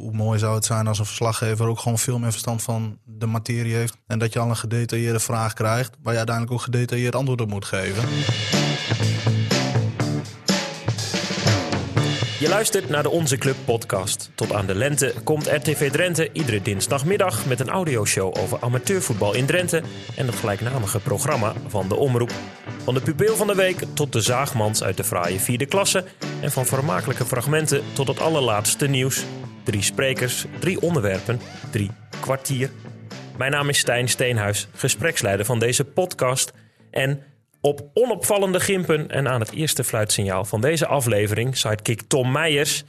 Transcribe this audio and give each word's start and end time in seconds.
Hoe 0.00 0.12
mooi 0.12 0.38
zou 0.38 0.54
het 0.54 0.64
zijn 0.64 0.86
als 0.86 0.98
een 0.98 1.04
verslaggever 1.04 1.66
ook 1.66 1.78
gewoon 1.78 1.98
veel 1.98 2.18
meer 2.18 2.30
verstand 2.30 2.62
van 2.62 2.98
de 3.04 3.26
materie 3.26 3.74
heeft. 3.74 3.96
En 4.06 4.18
dat 4.18 4.32
je 4.32 4.38
al 4.38 4.48
een 4.48 4.56
gedetailleerde 4.56 5.20
vraag 5.20 5.52
krijgt, 5.52 5.96
waar 6.02 6.12
je 6.12 6.18
uiteindelijk 6.18 6.56
ook 6.56 6.62
gedetailleerd 6.62 7.14
antwoord 7.14 7.40
op 7.40 7.48
moet 7.48 7.64
geven. 7.64 8.08
Je 12.38 12.48
luistert 12.48 12.88
naar 12.88 13.02
de 13.02 13.10
Onze 13.10 13.36
Club 13.36 13.56
podcast. 13.64 14.30
Tot 14.34 14.52
aan 14.52 14.66
de 14.66 14.74
lente 14.74 15.14
komt 15.24 15.46
RTV 15.46 15.90
Drenthe 15.90 16.32
iedere 16.32 16.62
dinsdagmiddag 16.62 17.46
met 17.46 17.60
een 17.60 17.70
audioshow 17.70 18.38
over 18.38 18.58
amateurvoetbal 18.60 19.34
in 19.34 19.46
Drenthe 19.46 19.82
en 20.16 20.26
het 20.26 20.36
gelijknamige 20.36 21.00
programma 21.00 21.52
van 21.66 21.88
de 21.88 21.96
Omroep. 21.96 22.32
Van 22.84 22.94
de 22.94 23.00
pupil 23.00 23.36
van 23.36 23.46
de 23.46 23.54
week 23.54 23.84
tot 23.94 24.12
de 24.12 24.20
zaagmans 24.20 24.82
uit 24.82 24.96
de 24.96 25.04
fraaie 25.04 25.40
vierde 25.40 25.66
klasse 25.66 26.04
en 26.40 26.52
van 26.52 26.66
vermakelijke 26.66 27.24
fragmenten 27.24 27.82
tot 27.92 28.08
het 28.08 28.20
allerlaatste 28.20 28.86
nieuws. 28.86 29.24
Drie 29.66 29.82
sprekers, 29.82 30.44
drie 30.58 30.80
onderwerpen, 30.80 31.40
drie 31.70 31.90
kwartier. 32.20 32.70
Mijn 33.38 33.50
naam 33.50 33.68
is 33.68 33.78
Stijn 33.78 34.08
Steenhuis, 34.08 34.68
gespreksleider 34.74 35.46
van 35.46 35.58
deze 35.58 35.84
podcast 35.84 36.52
en 36.90 37.22
op 37.60 37.90
onopvallende 37.94 38.60
gimpen 38.60 39.10
en 39.10 39.28
aan 39.28 39.40
het 39.40 39.52
eerste 39.52 39.84
fluitsignaal 39.84 40.44
van 40.44 40.60
deze 40.60 40.86
aflevering 40.86 41.56
sidekick 41.56 42.02
Tom 42.02 42.32
Meijers. 42.32 42.84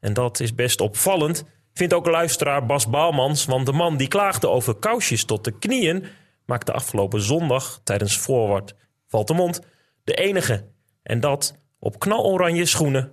En 0.00 0.12
dat 0.12 0.40
is 0.40 0.54
best 0.54 0.80
opvallend, 0.80 1.44
vindt 1.74 1.94
ook 1.94 2.06
luisteraar 2.06 2.66
Bas 2.66 2.88
Baalmans. 2.88 3.44
Want 3.44 3.66
de 3.66 3.72
man 3.72 3.96
die 3.96 4.08
klaagde 4.08 4.48
over 4.48 4.74
kousjes 4.74 5.24
tot 5.24 5.44
de 5.44 5.58
knieën... 5.58 6.04
maakte 6.46 6.72
afgelopen 6.72 7.20
zondag 7.20 7.80
tijdens 7.84 8.18
Voorwaard 8.18 8.74
Valtemont 9.08 9.60
de 10.04 10.14
enige. 10.14 10.64
En 11.02 11.20
dat 11.20 11.58
op 11.78 11.98
knaloranje 11.98 12.66
schoenen. 12.66 13.12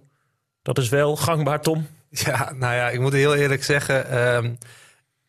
Dat 0.61 0.77
is 0.77 0.89
wel 0.89 1.15
gangbaar, 1.15 1.61
Tom. 1.61 1.87
Ja, 2.25 2.53
nou 2.55 2.75
ja, 2.75 2.89
ik 2.89 2.99
moet 2.99 3.13
heel 3.13 3.35
eerlijk 3.35 3.63
zeggen... 3.63 4.09
ehm, 4.09 4.51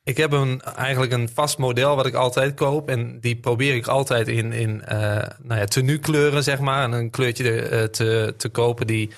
ik 0.04 0.16
heb 0.16 0.32
een, 0.32 0.60
eigenlijk 0.60 1.12
een 1.12 1.28
vast 1.34 1.58
model 1.58 1.96
wat 1.96 2.06
ik 2.06 2.14
altijd 2.14 2.54
koop. 2.54 2.88
En 2.88 3.20
die 3.20 3.36
probeer 3.36 3.74
ik 3.74 3.86
altijd 3.86 4.28
in, 4.28 4.52
in 4.52 4.84
eh 4.84 4.98
nou 5.42 5.60
ja, 5.60 5.64
tenue 5.64 5.98
kleuren, 5.98 6.42
zeg 6.42 6.58
maar. 6.58 6.82
En 6.82 6.92
een 6.92 7.10
kleurtje 7.10 7.62
eh, 7.62 7.82
te, 7.82 8.34
te 8.36 8.48
kopen 8.48 8.86
die 8.86 9.10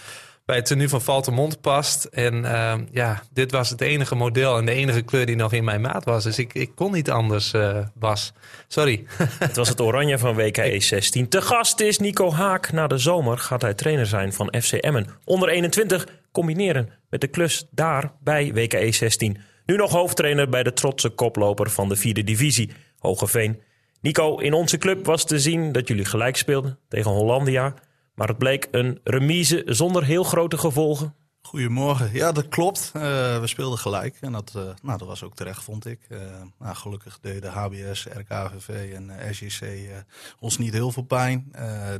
bij 0.44 0.56
het 0.56 0.66
tenue 0.66 0.88
van 0.88 1.02
Valtemont 1.02 1.60
past. 1.60 2.04
En 2.04 2.44
ehm, 2.44 2.84
ja, 2.90 3.22
dit 3.32 3.50
was 3.50 3.70
het 3.70 3.80
enige 3.80 4.14
model 4.14 4.58
en 4.58 4.66
de 4.66 4.72
enige 4.72 5.02
kleur 5.02 5.26
die 5.26 5.36
nog 5.36 5.52
in 5.52 5.64
mijn 5.64 5.80
maat 5.80 6.04
was. 6.04 6.24
Dus 6.24 6.38
ik, 6.38 6.54
ik 6.54 6.70
kon 6.74 6.92
niet 6.92 7.10
anders, 7.10 7.52
eh, 7.52 7.78
Bas. 7.94 8.32
Sorry. 8.68 9.04
Het 9.38 9.56
was 9.56 9.68
het 9.68 9.80
oranje 9.80 10.18
van 10.18 10.34
WKE 10.34 10.80
16. 10.80 11.28
Te 11.28 11.42
gast 11.42 11.80
is 11.80 11.98
Nico 11.98 12.32
Haak. 12.32 12.72
Na 12.72 12.86
de 12.86 12.98
zomer 12.98 13.38
gaat 13.38 13.62
hij 13.62 13.74
trainer 13.74 14.06
zijn 14.06 14.32
van 14.32 14.54
FC 14.60 14.72
Emmen. 14.72 15.06
Onder 15.24 15.48
21 15.48 16.06
combineren 16.32 16.90
met 17.10 17.20
de 17.20 17.26
klus 17.26 17.66
daar 17.70 18.12
bij 18.20 18.52
WKE 18.52 18.92
16. 18.92 19.38
Nu 19.66 19.76
nog 19.76 19.90
hoofdtrainer 19.90 20.48
bij 20.48 20.62
de 20.62 20.72
trotse 20.72 21.08
koploper 21.08 21.70
van 21.70 21.88
de 21.88 21.96
vierde 21.96 22.24
divisie, 22.24 22.70
Hogeveen. 22.98 23.60
Nico, 24.00 24.38
in 24.38 24.52
onze 24.52 24.78
club 24.78 25.06
was 25.06 25.24
te 25.24 25.40
zien 25.40 25.72
dat 25.72 25.88
jullie 25.88 26.04
gelijk 26.04 26.36
speelden 26.36 26.78
tegen 26.88 27.10
Hollandia. 27.10 27.74
Maar 28.14 28.28
het 28.28 28.38
bleek 28.38 28.68
een 28.70 29.00
remise 29.04 29.62
zonder 29.66 30.04
heel 30.04 30.24
grote 30.24 30.58
gevolgen. 30.58 31.14
Goedemorgen. 31.42 32.12
Ja, 32.12 32.32
dat 32.32 32.48
klopt. 32.48 32.90
Eh, 32.94 33.02
we 33.40 33.46
speelden 33.46 33.78
gelijk. 33.78 34.16
En 34.20 34.32
dat, 34.32 34.52
eh, 34.56 34.62
nou, 34.82 34.98
dat 34.98 35.08
was 35.08 35.22
ook 35.22 35.34
terecht, 35.34 35.62
vond 35.62 35.86
ik. 35.86 36.00
Eh, 36.08 36.18
nou, 36.58 36.74
gelukkig 36.74 37.18
deden 37.20 37.50
HBS, 37.50 38.06
RKVV 38.06 38.92
en 38.94 39.34
SJC 39.34 39.90
ons 40.38 40.58
niet 40.58 40.72
heel 40.72 40.90
veel 40.92 41.02
pijn. 41.02 41.52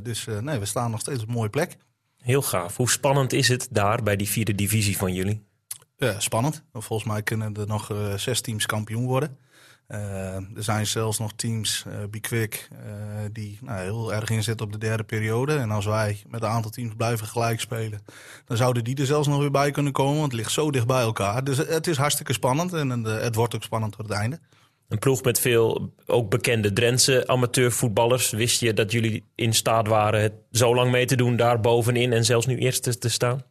Dus 0.03 0.25
nee, 0.25 0.59
we 0.59 0.65
staan 0.65 0.91
nog 0.91 0.99
steeds 0.99 1.21
op 1.21 1.27
een 1.27 1.33
mooie 1.33 1.49
plek. 1.49 1.77
Heel 2.23 2.41
gaaf. 2.41 2.77
Hoe 2.77 2.89
spannend 2.89 3.33
is 3.33 3.47
het 3.47 3.67
daar 3.71 4.03
bij 4.03 4.15
die 4.15 4.29
vierde 4.29 4.55
divisie 4.55 4.97
van 4.97 5.13
jullie? 5.13 5.45
Ja, 5.95 6.19
spannend. 6.19 6.63
Volgens 6.73 7.09
mij 7.09 7.23
kunnen 7.23 7.55
er 7.55 7.67
nog 7.67 7.91
eh, 7.91 8.13
zes 8.13 8.41
teams 8.41 8.65
kampioen 8.65 9.05
worden. 9.05 9.37
Eh, 9.87 10.35
er 10.35 10.63
zijn 10.63 10.87
zelfs 10.87 11.19
nog 11.19 11.33
teams, 11.35 11.83
eh 11.87 11.93
Bikwik, 12.09 12.67
eh 12.71 12.79
die 13.31 13.57
nou, 13.61 13.79
heel 13.79 14.13
erg 14.13 14.29
inzetten 14.29 14.65
op 14.65 14.71
de 14.71 14.77
derde 14.77 15.03
periode. 15.03 15.57
En 15.57 15.71
als 15.71 15.85
wij 15.85 16.23
met 16.27 16.41
een 16.41 16.49
aantal 16.49 16.71
teams 16.71 16.93
blijven 16.97 17.27
gelijk 17.27 17.59
spelen, 17.59 18.01
dan 18.45 18.57
zouden 18.57 18.83
die 18.83 18.95
er 18.95 19.05
zelfs 19.05 19.27
nog 19.27 19.39
weer 19.39 19.51
bij 19.51 19.71
kunnen 19.71 19.93
komen. 19.93 20.19
Want 20.19 20.31
het 20.31 20.41
ligt 20.41 20.51
zo 20.51 20.71
dicht 20.71 20.87
bij 20.87 21.01
elkaar. 21.01 21.43
Dus 21.43 21.57
het 21.57 21.87
is 21.87 21.97
hartstikke 21.97 22.33
spannend 22.33 22.73
en 22.73 23.03
het 23.03 23.35
wordt 23.35 23.55
ook 23.55 23.63
spannend 23.63 23.95
tot 23.97 24.07
het 24.07 24.17
einde. 24.17 24.39
Een 24.93 24.99
ploeg 24.99 25.23
met 25.23 25.39
veel 25.39 25.93
ook 26.05 26.29
bekende 26.29 26.73
Drentse 26.73 27.27
amateurvoetballers. 27.27 28.29
Wist 28.29 28.59
je 28.59 28.73
dat 28.73 28.91
jullie 28.91 29.23
in 29.35 29.53
staat 29.53 29.87
waren 29.87 30.21
het 30.21 30.33
zo 30.51 30.75
lang 30.75 30.91
mee 30.91 31.05
te 31.05 31.15
doen 31.15 31.35
daar 31.35 31.59
bovenin 31.59 32.13
en 32.13 32.25
zelfs 32.25 32.45
nu 32.45 32.57
eerste 32.57 32.97
te 32.97 33.09
staan? 33.09 33.43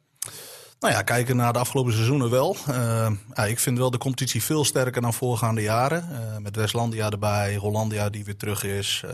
Nou 0.80 0.94
ja, 0.94 1.03
kijken 1.03 1.36
naar 1.36 1.53
de 1.53 1.58
afgelopen 1.58 1.92
seizoenen 1.92 2.30
wel. 2.30 2.56
Eh, 2.66 3.48
ik 3.48 3.58
vind 3.58 3.78
wel 3.78 3.91
de 3.91 3.98
competitie 3.98 4.42
veel 4.42 4.64
sterker 4.64 5.03
dan 5.03 5.14
voorgaande 5.14 5.62
jaren. 5.62 6.03
Eh, 6.03 6.38
met 6.38 6.56
Westlandia 6.56 7.10
erbij, 7.10 7.56
Hollandia 7.56 8.10
die 8.10 8.24
weer 8.24 8.36
terug 8.36 8.64
is. 8.64 9.04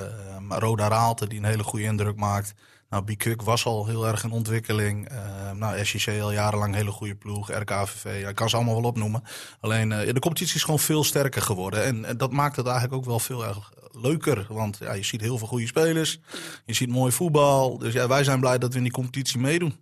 maar 0.40 0.60
Roda 0.60 0.88
Raalte 0.88 1.28
die 1.28 1.38
een 1.38 1.44
hele 1.44 1.64
goede 1.64 1.84
indruk 1.84 2.16
maakt. 2.16 2.54
Nou, 2.90 3.04
Bikuk 3.04 3.42
was 3.42 3.64
al 3.64 3.86
heel 3.86 4.06
erg 4.06 4.24
in 4.24 4.30
ontwikkeling. 4.30 5.08
Eh, 5.08 5.52
nou, 5.52 5.84
SJC 5.84 6.20
al 6.20 6.32
jarenlang 6.32 6.74
hele 6.74 6.90
goede 6.90 7.14
ploeg. 7.14 7.52
RKVV, 7.52 8.20
ja, 8.20 8.28
ik 8.28 8.34
kan 8.34 8.48
ze 8.48 8.56
allemaal 8.56 8.74
wel 8.74 8.90
opnoemen. 8.90 9.22
Alleen 9.60 9.90
ja, 9.90 10.12
de 10.12 10.20
competitie 10.20 10.56
is 10.56 10.62
gewoon 10.62 10.78
veel 10.78 11.04
sterker 11.04 11.42
geworden. 11.42 11.84
En, 11.84 12.16
dat 12.16 12.32
maakt 12.32 12.56
het 12.56 12.66
eigenlijk 12.66 12.96
ook 12.96 13.04
wel 13.04 13.18
veel 13.18 13.44
erg 13.44 13.72
leuker. 13.92 14.46
Want 14.48 14.78
ja, 14.80 14.92
je 14.92 15.04
ziet 15.04 15.20
heel 15.20 15.38
veel 15.38 15.46
goede 15.46 15.66
spelers. 15.66 16.20
Je 16.64 16.74
ziet 16.74 16.88
mooi 16.88 17.12
voetbal. 17.12 17.78
Dus 17.78 17.92
ja, 17.92 18.08
wij 18.08 18.24
zijn 18.24 18.40
blij 18.40 18.58
dat 18.58 18.70
we 18.70 18.76
in 18.76 18.82
die 18.82 18.92
competitie 18.92 19.38
meedoen. 19.38 19.76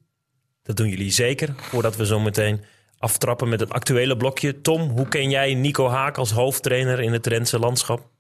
Dat 0.63 0.77
doen 0.77 0.89
jullie 0.89 1.11
zeker. 1.11 1.55
Voordat 1.57 1.97
we 1.97 2.07
zo 2.07 2.21
meteen 2.21 2.65
aftrappen 2.99 3.49
met 3.49 3.61
het 3.61 3.71
actuele 3.71 4.17
blokje. 4.17 4.61
Tom, 4.61 4.91
hoe 4.91 5.09
ken 5.09 5.31
jij 5.31 5.55
Nico 5.55 5.89
Haak 5.89 6.19
als 6.19 6.31
hoofdtrainer 6.31 7.01
in 7.01 7.13
het 7.13 7.23
Drentse 7.23 7.59
landschap? 7.59 8.16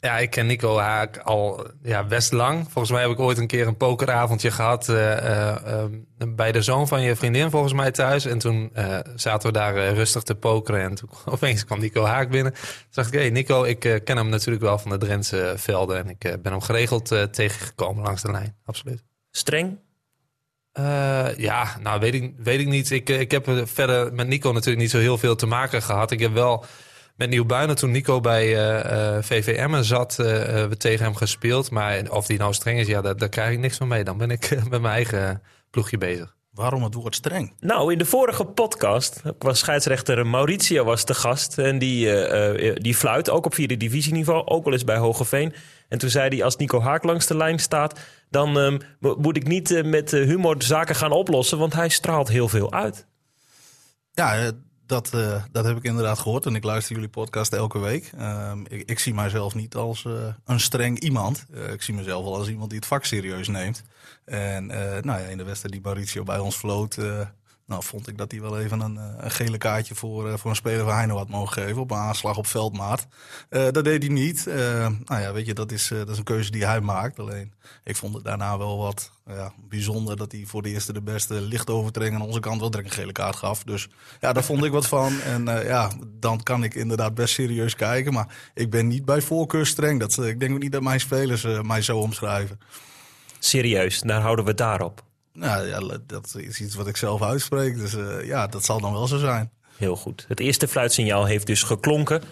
Ja, 0.00 0.18
ik 0.18 0.30
ken 0.30 0.46
Nico 0.46 0.78
Haak 0.78 1.18
al 1.18 1.66
ja, 1.82 2.04
best 2.04 2.32
lang. 2.32 2.62
Volgens 2.62 2.90
mij 2.90 3.02
heb 3.02 3.10
ik 3.10 3.18
ooit 3.18 3.38
een 3.38 3.46
keer 3.46 3.66
een 3.66 3.76
pokeravondje 3.76 4.50
gehad 4.50 4.88
eh, 4.88 5.16
eh, 5.18 5.82
eh, 5.82 5.90
bij 6.28 6.52
de 6.52 6.62
zoon 6.62 6.88
van 6.88 7.02
je 7.02 7.16
vriendin 7.16 7.50
volgens 7.50 7.72
mij 7.72 7.90
thuis. 7.90 8.24
En 8.24 8.38
toen 8.38 8.70
eh, 8.72 8.98
zaten 9.14 9.52
we 9.52 9.58
daar 9.58 9.92
rustig 9.92 10.22
te 10.22 10.34
pokeren 10.34 10.80
en 10.80 10.94
toen 10.94 11.10
opeens 11.34 11.64
kwam 11.64 11.80
Nico 11.80 12.04
Haak 12.04 12.30
binnen. 12.30 12.52
Toen 12.52 12.62
dacht 12.90 13.08
ik, 13.08 13.14
hé 13.14 13.20
hey, 13.20 13.30
Nico, 13.30 13.62
ik 13.62 14.00
ken 14.04 14.16
hem 14.16 14.28
natuurlijk 14.28 14.64
wel 14.64 14.78
van 14.78 14.90
de 14.90 14.98
Drentse 14.98 15.54
velden. 15.56 15.98
En 15.98 16.08
ik 16.08 16.18
ben 16.18 16.52
hem 16.52 16.60
geregeld 16.60 17.32
tegengekomen 17.32 18.04
langs 18.04 18.22
de 18.22 18.30
lijn, 18.30 18.56
absoluut. 18.64 19.04
Streng? 19.30 19.78
Ja, 21.36 21.76
nou 21.80 22.00
weet 22.00 22.14
ik, 22.14 22.34
weet 22.36 22.60
ik 22.60 22.66
niet. 22.66 22.90
Ik, 22.90 23.08
ik 23.08 23.30
heb 23.30 23.46
er 23.46 23.68
verder 23.68 24.12
met 24.12 24.26
Nico 24.26 24.52
natuurlijk 24.52 24.80
niet 24.80 24.90
zo 24.90 24.98
heel 24.98 25.18
veel 25.18 25.36
te 25.36 25.46
maken 25.46 25.82
gehad. 25.82 26.10
Ik 26.10 26.20
heb 26.20 26.32
wel 26.32 26.64
met 27.20 27.30
Nieuwbuinen, 27.30 27.76
toen 27.76 27.90
Nico 27.90 28.20
bij 28.20 28.56
eh 28.56 29.16
eh, 29.16 29.22
VVM 29.22 29.82
zat, 29.82 30.18
eh, 30.18 30.26
we 30.66 30.76
tegen 30.76 31.04
hem 31.04 31.14
gespeeld. 31.14 31.70
Maar 31.70 32.10
of 32.10 32.26
die 32.26 32.38
nou 32.38 32.52
streng 32.52 32.78
is, 32.78 32.86
ja, 32.86 33.00
daar, 33.00 33.16
daar 33.16 33.28
krijg 33.28 33.52
ik 33.52 33.58
niks 33.58 33.76
van 33.76 33.88
mee. 33.88 34.04
Dan 34.04 34.18
ben 34.18 34.30
ik 34.30 34.50
met 34.70 34.80
mijn 34.80 34.94
eigen 34.94 35.42
ploegje 35.70 35.98
bezig. 35.98 36.34
Waarom 36.50 36.82
het 36.82 36.94
woord 36.94 37.14
streng? 37.14 37.52
Nou, 37.58 37.92
in 37.92 37.98
de 37.98 38.04
vorige 38.04 38.44
podcast 38.44 39.22
was 39.38 39.58
scheidsrechter 39.58 40.26
Mauricio 40.26 40.84
was 40.84 41.04
te 41.04 41.14
gast. 41.14 41.58
En 41.58 41.78
die, 41.78 42.08
die 42.74 42.94
fluit 42.94 43.30
ook 43.30 43.46
op 43.46 43.54
vierde 43.54 43.76
divisieniveau, 43.76 44.46
ook 44.46 44.64
wel 44.64 44.72
eens 44.72 44.84
bij 44.84 44.96
Hogeveen. 44.96 45.54
En 45.88 45.98
toen 45.98 46.10
zei 46.10 46.28
hij, 46.28 46.44
als 46.44 46.56
Nico 46.56 46.80
Haak 46.80 47.04
langs 47.04 47.26
de 47.26 47.36
lijn 47.36 47.58
staat... 47.58 48.00
dan 48.30 48.58
ehm, 48.58 48.78
mo- 49.00 49.16
moet 49.18 49.36
ik 49.36 49.46
niet 49.46 49.84
met 49.84 50.10
humor 50.10 50.58
de 50.58 50.64
zaken 50.64 50.94
gaan 50.94 51.12
oplossen... 51.12 51.58
want 51.58 51.74
hij 51.74 51.88
straalt 51.88 52.28
heel 52.28 52.48
veel 52.48 52.72
uit. 52.72 53.06
Ja, 54.12 54.52
dat, 54.90 55.14
eh, 55.14 55.42
dat 55.52 55.64
heb 55.64 55.76
ik 55.76 55.82
inderdaad 55.82 56.18
gehoord. 56.18 56.46
En 56.46 56.54
ik 56.54 56.64
luister 56.64 56.94
jullie 56.94 57.10
podcast 57.10 57.52
elke 57.52 57.78
week. 57.78 58.10
Ehm, 58.18 58.64
ik, 58.68 58.98
zie 58.98 59.14
mijzelf 59.14 59.54
niet 59.54 59.74
als 59.74 60.04
eh, 60.04 60.12
een 60.44 60.60
streng 60.60 60.98
iemand. 60.98 61.46
Eh, 61.54 61.72
ik 61.72 61.82
zie 61.82 61.94
mezelf 61.94 62.24
wel 62.24 62.36
als 62.36 62.48
iemand 62.48 62.70
die 62.70 62.78
het 62.78 62.88
vak 62.88 63.04
serieus 63.04 63.48
neemt. 63.48 63.82
En 64.24 64.66
nou 64.66 65.20
ja, 65.20 65.26
in 65.26 65.38
de 65.38 65.44
wedstrijd 65.44 65.74
die 65.74 65.82
Mauricio 65.82 66.22
bij 66.22 66.38
ons 66.38 66.56
floot... 66.56 66.96
nou, 67.70 67.82
vond 67.82 68.08
ik 68.08 68.18
dat 68.18 68.30
hij 68.30 68.40
wel 68.40 68.60
even 68.60 68.80
een, 68.80 68.96
eh, 68.96 69.04
een 69.16 69.30
gele 69.30 69.58
kaartje 69.58 69.94
voor, 69.94 70.28
eh, 70.28 70.36
voor 70.36 70.50
een 70.50 70.56
speler 70.56 70.84
van 70.84 70.94
Heino 70.94 71.16
had 71.16 71.28
mogen 71.28 71.62
geven. 71.62 71.82
Op 71.82 71.90
een 71.90 71.96
aanslag 71.96 72.36
op 72.36 72.46
veldmaat. 72.46 73.06
Eh, 73.48 73.66
dat 73.70 73.84
deed 73.84 74.02
hij 74.02 74.12
niet. 74.12 74.46
Nou 75.04 75.20
ja, 75.20 75.32
weet 75.32 75.46
je, 75.46 75.54
dat 75.54 75.72
is, 75.72 75.88
dat 75.88 76.08
is 76.08 76.18
een 76.18 76.24
keuze 76.24 76.50
die 76.50 76.66
hij 76.66 76.80
maakt. 76.80 77.18
Alleen, 77.18 77.52
ik 77.84 77.96
vond 77.96 78.14
het 78.14 78.24
daarna 78.24 78.58
wel 78.58 78.78
wat 78.78 79.10
ja, 79.26 79.52
bijzonder 79.68 80.16
dat 80.16 80.32
hij 80.32 80.44
voor 80.46 80.62
de 80.62 80.68
eerste 80.68 80.92
de 80.92 81.02
beste 81.02 81.40
licht 81.40 81.70
overtreding 81.70 82.14
aan 82.14 82.26
onze 82.26 82.40
kant 82.40 82.60
wel 82.60 82.70
direct 82.70 82.88
een 82.88 82.94
gele 82.94 83.12
kaart 83.12 83.36
gaf. 83.36 83.64
Dus 83.64 83.88
ja, 84.20 84.32
daar 84.32 84.44
vond 84.44 84.64
ik 84.64 84.72
wat 84.72 84.86
van. 84.86 85.20
En 85.34 85.44
ja, 85.44 85.90
dan 86.06 86.42
kan 86.42 86.64
ik 86.64 86.74
inderdaad 86.74 87.14
best 87.14 87.34
serieus 87.34 87.74
kijken. 87.74 88.12
Maar 88.12 88.50
ik 88.54 88.70
ben 88.70 88.88
niet 88.88 89.04
bij 89.04 89.20
voorkeur 89.20 89.66
streng. 89.66 90.00
Dat, 90.00 90.18
ik 90.18 90.40
denk 90.40 90.52
ook 90.52 90.62
niet 90.62 90.72
dat 90.72 90.82
mijn 90.82 91.00
spelers 91.00 91.46
mij 91.62 91.82
zo 91.82 91.98
omschrijven. 91.98 92.60
Serieus, 93.38 94.00
daar 94.00 94.20
houden 94.20 94.44
we 94.44 94.54
daarop. 94.54 95.08
Nou 95.32 95.66
ja, 95.66 95.98
dat 96.06 96.34
is 96.36 96.60
iets 96.60 96.74
wat 96.74 96.86
ik 96.86 96.96
zelf 96.96 97.22
uitspreek. 97.22 97.76
Dus 97.76 97.94
eh, 97.94 98.26
ja, 98.26 98.46
dat 98.46 98.64
zal 98.64 98.80
dan 98.80 98.92
wel 98.92 99.06
zo 99.06 99.18
zijn. 99.18 99.50
Heel 99.76 99.96
goed. 99.96 100.24
Het 100.28 100.40
eerste 100.40 100.68
fluitsignaal 100.68 101.24
heeft 101.24 101.46
dus 101.46 101.62
geklonken. 101.62 102.22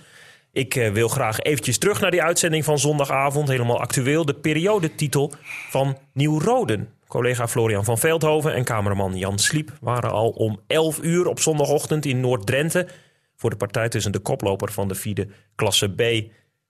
Ik 0.53 0.75
eh, 0.75 0.93
wil 0.93 1.09
graag 1.09 1.39
eventjes 1.39 1.79
terug 1.79 2.01
naar 2.01 2.11
die 2.11 2.23
uitzending 2.23 2.65
van 2.65 2.79
zondagavond. 2.79 3.49
Helemaal 3.49 3.81
actueel. 3.81 4.25
De 4.25 4.35
periodetitel 4.35 5.33
van 5.71 5.99
Nieuw-Roden. 6.13 6.89
Collega 7.07 7.49
Florian 7.49 7.85
van 7.85 7.99
Veldhoven 7.99 8.55
en 8.55 8.65
cameraman 8.65 9.17
Jan 9.17 9.39
Sliep 9.39 9.73
waren 9.81 10.11
al 10.11 10.29
om 10.29 10.61
11 10.67 11.03
uur 11.03 11.27
op 11.27 11.41
zondagochtend 11.41 12.05
in 12.05 12.21
Noord-Drenthe. 12.21 12.89
voor 13.37 13.51
de 13.51 13.57
partij 13.57 13.89
tussen 13.89 14.13
de 14.13 14.19
koploper 14.19 14.73
van 14.73 14.89
de 14.89 14.95
vierde 14.95 15.29
klasse 15.55 15.89
B 15.89 16.03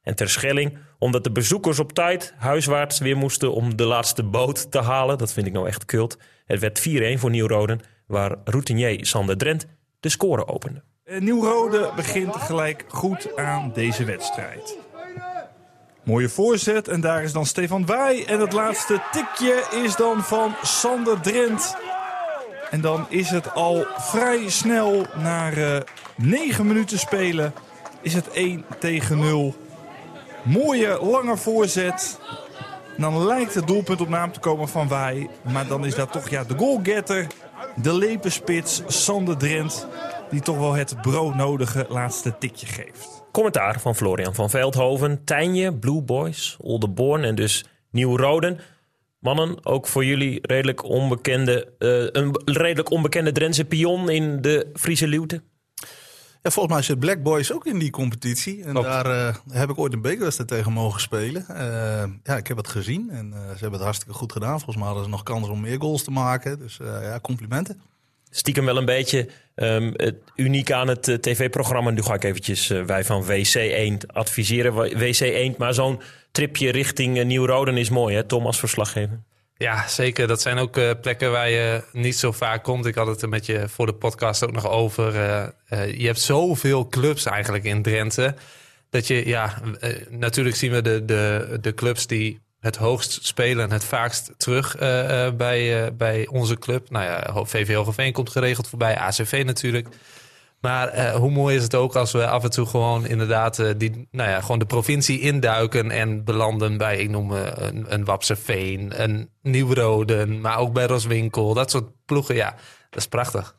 en 0.09 0.15
Terschelling. 0.15 0.79
Omdat 0.99 1.25
de 1.25 1.33
bezoekers 1.33 1.79
op 1.79 1.93
tijd 1.93 2.35
huiswaarts 2.37 2.99
weer 2.99 3.17
moesten 3.17 3.53
om 3.53 3.77
de 3.77 3.85
laatste 3.85 4.23
boot 4.23 4.71
te 4.71 4.81
halen. 4.81 5.19
Dat 5.19 5.33
vind 5.33 5.47
ik 5.47 5.53
nou 5.53 5.67
echt 5.67 5.85
kult. 5.85 6.19
Het 6.47 6.61
werd 6.61 6.89
4-1 6.89 7.19
voor 7.19 7.31
Nieuw-Roden, 7.31 7.81
waar 8.07 8.37
routinier 8.45 9.07
Sander 9.07 9.37
Drent 9.37 9.67
de 10.01 10.09
score 10.09 10.47
opende. 10.47 10.83
Nieuw-Rode 11.19 11.93
begint 11.97 12.37
gelijk 12.37 12.85
goed 12.89 13.37
aan 13.37 13.71
deze 13.75 14.05
wedstrijd. 14.05 14.79
Mooie 16.03 16.29
voorzet 16.29 16.89
en 16.89 17.01
daar 17.01 17.23
is 17.23 17.33
dan 17.33 17.47
Stefan 17.47 17.87
Waai. 17.87 18.25
En 18.25 18.41
het 18.41 18.53
laatste 18.53 19.03
tikje 19.13 19.81
is 19.85 19.97
dan 19.97 20.23
van 20.23 20.55
Sander 20.63 21.21
Drent. 21.21 21.77
En 22.71 22.81
dan 22.81 23.07
is 23.09 23.31
het 23.31 23.55
al 23.55 23.87
vrij 23.97 24.49
snel, 24.49 25.07
na 25.17 25.53
uh, 25.53 25.81
9 26.17 26.67
minuten 26.67 26.99
spelen, 26.99 27.53
is 28.03 28.15
het 28.15 28.31
1 28.31 28.65
tegen 28.79 29.19
0. 29.19 29.68
Mooie 30.49 30.99
lange 31.03 31.37
voorzet. 31.37 32.21
Dan 32.97 33.25
lijkt 33.25 33.55
het 33.55 33.67
doelpunt 33.67 34.01
op 34.01 34.09
naam 34.09 34.33
te 34.33 34.41
komen 34.41 34.69
van 34.69 34.89
Waai. 34.89 35.29
Maar 35.53 35.67
dan 35.67 35.87
is 35.87 35.95
dat 35.95 36.13
toch 36.13 36.29
ja, 36.29 36.45
de 36.45 36.55
goalgetter, 36.57 37.27
de 37.83 37.95
lepenspits 37.95 38.83
Sander 38.87 39.37
Drent. 39.37 39.87
Die 40.31 40.41
toch 40.41 40.59
wel 40.59 40.73
het 40.73 41.01
broodnodige 41.03 41.87
laatste 41.89 42.39
tikje 42.39 42.67
geeft. 42.67 43.23
Commentaar 43.33 43.81
van 43.81 43.95
Florian 43.95 44.35
van 44.35 44.51
Veldhoven, 44.51 45.25
Tijnje, 45.25 45.75
Blue 45.75 46.03
Boys, 46.03 46.57
Oldenborn 46.61 47.25
en 47.25 47.35
dus 47.35 47.65
Nieuw-Roden. 47.91 48.61
Mannen, 49.19 49.67
ook 49.67 49.87
voor 49.87 50.05
jullie 50.05 50.39
redelijk 50.43 50.85
onbekende, 50.85 51.73
uh, 51.79 52.23
een 52.23 52.41
redelijk 52.45 52.91
onbekende 52.91 53.33
Drentse 53.33 53.65
pion 53.65 54.11
in 54.11 54.41
de 54.41 54.71
Friese 54.75 55.07
Luwte. 55.07 55.43
Ja, 56.43 56.51
volgens 56.51 56.75
mij 56.75 56.83
zit 56.83 56.99
Black 56.99 57.23
Boys 57.23 57.53
ook 57.53 57.67
in 57.67 57.79
die 57.79 57.91
competitie. 57.91 58.65
En 58.65 58.75
daar 58.75 59.07
uh, 59.07 59.35
heb 59.51 59.71
ik 59.71 59.79
ooit 59.79 59.93
een 59.93 60.01
bekerwedstrijd 60.01 60.51
tegen 60.51 60.73
mogen 60.73 61.01
spelen. 61.01 61.47
Uh, 61.51 61.57
ja, 62.23 62.37
ik 62.37 62.47
heb 62.47 62.57
het 62.57 62.69
gezien 62.69 63.11
en 63.11 63.33
ze 63.33 63.59
hebben 63.61 63.73
het 63.73 63.83
hartstikke 63.83 64.15
goed 64.15 64.33
gedaan. 64.33 64.57
Volgens 64.57 64.77
mij 64.77 64.87
hadden 64.87 65.05
ze 65.05 65.11
nog 65.11 65.23
kans 65.23 65.49
om 65.49 65.61
meer 65.61 65.81
goals 65.81 66.05
te 66.05 66.11
maken. 66.11 66.59
Dus 66.59 66.77
ja, 66.83 67.19
complimenten 67.21 67.81
stiekem 68.31 68.65
wel 68.65 68.77
een 68.77 68.85
beetje 68.85 69.29
um, 69.55 69.93
het 69.97 70.17
uniek 70.37 70.73
aan 70.73 70.89
het 70.89 71.03
tv-programma. 71.03 71.91
Nu 71.91 72.03
ga 72.03 72.15
ik 72.15 72.25
eventjes 72.25 72.69
wij 72.69 73.05
van 73.05 73.25
WC 73.25 73.55
Eend 73.55 74.13
adviseren. 74.13 74.75
WC 74.75 75.21
Eend, 75.21 75.57
maar 75.57 75.75
zo'n 75.75 76.01
tripje 76.31 76.71
richting 76.71 77.25
Nieuw-Roden 77.25 77.77
is 77.77 77.91
mooi 77.91 78.15
hè, 78.15 78.25
Tom 78.25 78.47
als 78.47 78.59
verslaggever. 78.59 79.21
Ja, 79.59 79.89
zeker. 79.89 80.27
Dat 80.27 80.41
zijn 80.41 80.59
ook 80.59 80.77
uh, 80.77 80.91
plekken 81.01 81.31
waar 81.31 81.51
je 81.51 81.83
niet 81.93 82.17
zo 82.17 82.33
vaak 82.33 82.65
komt. 82.65 82.87
Ik 82.87 82.95
had 82.95 83.07
het 83.07 83.23
er 83.23 83.29
met 83.29 83.47
je 83.47 83.69
voor 83.69 83.87
de 83.87 83.95
podcast 83.95 84.45
ook 84.45 84.53
nog 84.53 84.69
over. 84.69 85.15
Uh, 85.15 85.47
uh, 85.71 85.99
je 85.99 86.07
hebt 86.07 86.21
zoveel 86.21 86.89
clubs 86.89 87.25
eigenlijk 87.25 87.65
in 87.65 87.83
Drenthe. 87.83 88.35
Dat 88.91 89.07
je, 89.07 89.27
ja, 89.27 89.63
natuurlijk 90.09 90.57
zien 90.57 90.71
we 90.71 90.83
de, 90.83 91.05
de, 91.05 91.59
de 91.61 91.75
clubs 91.75 92.07
die 92.07 92.41
het 92.61 92.77
hoogst 92.77 93.27
spelen 93.27 93.65
en 93.65 93.71
het 93.71 93.85
vaakst 93.85 94.33
terug 94.37 94.77
bij, 95.37 95.95
bij 95.97 96.27
onze 96.27 96.59
club. 96.59 96.91
Nou 96.91 97.05
ja, 97.05 97.45
VV 97.45 97.75
Hogeveen 97.75 98.13
komt 98.13 98.31
geregeld 98.31 98.69
voorbij, 98.69 98.97
ACV 98.97 99.43
natuurlijk. 99.47 99.89
Maar 100.61 101.13
hoe 101.13 101.31
mooi 101.31 101.57
is 101.57 101.63
het 101.63 101.75
ook 101.75 101.97
als 101.97 102.13
we 102.13 102.27
af 102.27 102.45
en 102.45 102.51
toe 102.51 102.67
gewoon 102.67 103.07
inderdaad 103.07 103.75
die, 103.77 104.09
nou 104.11 104.31
ja, 104.31 104.41
gewoon 104.41 104.59
de 104.59 104.67
provincie 104.67 105.21
induiken 105.21 105.91
en 105.91 106.25
belanden 106.25 106.77
bij, 106.77 106.99
ik 106.99 107.11
noem 107.11 107.33
een, 107.33 107.87
een 107.89 108.05
Wapseveen, 108.05 109.03
een 109.03 109.31
Nieuwroden, 109.43 110.41
maar 110.41 110.59
ook 110.59 110.73
bij 110.73 110.87
Roswinkel. 110.87 111.55
Dat 111.55 111.71
soort 111.71 111.91
ploegen, 112.05 112.35
ja, 112.35 112.51
dat 112.91 113.01
is 113.01 113.09
prachtig. 113.09 113.58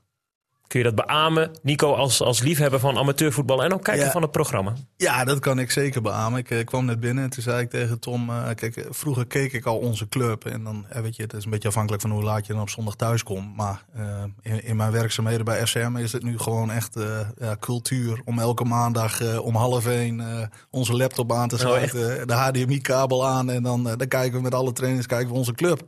Kun 0.69 0.80
je 0.80 0.92
dat 0.92 1.06
beamen, 1.06 1.51
Nico, 1.62 1.94
als, 1.94 2.21
als 2.21 2.42
liefhebber 2.42 2.80
van 2.80 2.98
amateurvoetbal 2.98 3.63
en 3.63 3.74
ook 3.74 3.83
kijker 3.83 4.12
van 4.12 4.21
het 4.21 4.31
programma? 4.31 4.74
Ja, 4.98 5.24
dat 5.24 5.39
kan 5.39 5.60
ik 5.60 5.71
zeker 5.71 6.01
beamen. 6.01 6.39
Ik, 6.39 6.50
ik, 6.50 6.66
kwam 6.66 6.86
net 6.86 7.00
binnen 7.00 7.24
en 7.24 7.30
toen 7.30 7.44
zei 7.44 7.62
ik 7.62 7.69
tegen 7.69 8.00
Tom... 8.00 8.30
Uh, 8.30 8.50
kijk, 8.56 8.88
vroeger 8.89 9.27
keek 9.27 9.54
ik 9.54 9.66
al 9.66 9.77
onze 9.77 10.07
club. 10.07 10.45
En 10.45 10.63
dan, 10.63 10.86
weet 11.01 11.16
je, 11.16 11.24
het 11.24 11.33
is 11.33 11.44
een 11.44 11.50
beetje 11.50 11.68
afhankelijk 11.68 12.01
van 12.01 12.12
hoe 12.12 12.24
laat 12.24 12.45
je 12.45 12.54
dan 12.54 12.62
op 12.62 12.69
zondag 12.69 12.95
thuis 12.95 13.24
komt. 13.24 13.56
Maar 13.56 13.86
uh, 13.98 14.24
in, 14.42 14.63
in, 14.63 14.75
mijn 14.75 14.92
werkzaamheden 14.92 15.45
bij 15.45 15.68
FCM 15.68 15.95
is 15.95 16.12
het 16.12 16.24
nu 16.24 16.38
gewoon 16.38 16.72
echt 16.72 16.98
ja, 17.39 17.56
cultuur... 17.60 18.22
om 18.25 18.39
elke 18.39 18.63
maandag 18.63 19.39
om 19.39 19.56
half 19.56 19.88
één 19.88 20.50
onze 20.69 20.94
laptop 20.94 21.31
aan 21.31 21.48
te 21.48 21.56
oh, 21.56 21.62
sluiten. 21.62 22.19
Oh, 22.19 22.25
de 22.25 22.33
HDMI-kabel 22.33 23.27
aan 23.27 23.50
en 23.50 23.63
dan, 23.63 23.83
dan 23.83 24.07
kijken 24.07 24.38
we 24.38 24.42
met 24.42 24.54
alle 24.54 24.74
trainers 24.74 25.06
kijken 25.06 25.30
we 25.30 25.38
onze 25.38 25.54
club. 25.54 25.83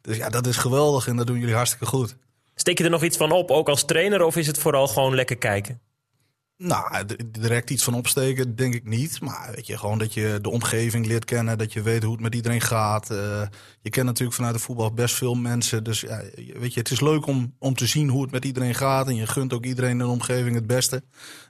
Dus 0.00 0.16
ja, 0.16 0.28
dat 0.28 0.46
is 0.46 0.56
geweldig 0.56 1.06
en 1.08 1.16
dat 1.16 1.26
doen 1.26 1.38
jullie 1.38 1.54
hartstikke 1.54 1.86
goed. 1.86 2.16
Steek 2.54 2.78
je 2.78 2.84
er 2.84 2.90
nog 2.90 3.02
iets 3.02 3.16
van 3.16 3.30
op, 3.30 3.50
ook 3.50 3.68
als 3.68 3.84
trainer, 3.84 4.22
of 4.22 4.36
is 4.36 4.46
het 4.46 4.58
vooral 4.58 4.88
gewoon 4.88 5.14
lekker 5.14 5.36
kijken? 5.36 5.80
Nou, 6.56 7.04
direct 7.26 7.70
iets 7.70 7.84
van 7.84 7.94
opsteken, 7.94 8.56
denk 8.56 8.74
ik 8.74 8.88
niet. 8.88 9.20
Maar 9.20 9.52
weet 9.54 9.66
je, 9.66 9.78
gewoon 9.78 9.98
dat 9.98 10.14
je 10.14 10.38
de 10.42 10.50
omgeving 10.50 11.06
leert 11.06 11.24
kennen, 11.24 11.58
dat 11.58 11.72
je 11.72 11.82
weet 11.82 12.02
hoe 12.02 12.12
het 12.12 12.20
met 12.20 12.34
iedereen 12.34 12.60
gaat. 12.60 13.10
Uh, 13.10 13.42
je 13.80 13.90
kent 13.90 14.06
natuurlijk 14.06 14.36
vanuit 14.36 14.54
de 14.54 14.60
voetbal 14.60 14.92
best 14.92 15.14
veel 15.14 15.34
mensen. 15.34 15.84
Dus 15.84 16.00
ja, 16.00 16.22
weet 16.34 16.74
je, 16.74 16.80
het 16.80 16.90
is 16.90 17.00
leuk 17.00 17.26
om, 17.26 17.54
om 17.58 17.74
te 17.74 17.86
zien 17.86 18.08
hoe 18.08 18.22
het 18.22 18.30
met 18.30 18.44
iedereen 18.44 18.74
gaat. 18.74 19.08
En 19.08 19.14
je 19.14 19.26
gunt 19.26 19.52
ook 19.52 19.64
iedereen 19.64 19.90
in 19.90 19.98
de 19.98 20.06
omgeving 20.06 20.54
het 20.54 20.66
beste. 20.66 21.02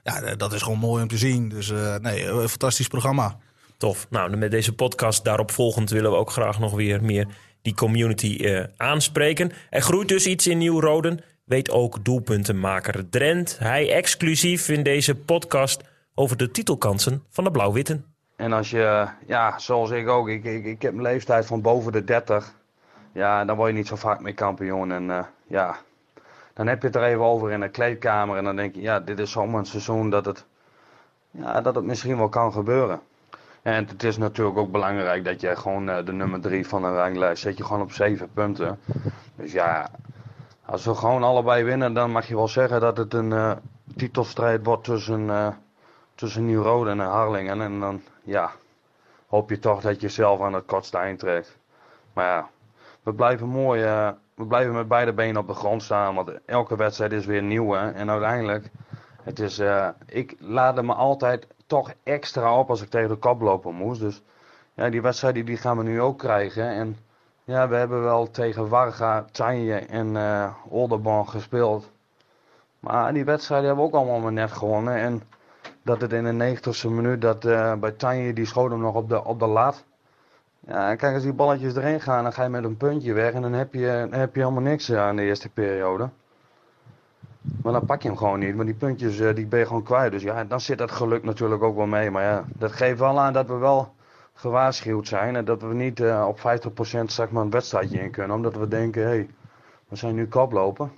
Ja, 0.03 0.35
dat 0.35 0.53
is 0.53 0.61
gewoon 0.61 0.79
mooi 0.79 1.01
om 1.01 1.07
te 1.07 1.17
zien. 1.17 1.49
Dus 1.49 1.69
uh, 1.69 1.95
nee, 1.95 2.27
een 2.27 2.49
fantastisch 2.49 2.87
programma. 2.87 3.37
Tof. 3.77 4.07
Nou, 4.09 4.37
met 4.37 4.51
deze 4.51 4.73
podcast 4.73 5.23
daarop 5.23 5.51
volgend 5.51 5.89
willen 5.89 6.11
we 6.11 6.17
ook 6.17 6.31
graag 6.31 6.59
nog 6.59 6.73
weer 6.73 7.03
meer 7.03 7.27
die 7.65 7.75
community 7.75 8.37
uh, 8.41 8.63
aanspreken. 8.77 9.51
Er 9.69 9.81
groeit 9.81 10.07
dus 10.07 10.27
iets 10.27 10.47
in 10.47 10.57
Nieuw-Roden. 10.57 11.19
Weet 11.45 11.71
ook 11.71 12.05
doelpuntenmaker 12.05 13.09
Drent. 13.09 13.57
Hij 13.59 13.91
exclusief 13.91 14.69
in 14.69 14.83
deze 14.83 15.15
podcast 15.15 15.83
over 16.15 16.37
de 16.37 16.51
titelkansen 16.51 17.23
van 17.29 17.43
de 17.43 17.51
Blauw-Witten. 17.51 18.05
En 18.35 18.53
als 18.53 18.69
je, 18.69 19.07
ja, 19.27 19.59
zoals 19.59 19.89
ik 19.89 20.07
ook, 20.07 20.29
ik, 20.29 20.43
ik, 20.43 20.65
ik 20.65 20.81
heb 20.81 20.93
een 20.93 21.01
leeftijd 21.01 21.45
van 21.45 21.61
boven 21.61 21.91
de 21.91 22.03
30. 22.03 22.53
Ja, 23.11 23.45
dan 23.45 23.55
word 23.55 23.69
je 23.69 23.75
niet 23.75 23.87
zo 23.87 23.95
vaak 23.95 24.21
meer 24.21 24.33
kampioen. 24.33 24.91
En 24.91 25.03
uh, 25.03 25.23
ja, 25.47 25.77
dan 26.53 26.67
heb 26.67 26.81
je 26.81 26.87
het 26.87 26.95
er 26.95 27.03
even 27.03 27.23
over 27.23 27.51
in 27.51 27.59
de 27.59 27.69
kleedkamer. 27.69 28.37
En 28.37 28.43
dan 28.43 28.55
denk 28.55 28.75
je, 28.75 28.81
ja, 28.81 28.99
dit 28.99 29.19
is 29.19 29.31
zomaar 29.31 29.59
een 29.59 29.65
seizoen 29.65 30.09
dat 30.09 30.25
het, 30.25 30.45
ja, 31.31 31.61
dat 31.61 31.75
het 31.75 31.83
misschien 31.83 32.17
wel 32.17 32.29
kan 32.29 32.51
gebeuren. 32.51 33.01
En 33.65 33.87
het 33.87 34.03
is 34.03 34.17
natuurlijk 34.17 34.57
ook 34.57 34.71
belangrijk 34.71 35.25
dat 35.25 35.41
je 35.41 35.55
gewoon 35.55 35.89
uh, 35.89 36.05
de 36.05 36.11
nummer 36.11 36.41
drie 36.41 36.67
van 36.67 36.83
een 36.83 36.93
ranglijst 36.93 37.41
zet 37.41 37.57
je 37.57 37.63
gewoon 37.63 37.81
op 37.81 37.91
zeven 37.91 38.29
punten. 38.33 38.79
Dus 39.35 39.51
ja, 39.51 39.89
als 40.65 40.85
we 40.85 40.95
gewoon 40.95 41.23
allebei 41.23 41.63
winnen, 41.63 41.93
dan 41.93 42.11
mag 42.11 42.27
je 42.27 42.35
wel 42.35 42.47
zeggen 42.47 42.79
dat 42.79 42.97
het 42.97 43.13
een 43.13 43.31
uh, 43.31 43.51
titelstrijd 43.95 44.65
wordt 44.65 44.83
tussen, 44.83 45.21
uh, 45.21 45.47
tussen 46.15 46.45
Nieuw-Rode 46.45 46.89
en 46.89 46.99
Harlingen. 46.99 47.61
En 47.61 47.79
dan 47.79 48.01
ja, 48.23 48.51
hoop 49.27 49.49
je 49.49 49.59
toch 49.59 49.81
dat 49.81 50.01
je 50.01 50.09
zelf 50.09 50.41
aan 50.41 50.53
het 50.53 50.65
kortste 50.65 50.97
eind 50.97 51.19
trekt. 51.19 51.57
Maar 52.13 52.25
ja, 52.25 52.49
we 53.03 53.13
blijven 53.13 53.47
mooi, 53.47 53.81
we 54.35 54.45
blijven 54.45 54.73
met 54.73 54.87
beide 54.87 55.13
benen 55.13 55.41
op 55.41 55.47
de 55.47 55.53
grond 55.53 55.83
staan. 55.83 56.15
Want 56.15 56.31
elke 56.45 56.75
wedstrijd 56.75 57.11
is 57.11 57.25
weer 57.25 57.43
nieuw. 57.43 57.71
Hè? 57.71 57.91
En 57.91 58.09
uiteindelijk, 58.09 58.69
het 59.23 59.39
is, 59.39 59.61
ik 60.05 60.35
laat 60.39 60.83
me 60.83 60.93
altijd 60.93 61.47
toch 61.65 61.93
extra 62.03 62.59
op 62.59 62.69
als 62.69 62.81
ik 62.81 62.89
tegen 62.89 63.09
de 63.09 63.15
koploper 63.15 63.73
moest. 63.73 63.99
Dus 63.99 64.23
ja, 64.73 64.89
die 64.89 65.01
wedstrijden 65.01 65.45
die 65.45 65.57
gaan 65.57 65.77
we 65.77 65.83
nu 65.83 66.01
ook 66.01 66.17
krijgen. 66.17 66.69
En 66.69 66.97
ja, 67.43 67.67
we 67.67 67.75
hebben 67.75 68.01
wel 68.01 68.31
tegen 68.31 68.69
Warga, 68.69 69.25
Tanje 69.31 69.75
en 69.75 70.07
uh, 70.07 71.25
gespeeld. 71.25 71.91
Maar 72.79 73.13
die 73.13 73.25
wedstrijden 73.25 73.67
hebben 73.67 73.85
we 73.85 73.91
ook 73.91 73.97
allemaal 73.97 74.19
maar 74.19 74.33
net 74.33 74.51
gewonnen. 74.51 74.95
En 74.95 75.21
dat 75.83 76.01
het 76.01 76.13
in 76.13 76.37
de 76.37 76.57
90ste 76.57 76.89
minuut, 76.89 77.21
dat 77.21 77.45
uh, 77.45 77.73
bij 77.73 77.91
Tanje, 77.91 78.33
die 78.33 78.45
schoot 78.45 78.71
hem 78.71 78.79
nog 78.79 78.95
op 78.95 79.09
de, 79.09 79.23
op 79.23 79.39
de 79.39 79.47
lat. 79.47 79.83
Ja, 80.59 80.95
kijk, 80.95 81.13
als 81.13 81.23
die 81.23 81.33
balletjes 81.33 81.75
erin 81.75 82.01
gaan, 82.01 82.23
dan 82.23 82.33
ga 82.33 82.43
je 82.43 82.49
met 82.49 82.63
een 82.63 82.77
puntje 82.77 83.13
weg. 83.13 83.33
En 83.33 83.41
dan 83.41 83.53
heb 83.53 83.73
je, 83.73 84.07
dan 84.09 84.19
heb 84.19 84.35
je 84.35 84.41
helemaal 84.41 84.61
niks 84.61 84.93
aan 84.93 85.15
de 85.15 85.21
eerste 85.21 85.49
periode. 85.49 86.09
Maar 87.65 87.73
dan 87.73 87.85
pak 87.85 88.01
je 88.01 88.07
hem 88.07 88.17
gewoon 88.17 88.39
niet. 88.39 88.55
Maar 88.55 88.65
die 88.65 88.75
puntjes 88.75 89.19
uh, 89.19 89.35
die 89.35 89.45
ben 89.45 89.59
je 89.59 89.65
gewoon 89.65 89.83
kwijt. 89.83 90.11
Dus 90.11 90.21
ja, 90.21 90.43
dan 90.43 90.61
zit 90.61 90.77
dat 90.77 90.91
geluk 90.91 91.23
natuurlijk 91.23 91.63
ook 91.63 91.75
wel 91.75 91.85
mee. 91.85 92.11
Maar 92.11 92.23
ja, 92.23 92.45
dat 92.57 92.71
geeft 92.71 92.99
wel 92.99 93.19
aan 93.19 93.33
dat 93.33 93.47
we 93.47 93.53
wel 93.53 93.93
gewaarschuwd 94.33 95.07
zijn. 95.07 95.35
En 95.35 95.45
dat 95.45 95.61
we 95.61 95.73
niet 95.73 95.99
uh, 95.99 96.25
op 96.27 96.37
50% 96.39 96.41
zeg 97.05 97.29
maar 97.29 97.43
een 97.43 97.49
wedstrijdje 97.49 97.99
in 97.99 98.11
kunnen. 98.11 98.35
Omdat 98.35 98.55
we 98.55 98.67
denken, 98.67 99.01
hé, 99.01 99.07
hey, 99.07 99.29
we 99.87 99.95
zijn 99.95 100.15
nu 100.15 100.27
koplopen. 100.27 100.91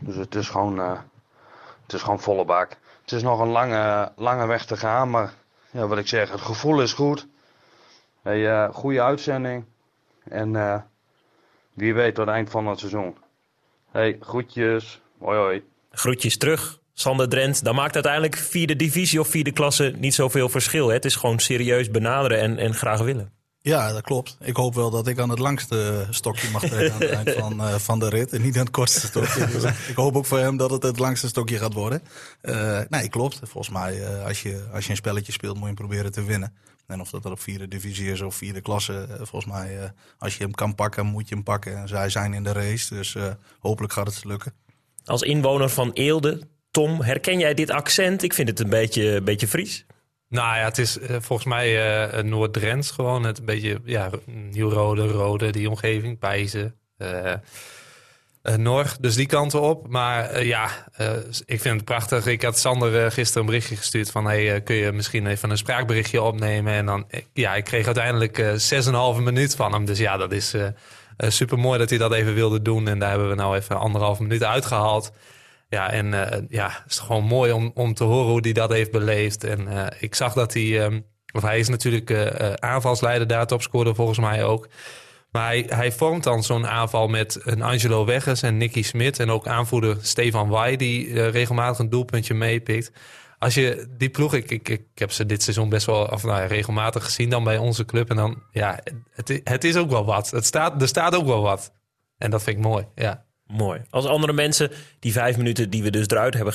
Dus 0.00 0.16
het 0.16 0.34
is 0.34 0.48
gewoon, 0.48 0.78
uh, 0.78 0.98
het 1.82 1.92
is 1.92 2.02
gewoon 2.02 2.20
volle 2.20 2.44
bak. 2.44 2.76
Het 3.02 3.12
is 3.12 3.22
nog 3.22 3.40
een 3.40 3.50
lange, 3.50 4.12
lange 4.16 4.46
weg 4.46 4.66
te 4.66 4.76
gaan. 4.76 5.10
Maar 5.10 5.32
ja, 5.70 5.86
wat 5.86 5.98
ik 5.98 6.08
zeg, 6.08 6.30
het 6.30 6.40
gevoel 6.40 6.82
is 6.82 6.92
goed. 6.92 7.26
Hey, 8.22 8.68
goede 8.68 9.02
uitzending. 9.02 9.64
En 10.24 10.84
wie 11.72 11.94
weet 11.94 12.14
tot 12.14 12.26
het 12.26 12.34
eind 12.34 12.50
van 12.50 12.66
het 12.66 12.78
seizoen. 12.78 13.16
Hey, 13.90 14.16
groetjes. 14.20 15.02
Hoi 15.20 15.38
hoi. 15.38 15.62
Groetjes 15.90 16.36
terug. 16.36 16.78
Sander 16.92 17.28
Drent, 17.28 17.64
dan 17.64 17.74
maakt 17.74 17.94
uiteindelijk 17.94 18.36
vierde 18.36 18.76
divisie 18.76 19.20
of 19.20 19.28
vierde 19.28 19.52
klasse 19.52 19.94
niet 19.98 20.14
zoveel 20.14 20.48
verschil. 20.48 20.88
Hè? 20.88 20.94
Het 20.94 21.04
is 21.04 21.16
gewoon 21.16 21.38
serieus 21.38 21.90
benaderen 21.90 22.40
en, 22.40 22.58
en 22.58 22.74
graag 22.74 23.00
willen. 23.00 23.32
Ja, 23.62 23.92
dat 23.92 24.02
klopt. 24.02 24.36
Ik 24.40 24.56
hoop 24.56 24.74
wel 24.74 24.90
dat 24.90 25.06
ik 25.06 25.18
aan 25.18 25.30
het 25.30 25.38
langste 25.38 26.06
stokje 26.10 26.50
mag 26.50 26.62
trekken 26.64 26.92
aan 26.92 27.00
het 27.00 27.10
eind 27.10 27.30
van, 27.42 27.60
uh, 27.60 27.74
van 27.74 27.98
de 27.98 28.08
rit. 28.08 28.32
En 28.32 28.42
niet 28.42 28.56
aan 28.56 28.62
het 28.62 28.70
kortste 28.70 29.06
stokje. 29.06 29.46
Dus 29.46 29.64
ik 29.88 29.96
hoop 29.96 30.16
ook 30.16 30.26
voor 30.26 30.38
hem 30.38 30.56
dat 30.56 30.70
het 30.70 30.82
het 30.82 30.98
langste 30.98 31.28
stokje 31.28 31.58
gaat 31.58 31.72
worden. 31.72 32.02
Uh, 32.42 32.80
nee, 32.88 33.08
klopt. 33.08 33.40
Volgens 33.42 33.74
mij, 33.74 33.98
uh, 33.98 34.24
als, 34.24 34.42
je, 34.42 34.64
als 34.72 34.84
je 34.84 34.90
een 34.90 34.96
spelletje 34.96 35.32
speelt, 35.32 35.52
moet 35.54 35.62
je 35.62 35.66
hem 35.66 35.86
proberen 35.86 36.12
te 36.12 36.24
winnen. 36.24 36.54
En 36.86 37.00
of 37.00 37.10
dat 37.10 37.24
er 37.24 37.30
op 37.30 37.40
vierde 37.40 37.68
divisie 37.68 38.10
is 38.10 38.20
of 38.20 38.34
vierde 38.34 38.60
klasse. 38.60 39.06
volgens 39.16 39.52
mij, 39.52 39.92
als 40.18 40.36
je 40.36 40.42
hem 40.42 40.54
kan 40.54 40.74
pakken, 40.74 41.06
moet 41.06 41.28
je 41.28 41.34
hem 41.34 41.44
pakken. 41.44 41.76
En 41.76 41.88
zij 41.88 42.08
zijn 42.08 42.34
in 42.34 42.42
de 42.42 42.52
race, 42.52 42.94
dus 42.94 43.16
hopelijk 43.58 43.92
gaat 43.92 44.06
het 44.06 44.24
lukken. 44.24 44.52
Als 45.04 45.22
inwoner 45.22 45.68
van 45.68 45.90
Eelde, 45.92 46.40
Tom, 46.70 47.02
herken 47.02 47.38
jij 47.38 47.54
dit 47.54 47.70
accent? 47.70 48.22
Ik 48.22 48.34
vind 48.34 48.48
het 48.48 48.60
een 48.60 48.70
beetje, 48.70 49.20
beetje 49.20 49.48
Fries. 49.48 49.86
Nou 50.28 50.56
ja, 50.56 50.64
het 50.64 50.78
is 50.78 50.98
uh, 50.98 51.06
volgens 51.20 51.48
mij 51.48 51.68
uh, 52.14 52.22
Noord-Drents 52.22 52.90
gewoon. 52.90 53.24
Het 53.24 53.44
beetje 53.44 53.80
ja, 53.84 54.10
Nieuw-Rode, 54.26 55.06
Rode, 55.06 55.50
die 55.50 55.68
omgeving, 55.68 56.18
Pijzen, 56.18 56.74
uh. 56.98 57.34
Dus 59.00 59.14
die 59.14 59.26
kanten 59.26 59.60
op. 59.60 59.88
Maar 59.88 60.44
ja, 60.44 60.88
ik 61.44 61.60
vind 61.60 61.76
het 61.76 61.84
prachtig. 61.84 62.26
Ik 62.26 62.42
had 62.42 62.58
Sander 62.58 63.12
gisteren 63.12 63.40
een 63.40 63.46
berichtje 63.46 63.76
gestuurd 63.76 64.10
van... 64.10 64.24
Hey, 64.24 64.60
kun 64.60 64.76
je 64.76 64.92
misschien 64.92 65.26
even 65.26 65.50
een 65.50 65.56
spraakberichtje 65.56 66.22
opnemen? 66.22 66.72
En 66.72 66.86
dan, 66.86 67.06
ja, 67.32 67.54
ik 67.54 67.64
kreeg 67.64 67.86
uiteindelijk 67.86 68.42
6,5 69.16 69.22
minuut 69.22 69.56
van 69.56 69.72
hem. 69.72 69.84
Dus 69.84 69.98
ja, 69.98 70.16
dat 70.16 70.32
is 70.32 70.54
super 71.28 71.58
mooi 71.58 71.78
dat 71.78 71.90
hij 71.90 71.98
dat 71.98 72.12
even 72.12 72.34
wilde 72.34 72.62
doen. 72.62 72.88
En 72.88 72.98
daar 72.98 73.10
hebben 73.10 73.28
we 73.28 73.34
nou 73.34 73.56
even 73.56 73.78
anderhalf 73.78 74.18
minuut 74.18 74.44
uitgehaald. 74.44 75.12
Ja, 75.68 75.90
en 75.90 76.06
uh, 76.06 76.26
ja, 76.48 76.68
het 76.82 76.92
is 76.92 76.98
gewoon 76.98 77.24
mooi 77.24 77.52
om, 77.52 77.70
om 77.74 77.94
te 77.94 78.04
horen 78.04 78.30
hoe 78.30 78.40
hij 78.40 78.52
dat 78.52 78.72
heeft 78.72 78.90
beleefd. 78.90 79.44
En 79.44 79.60
uh, 79.60 79.86
ik 79.98 80.14
zag 80.14 80.32
dat 80.32 80.54
hij, 80.54 80.84
um, 80.84 81.06
of 81.32 81.42
hij 81.42 81.58
is 81.58 81.68
natuurlijk 81.68 82.10
uh, 82.10 82.52
aanvalsleider 82.52 83.26
daar, 83.26 83.46
topscorer 83.46 83.94
volgens 83.94 84.18
mij 84.18 84.44
ook. 84.44 84.68
Maar 85.30 85.46
hij, 85.46 85.66
hij 85.68 85.92
vormt 85.92 86.24
dan 86.24 86.42
zo'n 86.42 86.66
aanval 86.66 87.08
met 87.08 87.40
een 87.44 87.62
Angelo 87.62 88.04
Wegges 88.04 88.42
en 88.42 88.56
Nicky 88.56 88.82
Smit. 88.82 89.18
En 89.18 89.30
ook 89.30 89.46
aanvoerder 89.46 89.96
Stefan 90.00 90.48
Wai, 90.48 90.76
die 90.76 91.28
regelmatig 91.28 91.78
een 91.78 91.90
doelpuntje 91.90 92.34
meepikt. 92.34 92.92
Als 93.40 93.54
je 93.54 93.86
die 93.96 94.10
ploeg, 94.10 94.34
ik, 94.34 94.50
ik, 94.50 94.68
ik 94.68 94.84
heb 94.94 95.12
ze 95.12 95.26
dit 95.26 95.42
seizoen 95.42 95.68
best 95.68 95.86
wel 95.86 96.04
of, 96.04 96.24
nou, 96.24 96.46
regelmatig 96.46 97.04
gezien 97.04 97.30
dan 97.30 97.44
bij 97.44 97.58
onze 97.58 97.84
club. 97.84 98.10
En 98.10 98.16
dan, 98.16 98.42
ja, 98.50 98.80
het, 99.10 99.40
het 99.44 99.64
is 99.64 99.76
ook 99.76 99.90
wel 99.90 100.04
wat. 100.04 100.30
Het 100.30 100.46
staat, 100.46 100.82
er 100.82 100.88
staat 100.88 101.14
ook 101.14 101.26
wel 101.26 101.42
wat. 101.42 101.72
En 102.18 102.30
dat 102.30 102.42
vind 102.42 102.56
ik 102.56 102.62
mooi, 102.62 102.86
ja. 102.94 103.24
Mooi. 103.46 103.80
Als 103.90 104.06
andere 104.06 104.32
mensen 104.32 104.70
die 104.98 105.12
vijf 105.12 105.36
minuten 105.36 105.70
die 105.70 105.82
we 105.82 105.90
dus 105.90 106.06
eruit 106.06 106.34
hebben 106.34 106.54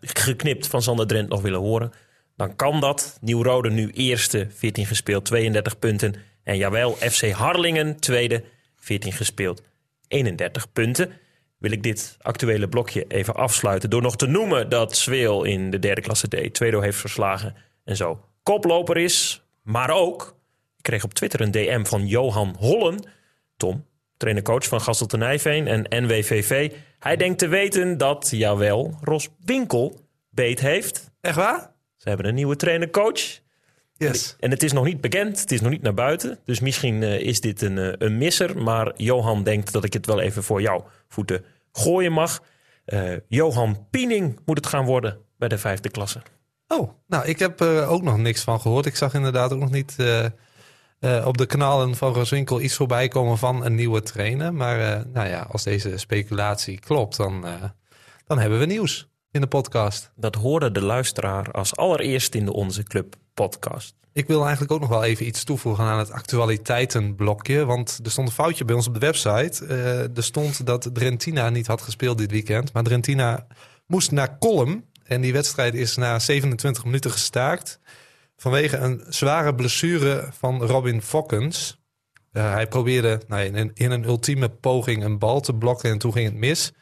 geknipt 0.00 0.66
van 0.66 0.82
Sander 0.82 1.06
Drent 1.06 1.28
nog 1.28 1.40
willen 1.40 1.60
horen, 1.60 1.92
dan 2.36 2.56
kan 2.56 2.80
dat. 2.80 3.18
Nieuw-Rode 3.20 3.70
nu 3.70 3.90
eerste, 3.90 4.46
14 4.50 4.86
gespeeld, 4.86 5.24
32 5.24 5.78
punten. 5.78 6.14
En 6.44 6.56
jawel, 6.56 6.92
FC 6.92 7.30
Harlingen 7.30 8.00
tweede, 8.00 8.44
14 8.76 9.12
gespeeld, 9.12 9.62
31 10.08 10.72
punten. 10.72 11.12
Wil 11.58 11.70
ik 11.70 11.82
dit 11.82 12.16
actuele 12.20 12.68
blokje 12.68 13.04
even 13.08 13.34
afsluiten 13.34 13.90
door 13.90 14.02
nog 14.02 14.16
te 14.16 14.26
noemen 14.26 14.68
dat 14.68 14.96
Zweel 14.96 15.44
in 15.44 15.70
de 15.70 15.78
derde 15.78 16.00
klasse 16.00 16.28
D 16.28 16.54
tweede 16.54 16.82
heeft 16.82 16.98
verslagen 16.98 17.54
en 17.84 17.96
zo 17.96 18.24
koploper 18.42 18.96
is. 18.96 19.42
Maar 19.62 19.90
ook, 19.90 20.36
ik 20.76 20.82
kreeg 20.82 21.04
op 21.04 21.14
Twitter 21.14 21.40
een 21.40 21.50
DM 21.50 21.84
van 21.84 22.06
Johan 22.06 22.56
Hollen. 22.58 23.08
Tom, 23.56 23.86
trainer-coach 24.16 24.64
van 24.64 24.80
Gastel 24.80 25.18
Nijveen 25.18 25.66
en 25.66 26.04
NWVV. 26.04 26.72
Hij 26.98 27.16
denkt 27.16 27.38
te 27.38 27.48
weten 27.48 27.98
dat, 27.98 28.28
jawel, 28.30 28.98
Ros 29.00 29.28
Winkel 29.44 30.00
beet 30.30 30.60
heeft. 30.60 31.10
Echt 31.20 31.36
waar? 31.36 31.72
Ze 31.96 32.08
hebben 32.08 32.26
een 32.26 32.34
nieuwe 32.34 32.56
trainer-coach. 32.56 33.40
Yes. 33.98 34.36
En 34.40 34.50
het 34.50 34.62
is 34.62 34.72
nog 34.72 34.84
niet 34.84 35.00
bekend, 35.00 35.40
het 35.40 35.50
is 35.50 35.60
nog 35.60 35.70
niet 35.70 35.82
naar 35.82 35.94
buiten. 35.94 36.38
Dus 36.44 36.60
misschien 36.60 37.02
uh, 37.02 37.20
is 37.20 37.40
dit 37.40 37.62
een, 37.62 37.76
uh, 37.76 37.92
een 37.98 38.18
misser. 38.18 38.62
Maar 38.62 38.92
Johan 38.96 39.42
denkt 39.42 39.72
dat 39.72 39.84
ik 39.84 39.92
het 39.92 40.06
wel 40.06 40.20
even 40.20 40.42
voor 40.42 40.60
jouw 40.60 40.86
voeten 41.08 41.44
gooien 41.72 42.12
mag. 42.12 42.42
Uh, 42.86 43.12
Johan 43.28 43.86
Piening 43.90 44.38
moet 44.44 44.56
het 44.56 44.66
gaan 44.66 44.84
worden 44.84 45.18
bij 45.38 45.48
de 45.48 45.58
vijfde 45.58 45.88
klasse. 45.88 46.22
Oh, 46.68 46.90
nou, 47.06 47.26
ik 47.26 47.38
heb 47.38 47.60
er 47.60 47.86
ook 47.86 48.02
nog 48.02 48.16
niks 48.16 48.42
van 48.42 48.60
gehoord. 48.60 48.86
Ik 48.86 48.96
zag 48.96 49.14
inderdaad 49.14 49.52
ook 49.52 49.60
nog 49.60 49.70
niet 49.70 49.96
op 51.24 51.38
de 51.38 51.46
kanalen 51.46 51.96
van 51.96 52.12
Roswinkel 52.12 52.60
iets 52.60 52.74
voorbij 52.74 53.08
komen 53.08 53.38
van 53.38 53.64
een 53.64 53.74
nieuwe 53.74 54.02
trainer. 54.02 54.54
Maar 54.54 55.06
nou 55.12 55.28
ja, 55.28 55.46
als 55.50 55.62
deze 55.62 55.96
speculatie 55.96 56.78
klopt, 56.78 57.16
dan, 57.16 57.46
dan 58.26 58.38
hebben 58.38 58.58
we 58.58 58.66
nieuws 58.66 59.08
in 59.30 59.40
de 59.40 59.46
podcast. 59.46 60.12
Dat 60.16 60.34
hoorde 60.34 60.72
de 60.72 60.82
luisteraar 60.82 61.50
als 61.50 61.76
allereerst 61.76 62.34
in 62.34 62.44
de 62.44 62.52
Onze 62.52 62.82
Club 62.82 63.16
podcast. 63.44 63.94
Ik 64.12 64.26
wil 64.26 64.42
eigenlijk 64.42 64.72
ook 64.72 64.80
nog 64.80 64.88
wel 64.88 65.04
even 65.04 65.26
iets 65.26 65.44
toevoegen 65.44 65.84
aan 65.84 65.98
het 65.98 66.10
actualiteitenblokje. 66.10 67.64
Want 67.64 68.00
er 68.04 68.10
stond 68.10 68.28
een 68.28 68.34
foutje 68.34 68.64
bij 68.64 68.74
ons 68.74 68.86
op 68.86 68.94
de 68.94 69.00
website. 69.00 69.66
er 70.14 70.24
stond 70.24 70.66
dat 70.66 70.90
Drentina 70.92 71.50
niet 71.50 71.66
had 71.66 71.82
gespeeld 71.82 72.18
dit 72.18 72.30
weekend. 72.30 72.72
Maar 72.72 72.82
Drentina 72.82 73.46
moest 73.86 74.10
naar 74.10 74.38
Kolm. 74.38 74.84
En 75.04 75.20
die 75.20 75.32
wedstrijd 75.32 75.74
is 75.74 75.96
na 75.96 76.18
27 76.18 76.84
minuten 76.84 77.10
gestaakt 77.10 77.80
vanwege 78.36 78.76
een 78.76 79.04
zware 79.08 79.54
blessure 79.54 80.28
van 80.38 80.62
Robin 80.62 81.02
Fokkens. 81.02 81.78
Uh, 82.32 82.52
hij 82.52 82.66
probeerde 82.66 83.20
nou, 83.28 83.70
in, 83.74 83.90
een 83.90 84.04
ultieme 84.04 84.48
poging 84.48 85.04
een 85.04 85.18
bal 85.18 85.40
te 85.40 85.54
blokken 85.54 85.90
en 85.90 85.98
toen 85.98 86.12
ging 86.12 86.26
het 86.26 86.36
mis. 86.36 86.72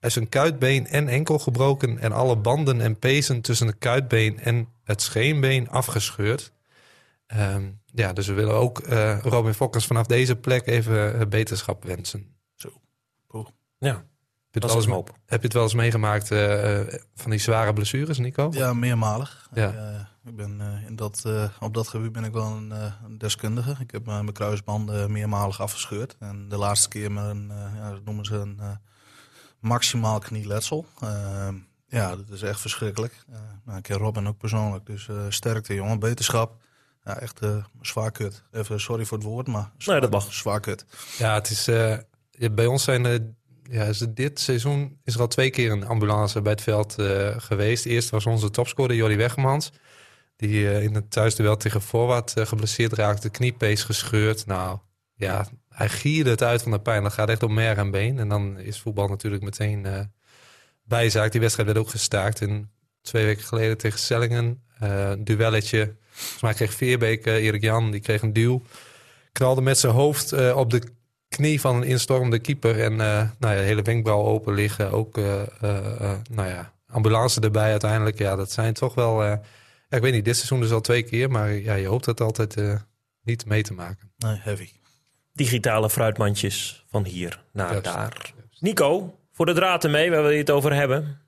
Hij 0.00 0.08
is 0.08 0.16
een 0.16 0.28
kuitbeen 0.28 0.86
en 0.86 1.08
enkel 1.08 1.38
gebroken 1.38 1.98
en 1.98 2.12
alle 2.12 2.36
banden 2.36 2.80
en 2.80 2.98
pezen 2.98 3.40
tussen 3.40 3.66
het 3.66 3.78
kuitbeen 3.78 4.40
en 4.40 4.68
het 4.84 5.02
scheenbeen 5.02 5.68
afgescheurd. 5.68 6.52
Um, 7.36 7.80
ja, 7.84 8.12
dus 8.12 8.26
we 8.26 8.32
willen 8.32 8.54
ook 8.54 8.88
uh, 8.88 9.18
Robin 9.22 9.54
Fokkens 9.54 9.86
vanaf 9.86 10.06
deze 10.06 10.36
plek 10.36 10.66
even 10.66 11.20
uh, 11.20 11.26
beterschap 11.26 11.84
wensen. 11.84 12.26
Zo. 12.54 12.72
Oh. 13.28 13.46
Ja. 13.78 13.92
Heb 13.94 14.62
je, 14.62 14.68
het 14.68 14.86
wel 14.86 14.96
eens, 14.96 15.10
heb 15.26 15.40
je 15.40 15.46
het 15.46 15.52
wel 15.52 15.62
eens 15.62 15.74
meegemaakt 15.74 16.30
uh, 16.30 16.80
van 17.14 17.30
die 17.30 17.40
zware 17.40 17.72
blessures, 17.72 18.18
Nico? 18.18 18.48
Ja, 18.52 18.72
meermalig. 18.72 19.48
Ja. 19.54 20.08
Ik 20.24 20.36
ben, 20.36 20.82
in 20.86 20.96
dat, 20.96 21.24
op 21.60 21.74
dat 21.74 21.88
gebied 21.88 22.12
ben 22.12 22.24
ik 22.24 22.32
wel 22.32 22.46
een, 22.46 22.70
een 23.04 23.18
deskundige. 23.18 23.76
Ik 23.78 23.90
heb 23.90 24.06
mijn 24.06 24.32
kruisbanden 24.32 25.12
meermalig 25.12 25.60
afgescheurd. 25.60 26.16
En 26.18 26.48
de 26.48 26.56
laatste 26.56 26.88
keer 26.88 27.12
met 27.12 27.24
een, 27.24 27.52
ja, 27.76 27.90
dat 27.90 28.04
noemen 28.04 28.24
ze 28.24 28.34
een 28.34 28.60
maximaal 29.60 30.18
knieletsel. 30.18 30.86
ja, 31.86 32.16
dat 32.16 32.28
is 32.30 32.42
echt 32.42 32.60
verschrikkelijk. 32.60 33.24
nou, 33.64 33.78
ik 33.78 33.82
ken 33.82 33.96
Robin 33.96 34.28
ook 34.28 34.38
persoonlijk. 34.38 34.86
Dus 34.86 35.08
sterkte, 35.28 35.74
jongen. 35.74 35.98
Beterschap. 35.98 36.62
Ja, 37.04 37.18
echt 37.18 37.40
zwaar 37.80 38.10
kut. 38.10 38.42
Even 38.52 38.80
sorry 38.80 39.04
voor 39.04 39.18
het 39.18 39.26
woord, 39.26 39.46
maar 39.46 39.70
zwaar, 39.78 40.00
nee, 40.00 40.10
dat 40.10 40.24
mag. 40.24 40.32
zwaar 40.32 40.60
kut. 40.60 40.84
Ja, 41.18 41.34
het 41.34 41.50
is, 41.50 41.64
bij 42.54 42.66
ons 42.66 42.84
zijn 42.84 43.36
ja, 43.62 43.84
is 43.84 43.98
dit 43.98 44.40
seizoen 44.40 44.98
is 45.04 45.14
er 45.14 45.20
al 45.20 45.28
twee 45.28 45.50
keer 45.50 45.70
een 45.70 45.86
ambulance 45.86 46.42
bij 46.42 46.52
het 46.52 46.62
veld 46.62 46.96
geweest. 47.36 47.86
Eerst 47.86 48.10
was 48.10 48.26
onze 48.26 48.50
topscorer 48.50 48.96
Jordi 48.96 49.16
Wegmans. 49.16 49.70
Die 50.40 50.62
uh, 50.62 50.82
in 50.82 50.94
het 50.94 51.10
thuisduel 51.10 51.56
tegen 51.56 51.82
Voorwaard 51.82 52.38
uh, 52.38 52.46
geblesseerd 52.46 52.92
raakte, 52.92 53.20
de 53.20 53.30
kniepees 53.30 53.84
gescheurd. 53.84 54.46
Nou 54.46 54.78
ja, 55.14 55.46
hij 55.80 55.88
gierde 55.88 56.30
het 56.30 56.42
uit 56.42 56.62
van 56.62 56.70
de 56.70 56.80
pijn. 56.80 57.02
Dat 57.02 57.12
gaat 57.12 57.28
echt 57.28 57.42
op 57.42 57.50
merg 57.50 57.78
en 57.78 57.90
been. 57.90 58.18
En 58.18 58.28
dan 58.28 58.58
is 58.58 58.80
voetbal 58.80 59.08
natuurlijk 59.08 59.42
meteen 59.42 59.86
uh, 59.86 60.00
bijzaak. 60.84 61.32
Die 61.32 61.40
wedstrijd 61.40 61.68
werd 61.68 61.80
ook 61.80 61.90
gestaakt. 61.90 62.40
En 62.40 62.70
twee 63.02 63.24
weken 63.24 63.44
geleden 63.44 63.78
tegen 63.78 63.98
Sellingen, 63.98 64.62
een 64.78 65.24
duelletje. 65.24 65.94
Volgens 66.10 66.42
mij 66.42 66.54
kreeg 66.54 66.72
Veerbeek, 66.72 67.26
Erik 67.26 67.62
Jan, 67.62 67.90
die 67.90 68.00
kreeg 68.00 68.22
een 68.22 68.32
duw. 68.32 68.62
Knalde 69.32 69.60
met 69.60 69.78
zijn 69.78 69.92
hoofd 69.92 70.52
op 70.52 70.70
de 70.70 70.82
knie 71.28 71.60
van 71.60 71.76
een 71.76 71.82
instormende 71.82 72.38
keeper. 72.38 72.80
En 72.80 72.96
nou 72.96 73.28
ja, 73.38 73.54
de 73.54 73.66
hele 73.66 73.82
wenkbrauw 73.82 74.24
open 74.24 74.54
liggen. 74.54 74.90
Ook 74.90 75.16
nou 75.16 76.48
ja, 76.48 76.72
ambulance 76.86 77.40
erbij 77.40 77.70
uiteindelijk. 77.70 78.18
Ja, 78.18 78.36
dat 78.36 78.52
zijn 78.52 78.74
toch 78.74 78.94
wel 78.94 79.40
ik 79.90 80.02
weet 80.02 80.12
niet, 80.12 80.24
dit 80.24 80.36
seizoen 80.36 80.60
dus 80.60 80.70
al 80.70 80.80
twee 80.80 81.02
keer, 81.02 81.30
maar 81.30 81.52
ja, 81.52 81.74
je 81.74 81.86
hoopt 81.86 82.06
het 82.06 82.20
altijd 82.20 82.56
uh, 82.56 82.74
niet 83.22 83.46
mee 83.46 83.62
te 83.62 83.72
maken. 83.74 84.12
Nee, 84.16 84.38
heavy. 84.42 84.68
Digitale 85.40 85.90
fruitmandjes 85.90 86.84
van 86.90 87.04
hier 87.04 87.42
naar 87.52 87.70
Juist. 87.70 87.84
daar. 87.84 88.32
Nico, 88.58 89.14
voor 89.32 89.46
de 89.46 89.52
draad 89.52 89.84
ermee, 89.84 90.10
waar 90.10 90.22
wil 90.22 90.30
je 90.30 90.38
het 90.38 90.50
over 90.50 90.74
hebben? 90.74 91.18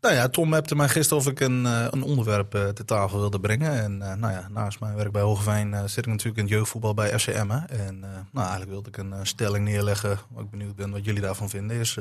Nou 0.00 0.14
ja, 0.14 0.28
Tom 0.28 0.54
appte 0.54 0.76
mij 0.76 0.88
gisteren 0.88 1.22
of 1.22 1.28
ik 1.28 1.40
een, 1.40 1.64
uh, 1.64 1.86
een 1.90 2.02
onderwerp 2.02 2.54
uh, 2.54 2.68
te 2.68 2.84
tafel 2.84 3.18
wilde 3.18 3.40
brengen. 3.40 3.82
En 3.82 3.92
uh, 3.92 4.14
nou 4.14 4.32
ja, 4.32 4.48
naast 4.50 4.80
mijn 4.80 4.96
werk 4.96 5.12
bij 5.12 5.22
Hogeveen 5.22 5.88
zit 5.88 6.06
ik 6.06 6.06
natuurlijk 6.06 6.36
in 6.36 6.42
het 6.42 6.52
jeugdvoetbal 6.52 6.94
bij 6.94 7.18
FCM. 7.18 7.50
En 7.68 8.00
nou, 8.00 8.26
eigenlijk 8.32 8.70
wilde 8.70 8.88
ik 8.88 8.96
een 8.96 9.14
stelling 9.22 9.64
neerleggen. 9.64 10.18
Wat 10.30 10.44
ik 10.44 10.50
benieuwd 10.50 10.76
ben 10.76 10.90
wat 10.90 11.04
jullie 11.04 11.22
daarvan 11.22 11.48
vinden. 11.48 11.76
Is, 11.76 11.98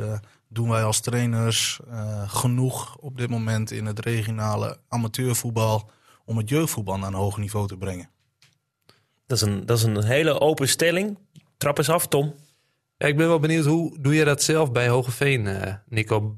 doen 0.48 0.70
wij 0.70 0.84
als 0.84 1.00
trainers 1.00 1.80
genoeg 2.28 2.98
op 2.98 3.18
dit 3.18 3.30
moment 3.30 3.72
in 3.72 3.86
het 3.86 4.00
regionale 4.00 4.78
amateurvoetbal... 4.88 5.90
om 6.26 6.38
het 6.38 6.50
jeugdvoetbal 6.50 6.98
naar 6.98 7.08
een 7.08 7.14
hoger 7.14 7.42
niveau 7.42 7.68
te 7.68 7.78
brengen? 7.78 8.10
Dat 9.28 9.38
is 9.38 9.44
een, 9.44 9.66
dat 9.66 9.78
is 9.78 9.84
een 9.84 10.04
hele 10.04 10.40
open 10.40 10.68
stelling. 10.68 11.18
Trap 11.58 11.78
eens 11.78 11.90
af, 11.90 12.08
Tom. 12.08 12.36
Ja, 12.98 13.08
ik 13.08 13.18
ben 13.18 13.28
wel 13.28 13.40
benieuwd, 13.40 13.66
hoe 13.66 13.98
doe 14.00 14.16
je 14.16 14.26
dat 14.26 14.44
zelf 14.44 14.72
bij 14.72 14.88
Hogeveen, 14.88 15.48
Nico? 15.90 16.38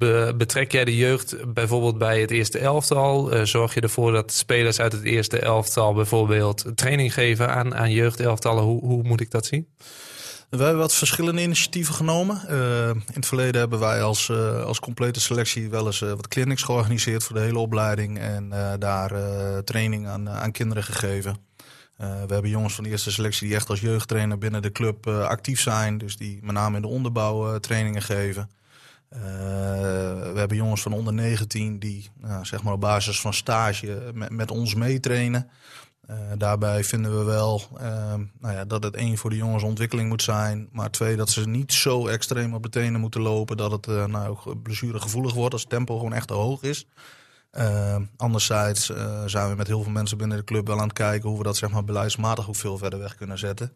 be- 0.00 0.34
betrek 0.36 0.72
jij 0.72 0.84
de 0.84 0.96
jeugd 0.96 1.54
bijvoorbeeld 1.54 1.98
bij 1.98 2.20
het 2.20 2.30
eerste 2.30 2.58
elftal? 2.58 3.32
Eh, 3.32 3.42
zorg 3.42 3.74
je 3.74 3.80
ervoor 3.80 4.12
dat 4.12 4.32
spelers 4.32 4.80
uit 4.80 4.92
het 4.92 5.02
eerste 5.02 5.38
elftal 5.38 5.94
bijvoorbeeld 5.94 6.64
training 6.74 7.14
geven 7.14 7.48
aan, 7.54 7.74
aan 7.74 7.90
jeugdelftallen? 7.90 8.62
Hoe, 8.62 8.84
hoe 8.84 9.02
moet 9.02 9.20
ik 9.20 9.30
dat 9.30 9.46
zien? 9.46 9.68
We 10.50 10.56
hebben 10.56 10.78
wat 10.78 10.94
verschillende 10.94 11.42
initiatieven 11.42 11.94
genomen. 11.94 12.48
Eh, 12.48 12.88
in 12.88 13.02
het 13.14 13.26
verleden 13.26 13.60
hebben 13.60 13.78
wij 13.78 14.02
als, 14.02 14.28
eh, 14.28 14.64
als 14.64 14.80
complete 14.80 15.20
selectie 15.20 15.70
wel 15.70 15.86
eens 15.86 16.02
eh, 16.02 16.08
wat 16.08 16.28
clinics 16.28 16.62
georganiseerd 16.62 17.24
voor 17.24 17.36
de 17.36 17.42
hele 17.42 17.58
opleiding. 17.58 18.18
En 18.18 18.52
eh, 18.52 18.72
daar 18.78 19.12
eh, 19.12 19.58
training 19.58 20.06
aan, 20.08 20.28
aan 20.30 20.52
kinderen 20.52 20.82
gegeven. 20.82 21.36
Eh, 22.00 22.08
we 22.08 22.32
hebben 22.32 22.50
jongens 22.50 22.74
van 22.74 22.84
de 22.84 22.90
eerste 22.90 23.12
selectie 23.12 23.46
die 23.46 23.56
echt 23.56 23.68
als 23.68 23.80
jeugdtrainer 23.80 24.38
binnen 24.38 24.62
de 24.62 24.72
club 24.72 25.06
eh, 25.06 25.26
actief 25.26 25.60
zijn. 25.60 25.98
Dus 25.98 26.16
die 26.16 26.38
met 26.42 26.54
name 26.54 26.76
in 26.76 26.82
de 26.82 26.88
onderbouw 26.88 27.48
eh, 27.48 27.58
trainingen 27.58 28.02
geven. 28.02 28.50
We 29.08 30.32
hebben 30.34 30.56
jongens 30.56 30.82
van 30.82 30.92
onder 30.92 31.12
19 31.12 31.78
die 31.78 32.10
nou, 32.16 32.44
zeg 32.44 32.62
maar 32.62 32.72
op 32.72 32.80
basis 32.80 33.20
van 33.20 33.34
stage 33.34 34.10
met, 34.14 34.30
met 34.30 34.50
ons 34.50 34.74
meetrainen. 34.74 35.50
Daarbij 36.36 36.84
vinden 36.84 37.18
we 37.18 37.24
wel 37.24 37.62
ehm, 37.78 38.22
nou 38.40 38.54
ja, 38.54 38.64
dat 38.64 38.82
het 38.82 38.94
één 38.94 39.18
voor 39.18 39.30
de 39.30 39.36
jongens 39.36 39.62
ontwikkeling 39.62 40.08
moet 40.08 40.22
zijn. 40.22 40.68
Maar 40.72 40.90
twee, 40.90 41.16
dat 41.16 41.30
ze 41.30 41.48
niet 41.48 41.72
zo 41.72 42.06
extreem 42.06 42.54
op 42.54 42.62
de 42.62 42.68
tenen 42.68 43.00
moeten 43.00 43.20
lopen 43.20 43.56
dat 43.56 43.70
het 43.70 43.86
nou, 43.86 44.56
blessuregevoelig 44.62 45.34
wordt 45.34 45.52
als 45.52 45.62
het 45.62 45.70
tempo 45.70 45.96
gewoon 45.96 46.14
echt 46.14 46.28
te 46.28 46.34
hoog 46.34 46.62
is. 46.62 46.86
Uh, 47.58 47.96
anderzijds 48.16 48.90
uh, 48.90 49.22
zijn 49.26 49.48
we 49.48 49.54
met 49.54 49.66
heel 49.66 49.82
veel 49.82 49.92
mensen 49.92 50.18
binnen 50.18 50.36
de 50.36 50.44
club 50.44 50.66
wel 50.66 50.76
aan 50.76 50.82
het 50.88 50.92
kijken 50.92 51.28
hoe 51.28 51.38
we 51.38 51.44
dat 51.44 51.56
zeg 51.56 51.70
maar, 51.70 51.84
beleidsmatig 51.84 52.48
ook 52.48 52.56
veel 52.56 52.78
verder 52.78 52.98
weg 52.98 53.14
kunnen 53.14 53.38
zetten. 53.38 53.72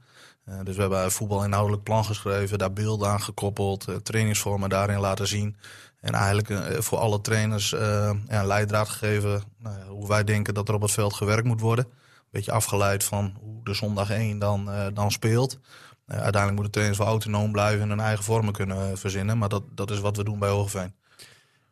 Uh, 0.48 0.54
dus 0.64 0.74
we 0.74 0.80
hebben 0.80 1.04
een 1.04 1.10
voetbalinhoudelijk 1.10 1.82
plan 1.82 2.04
geschreven, 2.04 2.58
daar 2.58 2.72
beelden 2.72 3.08
aan 3.08 3.20
gekoppeld, 3.20 3.88
uh, 3.88 3.94
trainingsvormen 3.96 4.68
daarin 4.68 4.98
laten 4.98 5.26
zien. 5.26 5.56
En 6.00 6.14
eigenlijk 6.14 6.82
voor 6.82 6.98
alle 6.98 7.20
trainers 7.20 7.70
ja, 7.70 8.14
een 8.28 8.46
leidraad 8.46 8.88
gegeven 8.88 9.42
hoe 9.88 10.08
wij 10.08 10.24
denken 10.24 10.54
dat 10.54 10.68
er 10.68 10.74
op 10.74 10.82
het 10.82 10.90
veld 10.90 11.14
gewerkt 11.14 11.46
moet 11.46 11.60
worden. 11.60 11.84
Een 11.84 12.28
beetje 12.30 12.52
afgeleid 12.52 13.04
van 13.04 13.36
hoe 13.40 13.64
de 13.64 13.74
zondag 13.74 14.10
1 14.10 14.38
dan, 14.38 14.70
dan 14.94 15.10
speelt. 15.10 15.58
uiteindelijk 16.06 16.52
moeten 16.52 16.72
trainers 16.72 16.98
wel 16.98 17.06
autonoom 17.06 17.52
blijven 17.52 17.82
en 17.82 17.88
hun 17.88 18.00
eigen 18.00 18.24
vormen 18.24 18.52
kunnen 18.52 18.98
verzinnen. 18.98 19.38
Maar 19.38 19.48
dat, 19.48 19.62
dat 19.70 19.90
is 19.90 20.00
wat 20.00 20.16
we 20.16 20.24
doen 20.24 20.38
bij 20.38 20.48
Hogeveen. 20.48 20.94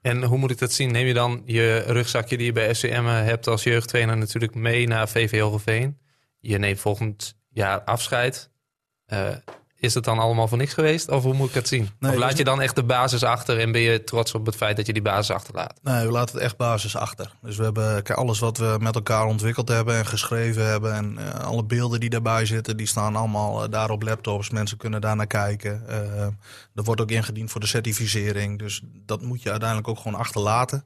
En 0.02 0.23
hoe 0.23 0.38
moet 0.38 0.50
ik 0.50 0.59
dat 0.59 0.73
zien? 0.73 0.92
Neem 0.92 1.06
je 1.06 1.14
dan 1.14 1.42
je 1.44 1.85
rugzakje 1.87 2.37
die 2.37 2.47
je 2.47 2.52
bij 2.52 2.75
SCM 2.75 3.04
hebt 3.04 3.47
als 3.47 3.62
jeugdtrainer 3.62 4.16
natuurlijk 4.16 4.54
mee 4.54 4.87
naar 4.87 5.09
VV 5.09 5.40
Hogeveen? 5.40 5.99
Je 6.38 6.59
neemt 6.59 6.80
volgend 6.80 7.38
jaar 7.49 7.82
afscheid. 7.82 8.50
Uh, 9.06 9.37
is 9.83 9.95
het 9.95 10.05
dan 10.05 10.19
allemaal 10.19 10.49
voor 10.49 10.59
niks 10.59 10.75
geweest? 10.75 11.09
Of 11.09 11.23
hoe 11.23 11.35
moet 11.35 11.49
ik 11.49 11.55
het 11.55 11.69
zien? 11.69 11.89
Nee, 11.99 12.12
of 12.12 12.19
laat 12.19 12.37
je 12.37 12.45
dan 12.45 12.61
echt 12.61 12.75
de 12.75 12.83
basis 12.83 13.23
achter 13.23 13.59
en 13.59 13.73
ben 13.73 13.81
je 13.81 14.05
trots 14.05 14.35
op 14.35 14.47
het 14.47 14.57
feit 14.57 14.77
dat 14.77 14.87
je 14.87 14.93
die 14.93 15.03
basis 15.03 15.31
achterlaat? 15.31 15.81
Nee, 15.83 16.07
we 16.07 16.12
laten 16.12 16.35
het 16.35 16.45
echt 16.45 16.57
basis 16.57 16.97
achter. 16.97 17.33
Dus 17.43 17.57
we 17.57 17.65
hebben 17.65 18.05
alles 18.05 18.39
wat 18.39 18.59
we 18.59 18.77
met 18.81 18.95
elkaar 18.95 19.27
ontwikkeld 19.27 19.69
hebben 19.69 19.97
en 19.97 20.07
geschreven 20.07 20.67
hebben... 20.67 20.95
en 20.95 21.17
uh, 21.19 21.45
alle 21.45 21.65
beelden 21.65 22.01
die 22.01 22.11
daarbij 22.11 22.47
zitten, 22.47 22.77
die 22.77 22.87
staan 22.87 23.17
allemaal 23.17 23.65
uh, 23.65 23.71
daar 23.71 23.91
op 23.91 24.03
laptops. 24.03 24.51
Mensen 24.51 24.77
kunnen 24.77 25.01
daar 25.01 25.17
naar 25.17 25.27
kijken. 25.27 25.83
Uh, 25.89 26.23
er 26.75 26.85
wordt 26.85 27.01
ook 27.01 27.11
ingediend 27.11 27.51
voor 27.51 27.61
de 27.61 27.67
certificering. 27.67 28.59
Dus 28.59 28.83
dat 29.07 29.23
moet 29.23 29.43
je 29.43 29.51
uiteindelijk 29.51 29.89
ook 29.89 29.99
gewoon 29.99 30.19
achterlaten. 30.19 30.85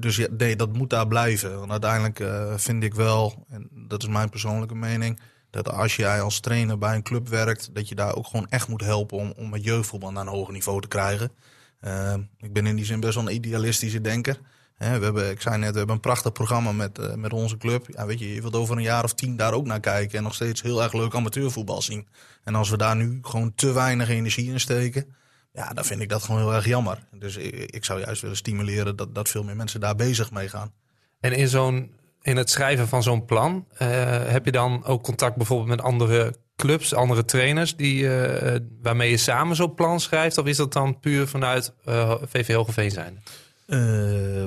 dus 0.00 0.16
ja, 0.16 0.26
nee, 0.38 0.56
dat 0.56 0.72
moet 0.72 0.90
daar 0.90 1.08
blijven. 1.08 1.58
Want 1.58 1.70
uiteindelijk 1.70 2.24
vind 2.60 2.82
ik 2.82 2.94
wel, 2.94 3.46
en 3.48 3.68
dat 3.72 4.02
is 4.02 4.08
mijn 4.08 4.28
persoonlijke 4.28 4.74
mening 4.74 5.20
dat 5.54 5.70
als 5.70 5.96
jij 5.96 6.20
als 6.20 6.40
trainer 6.40 6.78
bij 6.78 6.94
een 6.94 7.02
club 7.02 7.28
werkt, 7.28 7.74
dat 7.74 7.88
je 7.88 7.94
daar 7.94 8.14
ook 8.14 8.26
gewoon 8.26 8.46
echt 8.48 8.68
moet 8.68 8.80
helpen 8.80 9.18
om, 9.18 9.32
om 9.36 9.52
het 9.52 9.64
jeugdvoetbal 9.64 10.12
naar 10.12 10.22
een 10.22 10.32
hoger 10.32 10.52
niveau 10.52 10.80
te 10.80 10.88
krijgen. 10.88 11.32
Uh, 11.80 12.14
ik 12.38 12.52
ben 12.52 12.66
in 12.66 12.76
die 12.76 12.84
zin 12.84 13.00
best 13.00 13.14
wel 13.14 13.28
een 13.28 13.34
idealistische 13.34 14.00
denker. 14.00 14.40
He, 14.74 14.98
we 14.98 15.04
hebben, 15.04 15.30
ik 15.30 15.40
zei 15.40 15.58
net, 15.58 15.72
we 15.72 15.78
hebben 15.78 15.94
een 15.94 16.00
prachtig 16.00 16.32
programma 16.32 16.72
met, 16.72 16.98
uh, 16.98 17.14
met 17.14 17.32
onze 17.32 17.56
club. 17.56 17.86
Ja, 17.88 18.06
weet 18.06 18.18
je, 18.18 18.34
je 18.34 18.40
wilt 18.40 18.54
over 18.54 18.76
een 18.76 18.82
jaar 18.82 19.04
of 19.04 19.14
tien 19.14 19.36
daar 19.36 19.52
ook 19.52 19.66
naar 19.66 19.80
kijken 19.80 20.18
en 20.18 20.24
nog 20.24 20.34
steeds 20.34 20.62
heel 20.62 20.82
erg 20.82 20.92
leuk 20.92 21.14
amateurvoetbal 21.14 21.82
zien. 21.82 22.08
En 22.44 22.54
als 22.54 22.70
we 22.70 22.76
daar 22.76 22.96
nu 22.96 23.18
gewoon 23.22 23.54
te 23.54 23.72
weinig 23.72 24.08
energie 24.08 24.50
in 24.50 24.60
steken, 24.60 25.14
ja, 25.52 25.68
dan 25.68 25.84
vind 25.84 26.00
ik 26.00 26.08
dat 26.08 26.22
gewoon 26.22 26.40
heel 26.40 26.54
erg 26.54 26.66
jammer. 26.66 27.06
Dus 27.12 27.36
ik, 27.36 27.54
ik 27.54 27.84
zou 27.84 28.00
juist 28.00 28.20
willen 28.20 28.36
stimuleren 28.36 28.96
dat, 28.96 29.14
dat 29.14 29.28
veel 29.28 29.44
meer 29.44 29.56
mensen 29.56 29.80
daar 29.80 29.96
bezig 29.96 30.30
mee 30.30 30.48
gaan. 30.48 30.72
En 31.20 31.32
in 31.32 31.48
zo'n 31.48 31.92
in 32.24 32.36
het 32.36 32.50
schrijven 32.50 32.88
van 32.88 33.02
zo'n 33.02 33.24
plan, 33.24 33.66
uh, 33.72 33.88
heb 34.26 34.44
je 34.44 34.52
dan 34.52 34.84
ook 34.84 35.02
contact 35.02 35.36
bijvoorbeeld 35.36 35.68
met 35.68 35.82
andere 35.82 36.34
clubs, 36.56 36.94
andere 36.94 37.24
trainers, 37.24 37.76
die, 37.76 38.02
uh, 38.02 38.56
waarmee 38.82 39.10
je 39.10 39.16
samen 39.16 39.56
zo'n 39.56 39.74
plan 39.74 40.00
schrijft? 40.00 40.38
Of 40.38 40.46
is 40.46 40.56
dat 40.56 40.72
dan 40.72 41.00
puur 41.00 41.28
vanuit 41.28 41.72
uh, 41.88 42.14
VV 42.22 42.54
Hogeveen 42.54 42.90
zijn? 42.90 43.22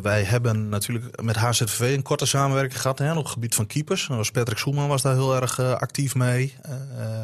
wij 0.01 0.23
hebben 0.23 0.69
natuurlijk 0.69 1.21
met 1.21 1.35
HZVV 1.35 1.95
een 1.95 2.01
korte 2.01 2.25
samenwerking 2.25 2.81
gehad 2.81 2.99
hè, 2.99 3.11
op 3.11 3.23
het 3.23 3.27
gebied 3.27 3.55
van 3.55 3.65
keepers. 3.65 4.09
Patrick 4.31 4.57
Soeman 4.57 4.87
was 4.87 5.01
daar 5.01 5.13
heel 5.13 5.35
erg 5.35 5.59
actief 5.59 6.15
mee. 6.15 6.55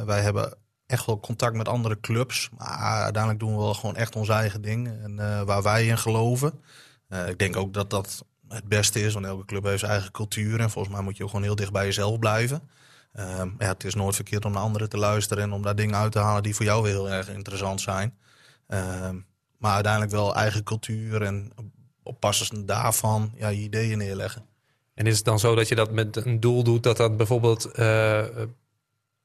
wij 0.06 0.22
hebben 0.22 0.54
echt 0.86 1.06
wel 1.06 1.20
contact 1.20 1.56
met 1.56 1.68
andere 1.68 2.00
clubs. 2.00 2.50
Maar 2.58 2.78
uiteindelijk 2.78 3.40
doen 3.44 3.56
we 3.56 3.62
wel 3.62 3.74
gewoon 3.74 3.96
echt 3.96 4.16
ons 4.16 4.30
eigen 4.30 4.62
ding. 4.62 4.88
En 5.04 5.46
waar 5.46 5.64
wij 5.64 5.86
in 5.86 5.98
geloven. 5.98 6.54
ik 7.28 7.40
denk 7.40 7.56
ook 7.56 7.74
dat 7.74 7.90
dat 7.90 8.26
het 8.54 8.68
beste 8.68 9.02
is. 9.02 9.14
Want 9.14 9.26
elke 9.26 9.46
club 9.46 9.64
heeft 9.64 9.80
zijn 9.80 9.92
eigen 9.92 10.12
cultuur. 10.12 10.60
En 10.60 10.70
volgens 10.70 10.94
mij 10.94 11.04
moet 11.04 11.18
je 11.18 11.24
ook 11.24 11.30
gewoon 11.30 11.46
heel 11.46 11.56
dicht 11.56 11.72
bij 11.72 11.86
jezelf 11.86 12.20
blijven. 12.20 12.70
Um, 13.20 13.56
ja, 13.60 13.68
het 13.68 13.84
is 13.84 13.96
nooit 13.96 14.16
verkeerd 14.16 14.46
om 14.46 14.52
naar 14.52 14.62
anderen 14.62 14.90
te 14.90 14.98
luisteren 14.98 15.44
en 15.44 15.52
om 15.52 15.62
daar 15.62 15.76
dingen 15.76 15.96
uit 15.96 16.12
te 16.12 16.20
halen 16.20 16.44
die 16.44 16.56
voor 16.56 16.66
jou 16.66 16.84
weer 16.84 16.92
heel 16.92 17.10
erg 17.10 17.30
interessant 17.30 17.82
zijn. 17.82 18.18
Um, 18.68 19.26
maar 19.58 19.74
uiteindelijk 19.74 20.12
wel 20.12 20.36
eigen 20.36 20.64
cultuur 20.64 21.22
en 21.22 21.52
op 22.04 22.22
basis 22.22 22.52
daarvan 22.66 23.32
ja, 23.36 23.48
je 23.48 23.62
ideeën 23.62 23.98
neerleggen. 23.98 24.46
En 24.94 25.08
is 25.08 25.16
het 25.16 25.26
dan 25.26 25.40
zo 25.40 25.56
dat 25.56 25.68
je 25.68 25.76
dat 25.76 25.92
met 25.92 26.16
een 26.16 26.40
doel 26.40 26.64
doet 26.64 26.84
dat 26.84 26.98
dat 26.98 27.18
bijvoorbeeld 27.18 27.72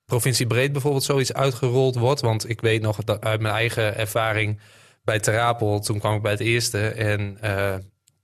provinciebreed 0.05 0.73
bijvoorbeeld 0.73 1.05
zoiets 1.05 1.33
uitgerold 1.33 1.97
wordt? 1.97 2.21
Want 2.21 2.49
ik 2.49 2.61
weet 2.61 2.83
nog 2.83 3.05
dat 3.05 3.25
uit 3.25 3.41
mijn 3.41 3.55
eigen 3.55 3.97
ervaring 3.97 4.61
bij 5.05 5.21
Terapel, 5.21 5.81
toen 5.81 5.99
kwam 5.99 6.15
ik 6.15 6.23
bij 6.23 6.33
het 6.33 6.41
eerste 6.41 6.89
en 6.89 7.39
uh, 7.45 7.75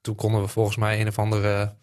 toen 0.04 0.14
konden 0.14 0.40
we 0.40 0.48
volgens 0.48 0.76
mij 0.76 1.00
een 1.00 1.08
of 1.08 1.18
andere 1.18 1.74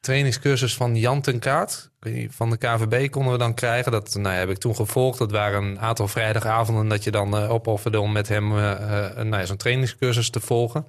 trainingscursus 0.00 0.76
van 0.76 0.96
Jan 0.96 1.20
ten 1.20 1.38
Kaat 1.38 1.90
van 2.28 2.50
de 2.50 2.56
KVB 2.56 3.10
konden 3.10 3.32
we 3.32 3.38
dan 3.38 3.54
krijgen. 3.54 3.92
Dat 3.92 4.14
nou, 4.14 4.34
heb 4.34 4.48
ik 4.48 4.58
toen 4.58 4.74
gevolgd. 4.74 5.18
Dat 5.18 5.30
waren 5.30 5.62
een 5.62 5.80
aantal 5.80 6.08
vrijdagavonden 6.08 6.88
dat 6.88 7.04
je 7.04 7.10
dan 7.10 7.42
uh, 7.42 7.50
opofferde 7.50 8.00
om 8.00 8.12
met 8.12 8.28
hem 8.28 8.52
uh, 8.52 9.16
nou, 9.16 9.46
zo'n 9.46 9.56
trainingscursus 9.56 10.30
te 10.30 10.40
volgen. 10.40 10.86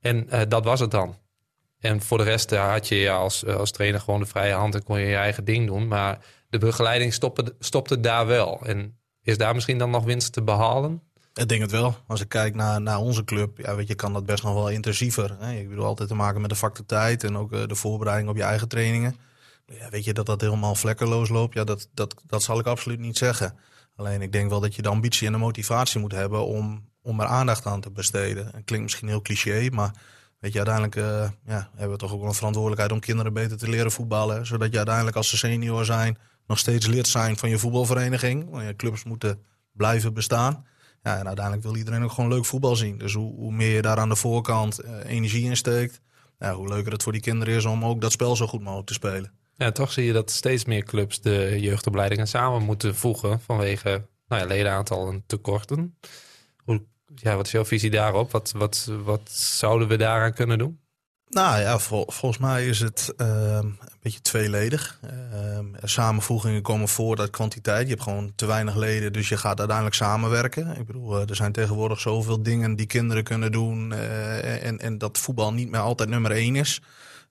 En 0.00 0.28
dat 0.48 0.64
was 0.64 0.80
het 0.80 0.90
dan. 0.90 1.16
En 1.80 2.02
voor 2.02 2.18
de 2.18 2.24
rest 2.24 2.50
had 2.50 2.88
je 2.88 3.10
als, 3.10 3.46
als 3.46 3.70
trainer 3.70 4.00
gewoon 4.00 4.20
de 4.20 4.26
vrije 4.26 4.52
hand 4.52 4.74
en 4.74 4.82
kon 4.82 4.98
je 4.98 5.06
je 5.06 5.16
eigen 5.16 5.44
ding 5.44 5.66
doen. 5.66 5.88
Maar 5.88 6.18
de 6.48 6.58
begeleiding 6.58 7.12
stopte, 7.12 7.54
stopte 7.58 8.00
daar 8.00 8.26
wel. 8.26 8.60
En 8.66 8.98
is 9.22 9.38
daar 9.38 9.54
misschien 9.54 9.78
dan 9.78 9.90
nog 9.90 10.04
winst 10.04 10.32
te 10.32 10.42
behalen? 10.42 11.02
Ik 11.34 11.48
denk 11.48 11.60
het 11.60 11.70
wel. 11.70 11.96
Als 12.06 12.20
ik 12.20 12.28
kijk 12.28 12.54
naar, 12.54 12.80
naar 12.80 12.98
onze 12.98 13.24
club, 13.24 13.58
ja, 13.58 13.74
weet 13.74 13.88
je, 13.88 13.94
kan 13.94 14.12
dat 14.12 14.26
best 14.26 14.42
nog 14.42 14.54
wel 14.54 14.70
intensiever. 14.70 15.36
Hè? 15.38 15.52
Ik 15.52 15.68
bedoel, 15.68 15.84
altijd 15.84 16.08
te 16.08 16.14
maken 16.14 16.40
met 16.40 16.50
de 16.50 16.56
factor 16.56 16.86
tijd 16.86 17.24
en 17.24 17.36
ook 17.36 17.52
uh, 17.52 17.66
de 17.66 17.74
voorbereiding 17.74 18.30
op 18.30 18.36
je 18.36 18.42
eigen 18.42 18.68
trainingen. 18.68 19.16
Ja, 19.66 19.88
weet 19.88 20.04
je, 20.04 20.12
dat 20.12 20.26
dat 20.26 20.40
helemaal 20.40 20.74
vlekkeloos 20.74 21.28
loopt, 21.28 21.54
ja, 21.54 21.64
dat, 21.64 21.88
dat, 21.94 22.14
dat 22.26 22.42
zal 22.42 22.58
ik 22.58 22.66
absoluut 22.66 22.98
niet 22.98 23.18
zeggen. 23.18 23.58
Alleen 23.96 24.22
ik 24.22 24.32
denk 24.32 24.50
wel 24.50 24.60
dat 24.60 24.74
je 24.74 24.82
de 24.82 24.88
ambitie 24.88 25.26
en 25.26 25.32
de 25.32 25.38
motivatie 25.38 26.00
moet 26.00 26.12
hebben 26.12 26.46
om, 26.46 26.88
om 27.02 27.20
er 27.20 27.26
aandacht 27.26 27.66
aan 27.66 27.80
te 27.80 27.90
besteden. 27.90 28.44
Het 28.44 28.64
klinkt 28.64 28.84
misschien 28.84 29.08
heel 29.08 29.22
cliché, 29.22 29.68
maar 29.72 29.94
weet 30.38 30.52
je, 30.52 30.58
uiteindelijk 30.58 30.96
uh, 30.96 31.30
ja, 31.46 31.70
hebben 31.70 31.90
we 31.90 31.96
toch 31.96 32.12
ook 32.12 32.20
wel 32.20 32.28
een 32.28 32.34
verantwoordelijkheid 32.34 32.92
om 32.92 33.00
kinderen 33.00 33.32
beter 33.32 33.56
te 33.56 33.68
leren 33.68 33.92
voetballen. 33.92 34.46
Zodat 34.46 34.70
je 34.70 34.76
uiteindelijk 34.76 35.16
als 35.16 35.28
ze 35.28 35.36
senior 35.36 35.84
zijn 35.84 36.18
nog 36.46 36.58
steeds 36.58 36.86
lid 36.86 37.08
zijn 37.08 37.36
van 37.36 37.48
je 37.48 37.58
voetbalvereniging. 37.58 38.50
Want 38.50 38.66
je 38.66 38.76
clubs 38.76 39.04
moeten 39.04 39.42
blijven 39.72 40.14
bestaan. 40.14 40.64
Ja, 41.04 41.18
en 41.18 41.26
uiteindelijk 41.26 41.64
wil 41.64 41.76
iedereen 41.76 42.02
ook 42.02 42.12
gewoon 42.12 42.30
leuk 42.30 42.44
voetbal 42.44 42.76
zien. 42.76 42.98
Dus 42.98 43.14
hoe, 43.14 43.34
hoe 43.34 43.52
meer 43.52 43.74
je 43.74 43.82
daar 43.82 43.98
aan 43.98 44.08
de 44.08 44.16
voorkant 44.16 44.84
uh, 44.84 44.90
energie 45.06 45.44
in 45.44 45.56
steekt, 45.56 46.00
ja, 46.38 46.54
hoe 46.54 46.68
leuker 46.68 46.92
het 46.92 47.02
voor 47.02 47.12
die 47.12 47.20
kinderen 47.20 47.54
is 47.54 47.64
om 47.64 47.84
ook 47.84 48.00
dat 48.00 48.12
spel 48.12 48.36
zo 48.36 48.46
goed 48.46 48.62
mogelijk 48.62 48.86
te 48.86 48.94
spelen. 48.94 49.32
Ja, 49.56 49.72
toch 49.72 49.92
zie 49.92 50.04
je 50.04 50.12
dat 50.12 50.30
steeds 50.30 50.64
meer 50.64 50.84
clubs 50.84 51.20
de 51.20 51.56
jeugdopleidingen 51.60 52.28
samen 52.28 52.62
moeten 52.62 52.94
voegen 52.94 53.40
vanwege 53.40 54.06
nou 54.28 54.42
ja, 54.42 54.48
ledenaantal 54.48 55.08
en 55.08 55.22
tekorten. 55.26 55.96
Ja, 57.14 57.36
wat 57.36 57.46
is 57.46 57.52
jouw 57.52 57.64
visie 57.64 57.90
daarop? 57.90 58.30
Wat, 58.30 58.52
wat, 58.56 58.90
wat 59.04 59.30
zouden 59.30 59.88
we 59.88 59.96
daaraan 59.96 60.32
kunnen 60.32 60.58
doen? 60.58 60.80
Nou 61.34 61.60
ja, 61.60 61.78
vol, 61.78 62.04
volgens 62.08 62.40
mij 62.40 62.66
is 62.66 62.80
het 62.80 63.14
uh, 63.16 63.26
een 63.62 63.78
beetje 64.02 64.20
tweeledig. 64.20 65.00
Uh, 65.04 65.58
samenvoegingen 65.82 66.62
komen 66.62 66.88
voor 66.88 67.18
uit 67.18 67.30
kwantiteit. 67.30 67.82
Je 67.82 67.88
hebt 67.88 68.02
gewoon 68.02 68.32
te 68.34 68.46
weinig 68.46 68.76
leden, 68.76 69.12
dus 69.12 69.28
je 69.28 69.36
gaat 69.36 69.58
uiteindelijk 69.58 69.96
samenwerken. 69.96 70.76
Ik 70.76 70.86
bedoel, 70.86 71.20
uh, 71.20 71.28
er 71.28 71.36
zijn 71.36 71.52
tegenwoordig 71.52 72.00
zoveel 72.00 72.42
dingen 72.42 72.76
die 72.76 72.86
kinderen 72.86 73.24
kunnen 73.24 73.52
doen. 73.52 73.92
eh, 73.92 74.66
en, 74.66 74.78
en 74.78 74.98
dat 74.98 75.18
voetbal 75.18 75.52
niet 75.52 75.70
meer 75.70 75.80
altijd 75.80 76.08
nummer 76.08 76.30
één 76.30 76.56
is. 76.56 76.80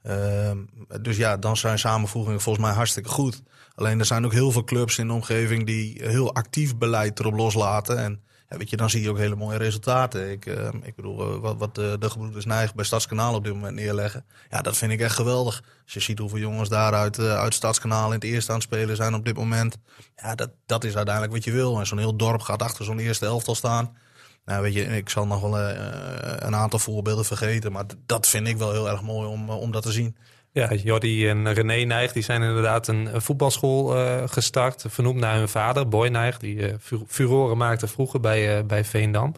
Ehm, 0.01 0.57
dus 1.01 1.17
ja, 1.17 1.37
dan 1.37 1.57
zijn 1.57 1.79
samenvoegingen 1.79 2.41
volgens 2.41 2.65
mij 2.65 2.73
hartstikke 2.73 3.09
goed. 3.09 3.41
Alleen 3.75 3.99
er 3.99 4.05
zijn 4.05 4.25
ook 4.25 4.33
heel 4.33 4.51
veel 4.51 4.63
clubs 4.63 4.97
in 4.97 5.07
de 5.07 5.13
omgeving 5.13 5.65
die 5.65 6.01
heel 6.03 6.33
actief 6.33 6.77
beleid 6.77 7.19
erop 7.19 7.33
loslaten. 7.33 7.97
En 7.97 8.21
weet 8.57 8.69
je, 8.69 8.77
dan 8.77 8.89
zie 8.89 9.01
je 9.01 9.09
ook 9.09 9.17
hele 9.17 9.35
mooie 9.35 9.57
resultaten. 9.57 10.31
Ik, 10.31 10.45
uh, 10.45 10.67
ik 10.81 10.95
bedoel, 10.95 11.39
wat, 11.39 11.57
wat 11.57 11.75
de, 11.75 11.95
de 11.99 12.09
gebroeders 12.09 12.45
Nijg 12.45 12.75
bij 12.75 12.85
Stadskanaal 12.85 13.35
op 13.35 13.43
dit 13.43 13.53
moment 13.53 13.75
neerleggen. 13.75 14.25
Ja, 14.49 14.61
dat 14.61 14.77
vind 14.77 14.91
ik 14.91 14.99
echt 14.99 15.15
geweldig. 15.15 15.63
Als 15.83 15.93
je 15.93 15.99
ziet 15.99 16.19
hoeveel 16.19 16.39
jongens 16.39 16.69
daar 16.69 16.93
uit, 16.93 17.19
uit 17.19 17.53
Stadskanaal 17.53 18.07
in 18.07 18.13
het 18.13 18.23
eerste 18.23 18.51
aan 18.51 18.57
het 18.57 18.67
spelen 18.67 18.95
zijn 18.95 19.13
op 19.13 19.25
dit 19.25 19.35
moment. 19.35 19.77
Ja, 20.15 20.35
dat, 20.35 20.49
dat 20.65 20.83
is 20.83 20.95
uiteindelijk 20.95 21.33
wat 21.33 21.43
je 21.43 21.51
wil. 21.51 21.79
En 21.79 21.87
zo'n 21.87 21.97
heel 21.97 22.15
dorp 22.15 22.41
gaat 22.41 22.61
achter 22.61 22.85
zo'n 22.85 22.99
eerste 22.99 23.25
elftal 23.25 23.55
staan. 23.55 23.97
Nou, 24.45 24.61
weet 24.61 24.73
je, 24.73 24.83
ik 24.83 25.09
zal 25.09 25.27
nog 25.27 25.41
wel 25.41 25.59
een 25.59 26.55
aantal 26.55 26.79
voorbeelden 26.79 27.25
vergeten. 27.25 27.71
Maar 27.71 27.85
dat 28.05 28.27
vind 28.27 28.47
ik 28.47 28.57
wel 28.57 28.71
heel 28.71 28.89
erg 28.89 29.01
mooi 29.01 29.27
om, 29.27 29.49
om 29.49 29.71
dat 29.71 29.83
te 29.83 29.91
zien. 29.91 30.15
Ja, 30.53 30.73
Jordi 30.73 31.27
en 31.27 31.53
René 31.53 31.83
Nijg 31.83 32.11
die 32.11 32.23
zijn 32.23 32.41
inderdaad 32.41 32.87
een 32.87 33.21
voetbalschool 33.21 33.97
uh, 33.97 34.23
gestart. 34.25 34.85
Vernoemd 34.87 35.19
naar 35.19 35.37
hun 35.37 35.49
vader, 35.49 35.87
Boy 35.87 36.07
Nijg. 36.07 36.37
Die 36.37 36.55
uh, 36.55 36.73
furoren 37.07 37.57
maakte 37.57 37.87
vroeger 37.87 38.19
bij, 38.19 38.57
uh, 38.57 38.63
bij 38.65 38.85
Veendam. 38.85 39.33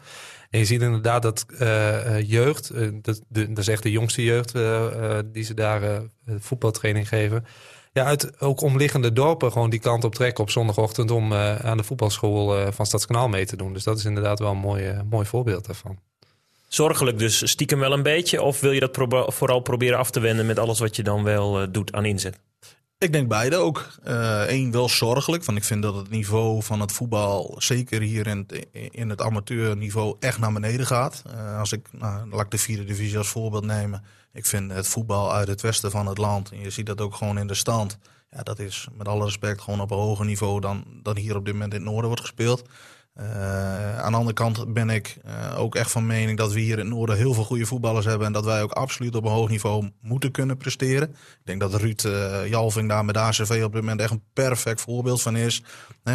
En 0.49 0.60
je 0.60 0.65
ziet 0.65 0.82
inderdaad 0.82 1.21
dat 1.21 1.45
jeugd, 2.25 2.71
dat, 3.01 3.21
de, 3.28 3.51
is 3.54 3.67
echt 3.67 3.84
de 3.84 3.91
jongste 3.91 4.23
jeugd 4.23 4.54
die 5.34 5.43
ze 5.43 5.54
daar 5.54 6.01
voetbaltraining 6.39 7.08
geven. 7.08 7.45
Ja, 7.93 8.04
uit 8.04 8.41
ook 8.41 8.62
omliggende 8.62 9.13
dorpen 9.13 9.51
gewoon 9.51 9.69
die 9.69 9.80
kant 9.80 10.04
op 10.04 10.15
trekken 10.15 10.43
op 10.43 10.49
zondagochtend 10.49 11.12
om 11.12 11.34
aan 11.34 11.78
de 11.78 11.84
voetbalschool 11.84 12.71
van 12.71 12.86
Stadskanaal 12.86 13.28
mee 13.28 13.45
te 13.45 13.56
doen. 13.56 13.73
Dus 13.73 13.84
dat 13.84 13.97
is 13.97 14.06
inderdaad 14.06 14.39
wel 14.39 14.51
een 14.51 14.58
mooi, 14.58 15.01
mooi 15.10 15.25
voorbeeld 15.25 15.65
daarvan 15.65 15.99
zorgelijk 16.75 17.19
dus 17.19 17.49
stiekem 17.49 17.79
wel 17.79 17.93
een 17.93 18.03
beetje? 18.03 18.41
Of 18.41 18.59
wil 18.59 18.71
je 18.71 18.79
dat 18.79 19.07
vooral 19.27 19.59
proberen 19.59 19.97
af 19.97 20.11
te 20.11 20.19
wenden 20.19 20.45
met 20.45 20.59
alles 20.59 20.79
wat 20.79 20.95
je 20.95 21.03
dan 21.03 21.23
wel 21.23 21.61
uh, 21.61 21.67
doet 21.71 21.93
aan 21.93 22.05
inzet? 22.05 22.39
Ik 22.97 23.11
denk 23.11 23.27
beide 23.27 23.55
ook. 23.55 23.88
Eén, 24.03 24.65
uh, 24.65 24.71
wel 24.71 24.89
zorgelijk. 24.89 25.43
Want 25.43 25.57
ik 25.57 25.63
vind 25.63 25.81
dat 25.81 25.95
het 25.95 26.09
niveau 26.09 26.63
van 26.63 26.79
het 26.79 26.91
voetbal, 26.91 27.55
zeker 27.57 28.01
hier 28.01 28.27
in 28.27 28.45
het, 28.47 28.67
in 28.71 29.09
het 29.09 29.21
amateurniveau, 29.21 30.15
echt 30.19 30.39
naar 30.39 30.53
beneden 30.53 30.85
gaat. 30.85 31.23
Uh, 31.27 31.59
als 31.59 31.71
ik, 31.71 31.88
nou, 31.91 32.29
laat 32.29 32.45
ik 32.45 32.51
de 32.51 32.57
vierde 32.57 32.83
divisie 32.83 33.17
als 33.17 33.27
voorbeeld 33.27 33.65
nemen. 33.65 34.03
Ik 34.33 34.45
vind 34.45 34.71
het 34.71 34.88
voetbal 34.88 35.33
uit 35.33 35.47
het 35.47 35.61
westen 35.61 35.91
van 35.91 36.07
het 36.07 36.17
land, 36.17 36.51
en 36.51 36.59
je 36.59 36.69
ziet 36.69 36.85
dat 36.85 37.01
ook 37.01 37.15
gewoon 37.15 37.38
in 37.38 37.47
de 37.47 37.53
stand. 37.53 37.97
Ja, 38.29 38.43
dat 38.43 38.59
is 38.59 38.88
met 38.97 39.07
alle 39.07 39.23
respect 39.23 39.61
gewoon 39.61 39.81
op 39.81 39.91
een 39.91 39.97
hoger 39.97 40.25
niveau 40.25 40.61
dan, 40.61 40.85
dan 41.03 41.17
hier 41.17 41.35
op 41.35 41.45
dit 41.45 41.53
moment 41.53 41.73
in 41.73 41.79
het 41.79 41.89
noorden 41.89 42.07
wordt 42.07 42.21
gespeeld. 42.21 42.63
Uh, 43.19 43.99
aan 43.99 44.12
de 44.12 44.17
andere 44.17 44.36
kant 44.36 44.73
ben 44.73 44.89
ik 44.89 45.17
uh, 45.25 45.60
ook 45.60 45.75
echt 45.75 45.91
van 45.91 46.06
mening 46.06 46.38
dat 46.38 46.54
we 46.54 46.60
hier 46.60 46.80
in 46.80 46.86
het 46.86 46.88
noorden 46.88 47.17
heel 47.17 47.34
veel 47.34 47.43
goede 47.43 47.65
voetballers 47.65 48.06
hebben. 48.06 48.28
En 48.28 48.34
dat 48.34 48.45
wij 48.45 48.62
ook 48.62 48.71
absoluut 48.71 49.15
op 49.15 49.25
een 49.25 49.32
hoog 49.32 49.49
niveau 49.49 49.91
moeten 50.01 50.32
kunnen 50.32 50.58
presteren. 50.58 51.10
Ik 51.10 51.39
denk 51.43 51.60
dat 51.60 51.73
Ruud 51.73 52.04
uh, 52.04 52.47
Jalving 52.47 52.89
daar 52.89 53.06
met 53.06 53.17
ACV 53.17 53.62
op 53.63 53.71
dit 53.73 53.82
moment 53.82 53.99
echt 54.01 54.12
een 54.12 54.23
perfect 54.34 54.82
voorbeeld 54.82 55.21
van 55.21 55.36
is. 55.36 55.63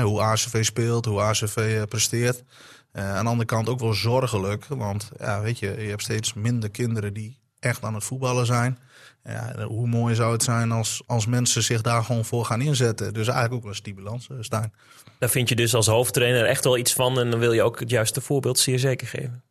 hoe 0.02 0.20
ACV 0.20 0.64
speelt, 0.64 1.04
hoe 1.04 1.20
ACV 1.20 1.84
presteert. 1.84 2.44
aan 2.92 3.24
de 3.24 3.30
andere 3.30 3.48
kant 3.48 3.68
ook 3.68 3.80
wel 3.80 3.94
zorgelijk. 3.94 4.64
Want 4.64 5.10
ja, 5.18 5.40
weet 5.40 5.58
je, 5.58 5.66
je 5.78 5.88
hebt 5.88 6.02
steeds 6.02 6.34
minder 6.34 6.70
kinderen 6.70 7.14
die 7.14 7.38
echt 7.58 7.84
aan 7.84 7.94
het 7.94 8.04
voetballen 8.04 8.46
zijn. 8.46 8.78
Ja, 9.24 9.64
hoe 9.64 9.86
mooi 9.86 10.14
zou 10.14 10.32
het 10.32 10.42
zijn 10.42 10.72
als, 10.72 11.02
als 11.06 11.26
mensen 11.26 11.62
zich 11.62 11.80
daar 11.80 12.04
gewoon 12.04 12.24
voor 12.24 12.44
gaan 12.44 12.60
inzetten. 12.60 13.14
Dus 13.14 13.26
eigenlijk 13.26 13.56
ook 13.56 13.64
wel 13.64 13.74
stimulans, 13.74 14.28
Stijn. 14.40 14.72
Daar 15.18 15.30
vind 15.30 15.48
je 15.48 15.56
dus 15.56 15.74
als 15.74 15.86
hoofdtrainer 15.86 16.44
echt 16.44 16.64
wel 16.64 16.78
iets 16.78 16.92
van. 16.92 17.18
En 17.18 17.30
dan 17.30 17.40
wil 17.40 17.52
je 17.52 17.62
ook 17.62 17.80
het 17.80 17.90
juiste 17.90 18.20
voorbeeld 18.20 18.58
zeer 18.58 18.78
zeker 18.78 19.06
geven. 19.06 19.42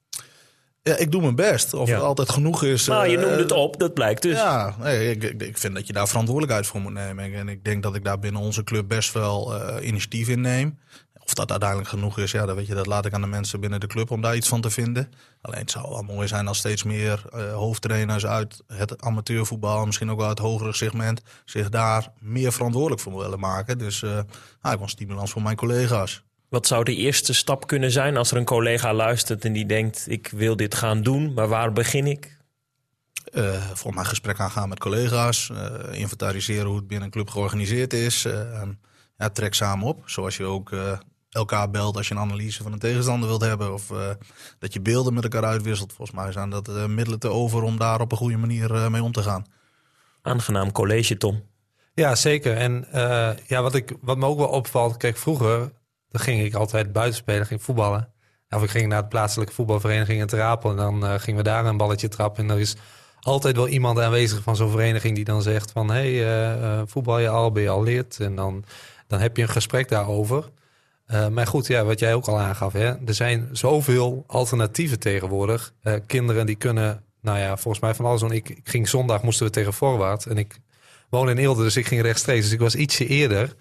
Ja, 0.84 0.98
ik 0.98 1.12
doe 1.12 1.22
mijn 1.22 1.36
best. 1.36 1.74
Of 1.74 1.90
het 1.90 2.02
altijd 2.02 2.30
genoeg 2.30 2.64
is. 2.64 2.88
Nou, 2.88 3.08
je 3.08 3.18
noemde 3.18 3.38
het 3.38 3.52
op, 3.52 3.80
dat 3.80 3.94
blijkt 3.94 4.22
dus. 4.22 4.38
Ja, 4.38 4.76
nee, 4.80 5.12
ik, 5.12 5.42
ik, 5.42 5.58
vind 5.58 5.76
dat 5.76 5.88
je 5.88 5.94
daar 5.94 6.08
verantwoordelijkheid 6.08 6.68
voor 6.68 6.82
moet 6.82 6.94
nemen. 6.94 7.34
En 7.34 7.50
ik 7.50 7.64
denk 7.64 7.84
dat 7.84 7.96
ik 7.96 8.04
daar 8.04 8.20
binnen 8.20 8.42
onze 8.42 8.64
club 8.64 8.88
best 8.88 9.14
wel 9.14 9.56
uh, 9.56 9.88
initiatief 9.88 10.28
in 10.28 10.42
neem. 10.42 10.80
Of 11.30 11.36
dat 11.36 11.52
uiteindelijk 11.52 11.90
genoeg 11.90 12.18
is, 12.18 12.32
ja, 12.32 12.46
dat, 12.46 12.56
weet 12.56 12.68
je, 12.68 12.74
dat 12.74 12.86
laat 12.86 13.06
ik 13.06 13.14
aan 13.14 13.22
de 13.22 13.28
mensen 13.28 13.60
binnen 13.60 13.80
de 13.80 13.88
club 13.88 14.12
om 14.12 14.22
daar 14.22 14.36
iets 14.36 14.48
van 14.48 14.62
te 14.62 14.70
vinden. 14.70 15.12
Alleen 15.42 15.60
het 15.60 15.72
zou 15.72 15.90
wel 15.90 16.02
mooi 16.02 16.28
zijn 16.28 16.48
als 16.48 16.58
steeds 16.58 16.84
meer 16.84 17.24
uh, 17.34 17.54
hoofdtrainers 17.54 18.26
uit 18.26 18.64
het 18.68 19.02
amateurvoetbal, 19.02 19.86
misschien 19.86 20.12
ook 20.12 20.18
wel 20.18 20.28
uit 20.28 20.38
het 20.38 20.48
hogere 20.48 20.74
segment, 20.74 21.22
zich 21.46 21.70
daar 21.70 22.12
meer 22.20 22.52
verantwoordelijk 22.52 23.02
voor 23.02 23.18
willen 23.18 23.40
maken. 23.40 23.78
Dus 23.78 24.02
uh, 24.02 24.10
nou, 24.62 24.76
ik 24.76 24.80
was 24.80 24.92
stimulans 24.92 25.32
voor 25.32 25.42
mijn 25.42 25.56
collega's. 25.56 26.24
Wat 26.48 26.68
zou 26.68 26.84
de 26.84 26.96
eerste 26.96 27.34
stap 27.34 27.68
kunnen 27.68 27.92
zijn 27.92 28.18
als 28.18 28.32
er 28.32 28.38
een 28.38 28.46
collega 28.46 28.94
luistert 28.94 29.46
en 29.46 29.54
die 29.54 29.66
denkt: 29.66 30.06
ik 30.08 30.28
wil 30.28 30.56
dit 30.56 30.76
gaan 30.76 31.02
doen, 31.02 31.34
maar 31.34 31.48
waar 31.48 31.74
begin 31.74 32.08
ik? 32.08 32.38
Uh, 33.32 33.62
voor 33.74 33.94
mijn 33.94 34.06
gesprek 34.06 34.40
aangaan 34.40 34.70
met 34.70 34.80
collega's, 34.80 35.52
inventariseren 35.92 36.66
hoe 36.66 36.76
het 36.76 36.88
binnen 36.88 37.06
een 37.06 37.14
club 37.14 37.30
georganiseerd 37.30 37.94
is. 37.94 38.28
ja, 39.18 39.30
trek 39.30 39.54
samen 39.54 39.88
op, 39.88 40.02
zoals 40.06 40.38
je 40.38 40.44
ook 40.44 40.72
elkaar 41.30 41.70
belt 41.70 41.98
als 41.98 42.08
je 42.08 42.14
een 42.14 42.20
analyse 42.20 42.64
van 42.64 42.74
een 42.74 42.80
tegenstander 42.80 43.30
wilt 43.30 43.42
hebben. 43.42 43.74
Of 43.74 43.90
uh, 43.90 44.10
dat 44.60 44.74
je 44.74 44.82
beelden 44.82 45.14
met 45.14 45.24
elkaar 45.24 45.44
uitwisselt. 45.44 45.94
Volgens 45.94 46.18
mij 46.18 46.32
zijn 46.32 46.50
dat 46.50 46.70
uh, 46.70 46.86
middelen 46.86 47.20
te 47.20 47.30
over 47.30 47.64
om 47.64 47.78
daar 47.78 48.02
op 48.02 48.12
een 48.12 48.18
goede 48.18 48.38
manier 48.38 48.72
uh, 48.72 48.88
mee 48.88 49.04
om 49.04 49.12
te 49.12 49.24
gaan. 49.24 49.46
Aangenaam 50.22 50.72
college, 50.72 51.18
Tom. 51.18 51.44
Ja, 51.94 52.16
zeker. 52.16 52.58
En 52.58 52.88
ja, 53.48 53.62
wat, 53.62 53.76
ik, 53.76 53.94
wat 54.02 54.18
me 54.18 54.26
ook 54.26 54.38
wel 54.38 54.48
opvalt, 54.48 54.98
kijk, 54.98 55.18
vroeger 55.18 55.72
dan 56.10 56.22
ging 56.22 56.42
ik 56.42 56.54
altijd 56.54 56.92
buiten 56.92 57.18
spelen, 57.18 57.46
ging 57.46 57.64
voetballen. 57.64 58.14
Of 58.50 58.64
ik 58.64 58.70
ging 58.70 58.88
naar 58.88 59.02
de 59.02 59.08
plaatselijke 59.08 59.54
voetbalvereniging 59.54 60.20
in 60.20 60.28
Terapel 60.28 60.70
en 60.70 60.76
dan 60.76 61.20
gingen 61.20 61.44
we 61.44 61.50
daar 61.50 61.66
een 61.66 61.78
balletje 61.78 62.08
trappen. 62.08 62.44
En 62.44 62.50
er 62.50 62.60
is 62.60 62.76
altijd 63.20 63.56
wel 63.56 63.68
iemand 63.68 64.00
aanwezig 64.00 64.44
van 64.44 64.56
zo'n 64.56 64.72
vereniging 64.72 65.16
die 65.16 65.26
dan 65.26 65.42
zegt 65.42 65.72
van... 65.72 65.92
hé, 65.92 66.18
hey, 66.18 66.88
voetbal 66.88 67.20
je 67.20 67.30
al, 67.30 67.52
ben 67.52 67.64
je 67.64 67.70
al 67.70 67.84
lid? 67.84 68.20
En 68.20 68.36
dan, 68.36 68.64
dan 69.08 69.20
heb 69.20 69.38
je 69.38 69.44
een 69.44 69.50
gesprek 69.50 69.90
daarover. 69.90 70.50
Uh, 71.12 71.28
maar 71.28 71.48
goed, 71.48 71.68
ja, 71.68 71.84
wat 71.84 72.00
jij 72.00 72.14
ook 72.14 72.28
al 72.28 72.40
aangaf, 72.40 72.74
hè, 72.74 72.86
er 73.06 73.14
zijn 73.14 73.50
zoveel 73.52 74.24
alternatieven 74.28 75.00
tegenwoordig. 75.00 75.74
Uh, 75.84 75.94
kinderen 76.08 76.46
die 76.46 76.56
kunnen, 76.56 77.04
nou 77.22 77.40
ja, 77.40 77.58
volgens 77.58 77.84
mij 77.84 77.94
van 77.94 78.06
alles 78.06 78.22
doen. 78.22 78.32
Ik, 78.32 78.50
ik, 78.50 78.70
ging 78.70 78.90
zondag, 78.90 79.24
moesten 79.24 79.46
we 79.46 79.52
tegen 79.52 79.74
Voorwaard. 79.74 80.26
En 80.26 80.38
ik 80.38 80.60
woon 81.10 81.30
in 81.30 81.38
Eelde, 81.38 81.64
dus 81.64 81.78
ik 81.78 81.88
ging 81.88 82.02
rechtstreeks. 82.02 82.44
Dus 82.44 82.54
ik 82.54 82.60
was 82.60 82.76
ietsje 82.76 83.06
eerder. 83.08 83.56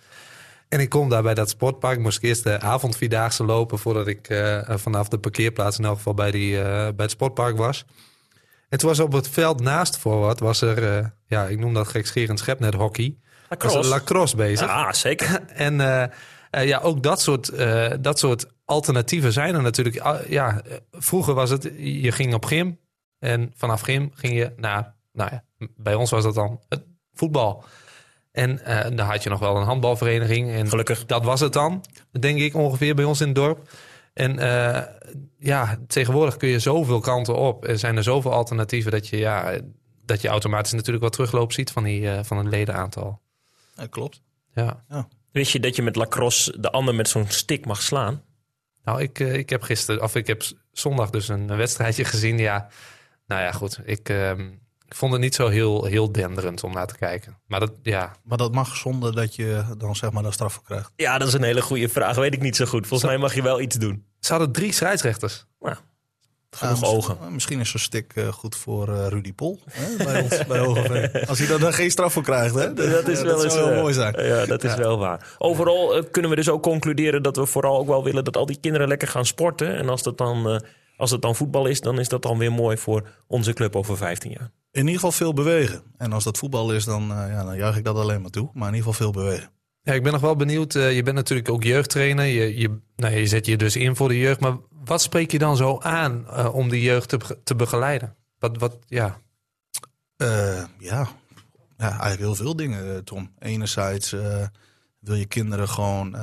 En 0.69 0.81
ik 0.81 0.89
kom 0.89 1.09
daar 1.09 1.23
bij 1.23 1.35
dat 1.35 1.49
sportpark. 1.49 1.99
Moest 1.99 2.17
ik 2.17 2.23
eerst 2.23 2.45
de 2.45 2.61
avondvierdaagse 2.61 3.45
lopen 3.45 3.79
voordat 3.79 4.07
ik 4.07 4.29
uh, 4.29 4.61
vanaf 4.67 5.09
de 5.09 5.19
parkeerplaats 5.19 5.79
in 5.79 5.85
elk 5.85 5.97
geval 5.97 6.15
bij, 6.15 6.31
die, 6.31 6.63
bij 6.63 6.95
het 6.97 7.11
sportpark 7.11 7.57
was. 7.57 7.85
En 8.69 8.79
toen 8.79 8.89
was 8.89 9.01
op 9.01 9.13
het 9.13 9.29
veld 9.29 9.61
naast 9.61 9.99
Voorwaard, 9.99 10.41
was 10.41 10.61
er, 10.61 11.13
ja, 11.27 11.47
ik 11.47 11.59
noem 11.59 11.75
dat 11.75 11.89
gekscherend 11.89 12.39
schepnet 12.39 12.75
hockey. 12.75 13.17
Lacrosse. 13.49 13.89
lacrosse 13.89 14.37
bezig. 14.37 14.69
Ah, 14.69 14.93
zeker. 14.93 15.41
en 15.55 15.81
ja, 16.51 16.79
ook 16.79 17.03
dat 17.03 17.21
soort, 17.21 17.51
uh, 17.53 17.91
dat 18.01 18.19
soort 18.19 18.47
alternatieven 18.65 19.33
zijn 19.33 19.55
er 19.55 19.63
natuurlijk. 19.63 19.97
Uh, 19.97 20.15
ja, 20.29 20.63
vroeger 20.93 21.35
was 21.35 21.51
het, 21.51 21.71
je 21.77 22.13
ging 22.13 22.35
op 22.35 22.45
gym 22.45 22.79
en 23.19 23.53
vanaf 23.57 23.81
gym 23.81 24.11
ging 24.15 24.35
je 24.35 24.53
naar, 24.57 24.95
nou 25.13 25.31
ja, 25.33 25.45
bij 25.77 25.95
ons 25.95 26.11
was 26.11 26.23
dat 26.23 26.35
dan 26.35 26.61
het 26.69 26.83
voetbal. 27.13 27.65
En 28.33 28.61
dan 28.95 29.07
had 29.07 29.23
je 29.23 29.29
nog 29.29 29.41
wel 29.41 29.57
een 29.57 29.67
handbalvereniging. 29.67 30.51
En 30.51 30.69
Gelukkig. 30.69 31.07
Dat 31.07 31.25
was 31.25 31.41
het 31.41 31.53
dan, 31.53 31.85
denk 32.21 32.39
ik 32.39 32.55
ongeveer 32.55 32.95
bij 32.95 33.05
ons 33.05 33.21
in 33.21 33.27
het 33.27 33.37
dorp. 33.37 33.71
En 34.15 34.35
ja, 35.39 35.79
tegenwoordig 35.87 36.37
kun 36.37 36.49
je 36.49 36.59
zoveel 36.59 37.01
kanten 37.01 37.37
op. 37.37 37.69
Er 37.69 37.79
zijn 37.79 37.97
er 37.97 38.03
zoveel 38.03 38.33
alternatieven 38.33 38.91
dat 38.91 39.09
je, 39.09 39.17
ja, 39.17 39.59
dat 40.05 40.21
je 40.21 40.29
automatisch 40.29 40.73
natuurlijk 40.73 41.05
wat 41.05 41.13
terugloop 41.13 41.53
ziet 41.53 41.71
van, 41.71 41.83
die, 41.83 42.09
van 42.23 42.37
het 42.37 42.47
ledenaantal. 42.47 43.21
Ja, 43.77 43.87
klopt. 43.87 44.23
Ja. 44.55 44.85
ja. 44.89 45.09
Wist 45.39 45.53
je 45.53 45.61
dat 45.61 45.77
je 45.77 45.83
met 45.83 45.97
lacrosse 45.97 46.61
de 46.61 46.71
ander 46.71 46.95
met 46.95 47.09
zo'n 47.09 47.29
stick 47.29 47.67
mag 47.67 47.83
slaan? 47.83 48.23
Nou, 48.85 49.03
ik, 49.03 49.19
uh, 49.19 49.35
ik 49.35 49.51
heb 49.51 49.63
gisteren, 49.63 50.03
of 50.03 50.15
ik 50.15 50.27
heb 50.27 50.43
zondag 50.73 51.11
dus 51.11 51.29
een 51.29 51.57
wedstrijdje 51.57 52.05
gezien. 52.13 52.39
Ja, 52.39 52.69
nou 53.27 53.43
ja, 53.43 53.53
goed. 53.53 53.81
Ik, 53.85 54.09
uh, 54.09 54.31
ik 54.87 54.95
vond 54.95 55.13
het 55.13 55.21
niet 55.21 55.35
zo 55.35 55.49
heel, 55.49 55.85
heel 55.85 56.13
denderend 56.13 56.65
om 56.65 56.73
naar 56.73 56.87
te 56.87 56.97
kijken. 56.97 57.39
Maar 57.47 57.61
dat, 57.61 57.73
ja. 57.83 58.17
Maar 58.25 58.39
dat 58.39 58.53
mag 58.53 58.77
zonder 58.77 59.15
dat 59.15 59.35
je 59.35 59.65
dan 59.77 59.97
zeg 59.97 60.11
maar 60.11 60.23
de 60.23 60.33
straf 60.33 60.53
voor 60.53 60.63
krijgt? 60.63 60.93
Ja, 60.97 61.19
dat 61.19 61.29
is 61.29 61.35
een 61.35 61.43
hele 61.43 61.63
goede 61.63 61.89
vraag. 61.89 62.17
Weet 62.17 62.35
ik 62.35 62.43
niet 62.43 62.57
zo 62.57 62.65
goed. 62.65 62.87
Volgens 62.87 63.11
mij 63.11 63.19
mag 63.19 63.35
je 63.35 63.43
wel 63.43 63.61
iets 63.61 63.77
doen. 63.77 64.05
Ze 64.21 64.31
hadden 64.31 64.53
drie 64.53 64.73
scheidsrechters. 64.73 65.47
Nou, 65.61 65.77
Genoeg 66.51 66.83
uh, 66.83 66.89
ogen. 66.89 67.17
Misschien 67.31 67.61
is 67.61 67.71
zo'n 67.71 67.81
stick 67.81 68.13
uh, 68.15 68.29
goed 68.29 68.57
voor 68.57 68.89
uh, 68.89 69.07
Rudy 69.09 69.33
Pol 69.33 69.61
hè, 69.71 70.05
bij 70.05 70.23
ons 70.23 70.47
bij 70.47 70.59
Hogeveen. 70.59 71.11
Als 71.29 71.39
hij 71.39 71.59
dan 71.59 71.73
geen 71.73 71.91
straf 71.91 72.13
voor 72.13 72.23
krijgt. 72.23 72.55
Hè? 72.55 72.75
Dat, 72.75 73.09
is 73.09 73.23
wel 73.23 73.43
dat 73.43 73.53
zou 73.53 73.71
wel 73.71 73.81
mooi 73.81 73.95
zijn. 73.95 74.25
Ja, 74.25 74.47
dat 74.47 74.65
is 74.65 74.71
ja. 74.71 74.79
wel 74.79 74.99
waar. 74.99 75.35
Overal 75.39 76.05
kunnen 76.11 76.31
we 76.31 76.37
dus 76.37 76.49
ook 76.49 76.63
concluderen 76.63 77.23
dat 77.23 77.37
we 77.37 77.47
vooral 77.47 77.79
ook 77.79 77.87
wel 77.87 78.05
willen 78.05 78.25
dat 78.25 78.37
al 78.37 78.47
die 78.47 78.61
kinderen 78.61 78.89
lekker 78.89 79.09
gaan 79.09 79.27
sporten. 79.27 79.77
En 79.77 79.89
als, 79.89 80.03
dat 80.03 80.19
dan, 80.19 80.63
als 80.97 81.11
het 81.11 81.23
dan 81.23 81.37
voetbal 81.37 81.67
is, 81.67 81.81
dan 81.81 81.99
is 81.99 82.09
dat 82.09 82.23
dan 82.23 82.39
weer 82.39 82.53
mooi 82.53 82.77
voor 82.77 83.09
onze 83.27 83.53
club 83.53 83.77
over 83.77 83.97
15 83.97 84.31
jaar. 84.31 84.51
In 84.71 84.81
ieder 84.81 84.95
geval 84.95 85.13
veel 85.13 85.33
bewegen. 85.33 85.83
En 85.97 86.13
als 86.13 86.25
dat 86.25 86.39
voetbal 86.39 86.73
is, 86.73 86.85
dan, 86.85 87.07
ja, 87.09 87.45
dan 87.45 87.57
juich 87.57 87.77
ik 87.77 87.85
dat 87.85 87.97
alleen 87.97 88.21
maar 88.21 88.31
toe. 88.31 88.51
Maar 88.53 88.69
in 88.69 88.75
ieder 88.75 88.93
geval 88.93 89.13
veel 89.13 89.23
bewegen. 89.23 89.51
Ja, 89.83 89.93
ik 89.93 90.03
ben 90.03 90.13
nog 90.13 90.21
wel 90.21 90.37
benieuwd. 90.37 90.73
je 90.73 91.03
bent 91.05 91.17
natuurlijk 91.17 91.49
ook 91.49 91.65
jeugdtrainer. 91.65 92.25
Je, 92.25 92.59
je, 92.59 92.79
nou, 92.97 93.15
je 93.15 93.27
zet 93.27 93.47
je 93.47 93.57
dus 93.57 93.77
in 93.77 93.97
voor 93.97 94.09
de 94.09 94.19
jeugd. 94.19 94.41
Maar 94.41 94.57
wat 94.89 95.03
spreek 95.03 95.31
je 95.31 95.39
dan 95.39 95.57
zo 95.57 95.79
aan 95.81 96.27
uh, 96.31 96.55
om 96.55 96.69
die 96.69 96.83
jeugd 96.83 97.09
te, 97.45 97.55
begeleiden? 97.55 98.17
Wat, 98.39 98.59
wat, 98.59 98.77
ja. 98.87 99.21
Uh, 100.17 100.63
ja. 100.79 101.09
ja, 101.77 101.91
eigenlijk 101.91 102.19
heel 102.19 102.35
veel 102.35 102.57
dingen, 102.57 103.05
Tom. 103.05 103.33
Enerzijds 103.39 104.15
wil 104.99 105.15
je 105.15 105.27
kinderen 105.27 105.69
gewoon 105.69 106.15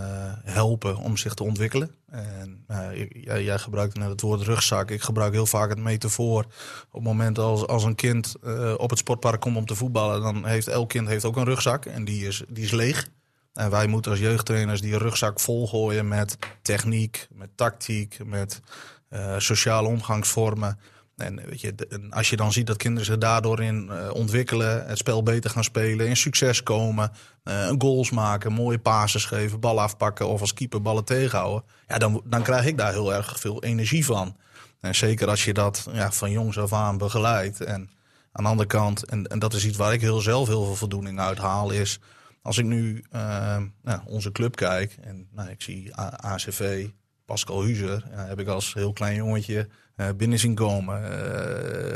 helpen 0.44 0.98
om 0.98 1.18
zich 1.18 1.34
te 1.34 1.44
ontwikkelen. 1.44 1.96
En 2.10 2.66
jij, 3.12 3.44
jij 3.44 3.58
gebruikte 3.58 4.00
net 4.00 4.10
het 4.10 4.22
woord 4.22 4.42
rugzak. 4.42 4.92
Ik 4.92 5.02
gebruik 5.02 5.34
heel 5.34 5.46
vaak 5.46 5.70
het 5.70 5.80
metafoor. 5.80 6.44
Op 6.44 6.94
het 6.94 7.04
moment 7.04 7.40
als, 7.40 7.68
als 7.68 7.84
een 7.84 7.96
kind 7.96 8.36
op 8.78 8.90
het 8.90 9.00
sportpark 9.00 9.42
komt 9.42 9.58
om 9.58 9.66
te 9.66 9.76
voetballen, 9.76 10.22
dan 10.22 10.46
heeft 10.46 10.68
elk 10.68 10.90
kind 10.90 11.08
heeft 11.08 11.26
ook 11.26 11.38
een 11.38 11.46
rugzak 11.46 11.86
en 11.86 12.06
die 12.06 12.28
is, 12.28 12.44
die 12.48 12.64
is 12.64 12.72
leeg. 12.72 13.08
En 13.56 13.70
wij 13.70 13.88
moeten 13.88 14.12
als 14.12 14.20
jeugdtrainers 14.20 14.82
die 14.82 14.98
rugzak 14.98 15.40
volgooien 15.40 16.08
met 16.08 16.38
techniek, 16.62 17.28
met 17.32 17.50
tactiek, 17.56 18.18
met 18.26 18.62
uh, 19.10 19.36
sociale 19.38 19.88
omgangsvormen. 19.88 20.80
En 21.18 21.36
weet 21.46 21.62
je, 21.62 21.76
als 22.10 22.30
je 22.30 22.36
dan 22.36 22.54
ziet 22.54 22.68
dat 22.68 22.78
kinderen 22.78 23.06
zich 23.06 23.18
daardoor 23.18 23.62
in 23.62 23.90
uh, 23.92 24.10
ontwikkelen, 24.14 24.86
het 24.88 24.98
spel 24.98 25.24
beter 25.24 25.50
gaan 25.50 25.64
spelen, 25.64 26.08
in 26.08 26.18
succes 26.18 26.64
komen, 26.64 27.12
uh, 27.44 27.72
goals 27.78 28.12
maken, 28.12 28.52
mooie 28.52 28.80
passes 28.80 29.26
geven, 29.26 29.60
bal 29.60 29.82
afpakken 29.82 30.28
of 30.28 30.42
als 30.42 30.54
keeper 30.54 30.82
ballen 30.82 31.06
tegenhouden, 31.06 31.64
ja, 31.88 31.98
dan, 31.98 32.22
dan 32.26 32.44
krijg 32.44 32.66
ik 32.66 32.78
daar 32.78 32.92
heel 32.92 33.14
erg 33.14 33.40
veel 33.40 33.64
energie 33.64 34.06
van. 34.06 34.36
En 34.80 34.96
zeker 34.96 35.30
als 35.30 35.46
je 35.46 35.54
dat 35.54 35.88
ja, 35.94 36.12
van 36.12 36.32
jongs 36.32 36.60
af 36.60 36.74
aan 36.74 36.98
begeleidt. 36.98 37.62
En 37.62 37.90
aan 38.32 38.44
de 38.44 38.50
andere 38.50 38.70
kant, 38.70 39.06
en, 39.06 39.28
en 39.28 39.40
dat 39.40 39.54
is 39.54 39.66
iets 39.66 39.78
waar 39.78 39.94
ik 39.94 40.02
heel 40.02 40.22
zelf 40.22 40.48
heel 40.48 40.66
veel 40.66 40.76
voldoening 40.76 41.20
uit 41.20 41.38
haal, 41.38 41.72
is 41.72 42.00
als 42.46 42.58
ik 42.58 42.66
nu 42.66 43.04
uh, 43.16 43.58
nou, 43.82 44.00
onze 44.06 44.32
club 44.32 44.56
kijk 44.56 44.98
en 45.02 45.28
nou, 45.32 45.50
ik 45.50 45.62
zie 45.62 45.96
ACV, 45.96 46.88
Pascal 47.26 47.64
Huzer, 47.64 48.04
heb 48.10 48.40
ik 48.40 48.48
als 48.48 48.74
heel 48.74 48.94
klein 48.94 49.16
jongetje 49.16 49.68
uh, 49.98 50.08
binnen 50.18 50.40
zien 50.40 50.56
komen. 50.56 51.02
Uh, 51.02 51.10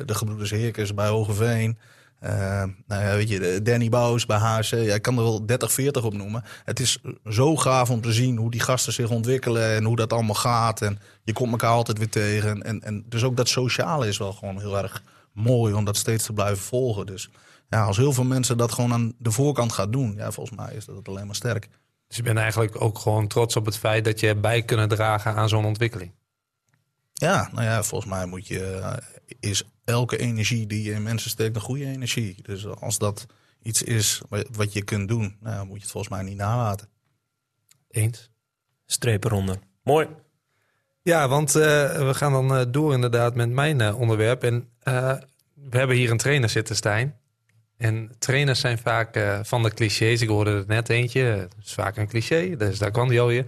de 0.06 0.14
gebroeders 0.14 0.52
Heerkens 0.52 0.94
bij 0.94 1.08
Hogeveen. 1.08 1.78
Nou 2.20 2.74
ja, 2.88 3.16
weet 3.16 3.30
je, 3.30 3.62
Danny 3.62 3.90
Bouws 3.90 4.26
bij 4.26 4.38
HC. 4.38 4.72
Ik 4.72 5.02
kan 5.02 5.18
er 5.18 5.24
wel 5.24 5.46
30, 5.46 5.72
40 5.72 6.04
op 6.04 6.14
noemen. 6.14 6.44
Het 6.64 6.80
is 6.80 7.02
zo 7.30 7.56
gaaf 7.56 7.90
om 7.90 8.02
te 8.02 8.14
zien 8.14 8.38
hoe 8.38 8.52
die 8.52 8.60
gasten 8.60 8.94
zich 8.94 9.10
ontwikkelen 9.10 9.76
en 9.76 9.84
hoe 9.84 9.96
dat 9.96 10.14
allemaal 10.14 10.36
gaat. 10.36 10.82
En 10.82 11.00
je 11.24 11.34
komt 11.34 11.52
elkaar 11.52 11.72
altijd 11.72 11.98
weer 11.98 12.10
tegen. 12.10 12.64
En, 12.64 12.82
en 12.82 13.06
dus 13.08 13.24
ook 13.24 13.38
dat 13.38 13.50
sociale 13.50 14.08
is 14.08 14.18
wel 14.18 14.34
gewoon 14.34 14.60
heel 14.60 14.78
erg 14.78 15.04
mooi 15.34 15.74
om 15.74 15.86
dat 15.86 15.98
steeds 15.98 16.26
te 16.26 16.34
blijven 16.34 16.64
volgen. 16.64 17.06
Dus 17.06 17.30
ja, 17.70 17.84
als 17.84 17.98
heel 17.98 18.14
veel 18.14 18.24
mensen 18.24 18.58
dat 18.58 18.72
gewoon 18.72 18.94
aan 18.94 19.14
de 19.18 19.32
voorkant 19.32 19.72
gaan 19.72 19.92
doen, 19.92 20.14
ja, 20.16 20.32
volgens 20.32 20.58
mij 20.58 20.74
is 20.74 20.86
dat 20.86 21.08
alleen 21.08 21.26
maar 21.26 21.36
sterk. 21.36 21.70
Dus 22.08 22.18
je 22.18 22.24
bent 22.24 22.38
eigenlijk 22.38 22.82
ook 22.82 22.98
gewoon 22.98 23.28
trots 23.28 23.56
op 23.56 23.66
het 23.66 23.78
feit 23.78 24.06
dat 24.06 24.20
je 24.20 24.36
bij 24.36 24.62
kunnen 24.62 24.88
dragen 24.88 25.36
aan 25.36 25.50
zo'n 25.50 25.66
ontwikkeling. 25.66 26.12
Ja, 27.14 27.50
nou 27.52 27.64
ja, 27.64 27.84
volgens 27.84 28.12
mij 28.12 28.26
moet 28.26 28.48
je, 28.48 28.94
is 29.40 29.64
elke 29.84 30.18
energie 30.18 30.68
die 30.68 30.84
je 30.84 30.92
in 30.92 31.04
mensen 31.04 31.30
steekt 31.30 31.56
een 31.56 31.62
goede 31.62 31.86
energie. 31.86 32.36
Dus 32.42 32.68
als 32.68 32.98
dat 32.98 33.26
iets 33.62 33.84
is 33.84 34.22
wat 34.52 34.74
je 34.74 34.84
kunt 34.84 35.08
doen, 35.08 35.38
nou, 35.40 35.66
moet 35.66 35.76
je 35.76 35.82
het 35.82 35.92
volgens 35.92 36.14
mij 36.14 36.24
niet 36.24 36.38
nalaten. 36.38 36.88
Eens. 37.90 38.30
Strepen 38.86 39.32
eronder. 39.32 39.60
Mooi. 39.84 40.08
Ja, 41.02 41.28
want 41.28 41.56
uh, 41.56 41.64
we 42.08 42.14
gaan 42.14 42.32
dan 42.32 42.60
uh, 42.60 42.66
door 42.68 42.94
inderdaad 42.94 43.36
met 43.36 43.50
mijn 43.50 43.82
uh, 43.82 44.00
onderwerp. 44.00 44.44
En 44.44 44.70
we 45.54 45.78
hebben 45.78 45.96
hier 45.96 46.12
een 46.12 46.18
trainer 46.18 46.50
zitten, 46.50 46.76
Stijn. 46.76 47.20
En 47.80 48.12
trainers 48.20 48.60
zijn 48.60 48.78
vaak 48.78 49.20
van 49.44 49.64
de 49.64 49.74
clichés. 49.74 50.22
Ik 50.22 50.28
hoorde 50.28 50.52
er 50.52 50.64
net 50.68 50.90
eentje. 50.90 51.48
Dat 51.56 51.66
is 51.66 51.74
vaak 51.74 51.98
een 51.98 52.08
cliché, 52.08 52.56
dus 52.58 52.78
daar 52.78 52.92
kwam 52.92 53.10
die 53.10 53.22
alweer. 53.22 53.46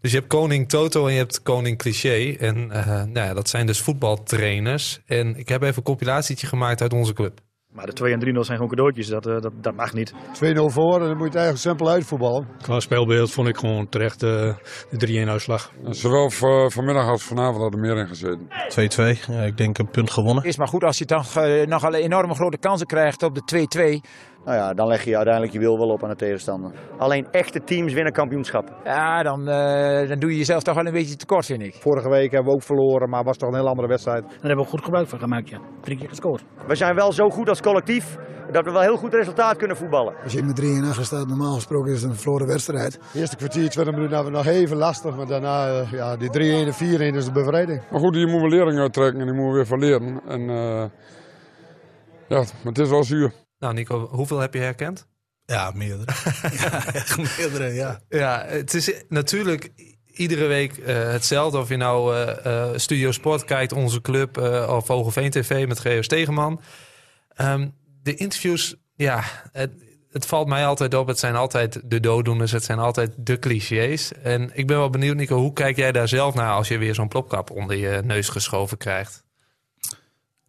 Dus 0.00 0.14
je 0.14 0.20
hebt 0.20 0.30
koning 0.30 0.68
Toto 0.68 1.06
en 1.06 1.12
je 1.12 1.18
hebt 1.18 1.42
koning 1.42 1.78
Cliché. 1.78 2.36
En 2.38 2.56
uh, 2.56 2.86
nou 2.86 3.12
ja, 3.12 3.34
dat 3.34 3.48
zijn 3.48 3.66
dus 3.66 3.80
voetbaltrainers. 3.80 5.00
En 5.06 5.36
ik 5.36 5.48
heb 5.48 5.62
even 5.62 5.76
een 5.76 5.82
compilatietje 5.82 6.46
gemaakt 6.46 6.82
uit 6.82 6.92
onze 6.92 7.12
club. 7.12 7.40
Maar 7.76 7.86
de 7.86 7.92
2 7.92 8.12
en 8.12 8.20
3-0 8.20 8.22
zijn 8.24 8.44
gewoon 8.44 8.68
cadeautjes, 8.68 9.06
dat, 9.08 9.26
uh, 9.26 9.40
dat, 9.40 9.52
dat 9.60 9.74
mag 9.74 9.92
niet. 9.92 10.12
2-0 10.12 10.16
voor 10.64 11.00
en 11.00 11.06
dan 11.06 11.16
moet 11.16 11.18
je 11.18 11.24
het 11.24 11.34
eigenlijk 11.34 11.58
simpel 11.58 11.88
uitvoetballen. 11.88 12.46
Qua 12.62 12.80
speelbeeld 12.80 13.32
vond 13.32 13.48
ik 13.48 13.56
gewoon 13.56 13.88
terecht 13.88 14.22
uh, 14.22 14.54
de 14.90 15.24
3-1 15.26 15.28
uitslag. 15.28 15.72
Zowel 15.84 16.30
voor, 16.30 16.72
vanmiddag 16.72 17.08
als 17.08 17.22
vanavond 17.22 17.56
hadden 17.56 17.80
er 17.80 17.86
meer 17.86 17.96
in 17.96 18.08
gezeten. 18.08 18.48
2-2, 19.26 19.34
ja, 19.34 19.42
ik 19.42 19.56
denk 19.56 19.78
een 19.78 19.90
punt 19.90 20.10
gewonnen. 20.10 20.44
Is 20.44 20.56
maar 20.56 20.68
goed 20.68 20.84
als 20.84 20.98
je 20.98 21.04
toch 21.04 21.36
uh, 21.36 21.66
nog 21.66 21.92
enorme 21.92 22.34
grote 22.34 22.58
kansen 22.58 22.86
krijgt 22.86 23.22
op 23.22 23.34
de 23.34 24.00
2-2. 24.02 24.08
Nou 24.46 24.58
ja, 24.58 24.74
dan 24.74 24.86
leg 24.86 25.04
je 25.04 25.16
uiteindelijk 25.16 25.52
je 25.52 25.58
wil 25.58 25.78
wel 25.78 25.88
op 25.88 26.02
aan 26.02 26.08
de 26.08 26.16
tegenstander. 26.16 26.70
Alleen 26.98 27.26
echte 27.30 27.64
teams 27.64 27.92
winnen 27.92 28.12
kampioenschap. 28.12 28.70
Ja, 28.84 29.22
dan, 29.22 29.40
uh, 29.40 30.08
dan 30.08 30.18
doe 30.18 30.30
je 30.30 30.36
jezelf 30.36 30.62
toch 30.62 30.74
wel 30.74 30.86
een 30.86 30.92
beetje 30.92 31.16
tekort, 31.16 31.46
vind 31.46 31.62
ik. 31.62 31.74
Vorige 31.74 32.08
week 32.08 32.30
hebben 32.30 32.50
we 32.50 32.56
ook 32.56 32.62
verloren, 32.62 33.08
maar 33.08 33.24
was 33.24 33.36
toch 33.36 33.48
een 33.48 33.54
heel 33.54 33.68
andere 33.68 33.88
wedstrijd. 33.88 34.22
Daar 34.22 34.38
hebben 34.40 34.64
we 34.64 34.70
goed 34.70 34.84
gebruik 34.84 35.08
van 35.08 35.18
gemaakt, 35.18 35.48
ja. 35.48 35.58
Drie 35.80 35.98
keer 35.98 36.08
gescoord. 36.08 36.44
We 36.66 36.74
zijn 36.74 36.94
wel 36.94 37.12
zo 37.12 37.28
goed 37.28 37.48
als 37.48 37.60
collectief 37.60 38.16
dat 38.52 38.64
we 38.64 38.70
wel 38.70 38.80
heel 38.80 38.96
goed 38.96 39.14
resultaat 39.14 39.56
kunnen 39.56 39.76
voetballen. 39.76 40.14
Als 40.22 40.32
je 40.32 40.42
met 40.42 40.56
3 40.56 40.76
in 40.76 40.84
achter 40.84 41.04
staat, 41.04 41.26
normaal 41.26 41.54
gesproken 41.54 41.92
is 41.92 42.02
het 42.02 42.10
een 42.10 42.16
verloren 42.16 42.46
wedstrijd. 42.46 42.98
De 43.12 43.18
eerste 43.18 43.36
kwartier, 43.36 43.68
20 43.70 43.94
minuten 43.94 44.14
hadden 44.14 44.32
we 44.32 44.38
nog 44.38 44.46
even 44.46 44.76
lastig, 44.76 45.16
maar 45.16 45.26
daarna, 45.26 45.68
uh, 45.68 45.92
ja, 45.92 46.16
die 46.16 46.30
3-1 46.30 46.32
en 46.66 47.12
4-1 47.12 47.16
is 47.16 47.24
de 47.24 47.32
bevrijding. 47.32 47.82
Maar 47.90 48.00
goed, 48.00 48.14
hier 48.14 48.28
moeten 48.28 48.48
we 48.48 48.56
lering 48.56 48.78
uittrekken 48.78 49.20
en 49.20 49.26
die 49.26 49.34
moeten 49.34 49.52
we 49.52 49.56
weer 49.56 49.66
verleren. 49.66 50.20
En 50.28 50.40
uh, 50.40 50.84
ja, 52.28 52.38
maar 52.38 52.72
het 52.72 52.78
is 52.78 52.88
wel 52.88 53.04
zuur. 53.04 53.44
Nou 53.58 53.74
Nico, 53.74 54.08
hoeveel 54.10 54.38
heb 54.38 54.54
je 54.54 54.60
herkend? 54.60 55.06
Ja, 55.44 55.70
meerdere. 55.74 56.12
ja, 56.60 56.92
echt 56.92 57.38
meerdere, 57.38 57.72
ja. 57.72 58.00
Ja, 58.08 58.44
het 58.46 58.74
is 58.74 58.92
natuurlijk 59.08 59.72
iedere 60.06 60.46
week 60.46 60.76
uh, 60.76 60.86
hetzelfde. 60.86 61.58
Of 61.58 61.68
je 61.68 61.76
nou 61.76 62.16
uh, 62.16 62.36
uh, 62.46 62.68
Studio 62.76 63.10
Sport 63.10 63.44
kijkt, 63.44 63.72
onze 63.72 64.00
club, 64.00 64.38
of 64.68 64.86
Vogel 64.86 65.30
TV 65.30 65.66
met 65.68 65.80
Geo 65.80 66.02
Stegeman. 66.02 66.60
Um, 67.40 67.74
de 68.02 68.14
interviews, 68.14 68.76
ja, 68.94 69.22
het, 69.52 69.70
het, 70.10 70.26
valt 70.26 70.48
mij 70.48 70.66
altijd 70.66 70.94
op. 70.94 71.06
Het 71.06 71.18
zijn 71.18 71.36
altijd 71.36 71.80
de 71.84 72.00
dooddoeners, 72.00 72.52
het 72.52 72.64
zijn 72.64 72.78
altijd 72.78 73.12
de 73.16 73.38
clichés. 73.38 74.12
En 74.12 74.50
ik 74.54 74.66
ben 74.66 74.76
wel 74.76 74.90
benieuwd, 74.90 75.16
Nico, 75.16 75.36
hoe 75.36 75.52
kijk 75.52 75.76
jij 75.76 75.92
daar 75.92 76.08
zelf 76.08 76.34
naar 76.34 76.52
als 76.52 76.68
je 76.68 76.78
weer 76.78 76.94
zo'n 76.94 77.08
plopkap 77.08 77.50
onder 77.50 77.76
je 77.76 78.00
neus 78.04 78.28
geschoven 78.28 78.76
krijgt? 78.76 79.24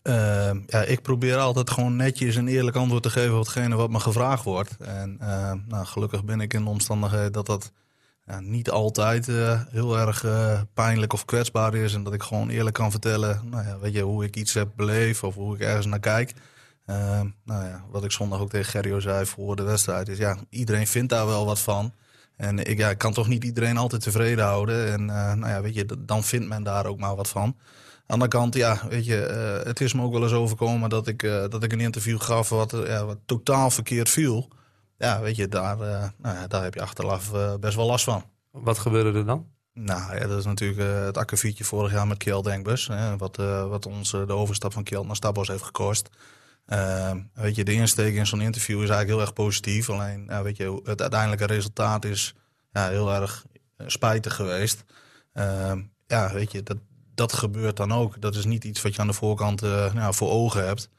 Uh, 0.07 0.49
ja, 0.65 0.81
ik 0.81 1.01
probeer 1.01 1.37
altijd 1.37 1.69
gewoon 1.69 1.95
netjes 1.95 2.35
en 2.35 2.47
eerlijk 2.47 2.75
antwoord 2.75 3.03
te 3.03 3.09
geven 3.09 3.33
op 3.33 3.39
hetgene 3.39 3.75
wat 3.75 3.89
me 3.89 3.99
gevraagd 3.99 4.43
wordt. 4.43 4.77
En 4.77 5.17
uh, 5.21 5.51
nou, 5.67 5.85
gelukkig 5.85 6.23
ben 6.23 6.41
ik 6.41 6.53
in 6.53 6.63
de 6.63 6.69
omstandigheden 6.69 7.31
dat 7.31 7.45
dat 7.45 7.71
ja, 8.25 8.39
niet 8.39 8.69
altijd 8.69 9.27
uh, 9.27 9.61
heel 9.69 9.97
erg 9.97 10.23
uh, 10.23 10.61
pijnlijk 10.73 11.13
of 11.13 11.25
kwetsbaar 11.25 11.75
is. 11.75 11.93
En 11.93 12.03
dat 12.03 12.13
ik 12.13 12.23
gewoon 12.23 12.49
eerlijk 12.49 12.75
kan 12.75 12.91
vertellen 12.91 13.41
nou 13.49 13.65
ja, 13.65 13.79
weet 13.79 13.93
je, 13.93 14.01
hoe 14.01 14.23
ik 14.23 14.35
iets 14.35 14.53
heb 14.53 14.69
beleefd 14.75 15.23
of 15.23 15.35
hoe 15.35 15.55
ik 15.55 15.61
ergens 15.61 15.85
naar 15.85 15.99
kijk. 15.99 16.33
Ehm, 16.85 17.27
nou 17.43 17.65
ja, 17.65 17.83
wat 17.91 18.03
ik 18.03 18.11
zondag 18.11 18.39
ook 18.39 18.49
tegen 18.49 18.71
Gerrio 18.71 18.99
zei 18.99 19.25
voor 19.25 19.55
de 19.55 19.63
wedstrijd 19.63 20.07
is 20.07 20.17
ja, 20.17 20.37
iedereen 20.49 20.87
vindt 20.87 21.09
daar 21.09 21.25
wel 21.25 21.45
wat 21.45 21.59
van. 21.59 21.93
En 22.35 22.59
ik, 22.65 22.77
ja, 22.77 22.93
kan 22.93 23.13
toch 23.13 23.27
niet 23.27 23.43
iedereen 23.43 23.77
altijd 23.77 24.01
tevreden 24.01 24.45
houden. 24.45 24.91
En 24.91 25.01
uh, 25.01 25.33
nou 25.33 25.47
ja, 25.47 25.61
weet 25.61 25.75
je, 25.75 25.85
dan 25.99 26.23
vindt 26.23 26.47
men 26.47 26.63
daar 26.63 26.85
ook 26.85 26.99
maar 26.99 27.15
wat 27.15 27.29
van. 27.29 27.55
Aan 28.07 28.19
de 28.19 28.23
andere 28.23 28.41
kant, 28.41 28.55
ja, 28.55 28.87
weet 28.89 29.05
je, 29.05 29.57
uh, 29.61 29.67
het 29.67 29.81
is 29.81 29.93
me 29.93 30.01
ook 30.01 30.11
wel 30.11 30.23
eens 30.23 30.31
overkomen 30.31 30.89
dat 30.89 31.07
ik, 31.07 31.23
uh, 31.23 31.45
dat 31.49 31.63
ik 31.63 31.71
een 31.71 31.79
interview 31.79 32.21
gaf 32.21 32.49
wat, 32.49 32.71
ja, 32.85 33.05
wat 33.05 33.17
totaal 33.25 33.71
verkeerd 33.71 34.09
viel. 34.09 34.47
Ja, 34.97 35.21
weet 35.21 35.35
je, 35.35 35.47
daar, 35.47 35.77
nou 35.77 36.35
ja, 36.35 36.47
daar 36.47 36.63
heb 36.63 36.73
je 36.73 36.81
achteraf 36.81 37.31
best 37.59 37.75
wel 37.75 37.85
last 37.85 38.03
van. 38.03 38.23
Wat 38.51 38.77
gebeurde 38.77 39.19
er 39.19 39.25
dan? 39.25 39.47
Nou 39.73 40.15
ja, 40.15 40.27
dat 40.27 40.39
is 40.39 40.45
natuurlijk 40.45 41.05
het 41.05 41.17
akkefietje 41.17 41.63
vorig 41.63 41.91
jaar 41.91 42.07
met 42.07 42.17
Kjeld 42.17 42.43
Denkbus. 42.43 42.87
Hè, 42.87 43.17
wat, 43.17 43.35
wat 43.69 43.85
ons 43.85 44.11
de 44.11 44.33
overstap 44.33 44.73
van 44.73 44.83
Kjeld 44.83 45.05
naar 45.05 45.15
Stabos 45.15 45.47
heeft 45.47 45.63
gekost. 45.63 46.09
Uh, 46.67 47.11
weet 47.33 47.55
je, 47.55 47.63
de 47.63 47.73
insteek 47.73 48.15
in 48.15 48.27
zo'n 48.27 48.41
interview 48.41 48.75
is 48.75 48.89
eigenlijk 48.89 49.09
heel 49.09 49.21
erg 49.21 49.33
positief. 49.33 49.89
Alleen, 49.89 50.43
weet 50.43 50.57
je, 50.57 50.81
het 50.83 51.01
uiteindelijke 51.01 51.45
resultaat 51.45 52.05
is 52.05 52.35
ja, 52.71 52.89
heel 52.89 53.13
erg 53.13 53.45
spijtig 53.85 54.35
geweest. 54.35 54.83
Uh, 55.33 55.71
ja, 56.07 56.33
weet 56.33 56.51
je, 56.51 56.63
dat, 56.63 56.77
dat 57.17 57.33
gebeurt 57.33 57.77
dan 57.77 57.91
ook. 57.93 58.21
Dat 58.21 58.35
is 58.35 58.45
niet 58.45 58.63
iets 58.63 58.81
wat 58.81 58.95
je 58.95 59.01
aan 59.01 59.07
de 59.07 59.13
voorkant 59.13 59.63
uh, 59.63 59.93
nou, 59.93 60.13
voor 60.13 60.29
ogen 60.29 60.65
hebt. 60.65 60.89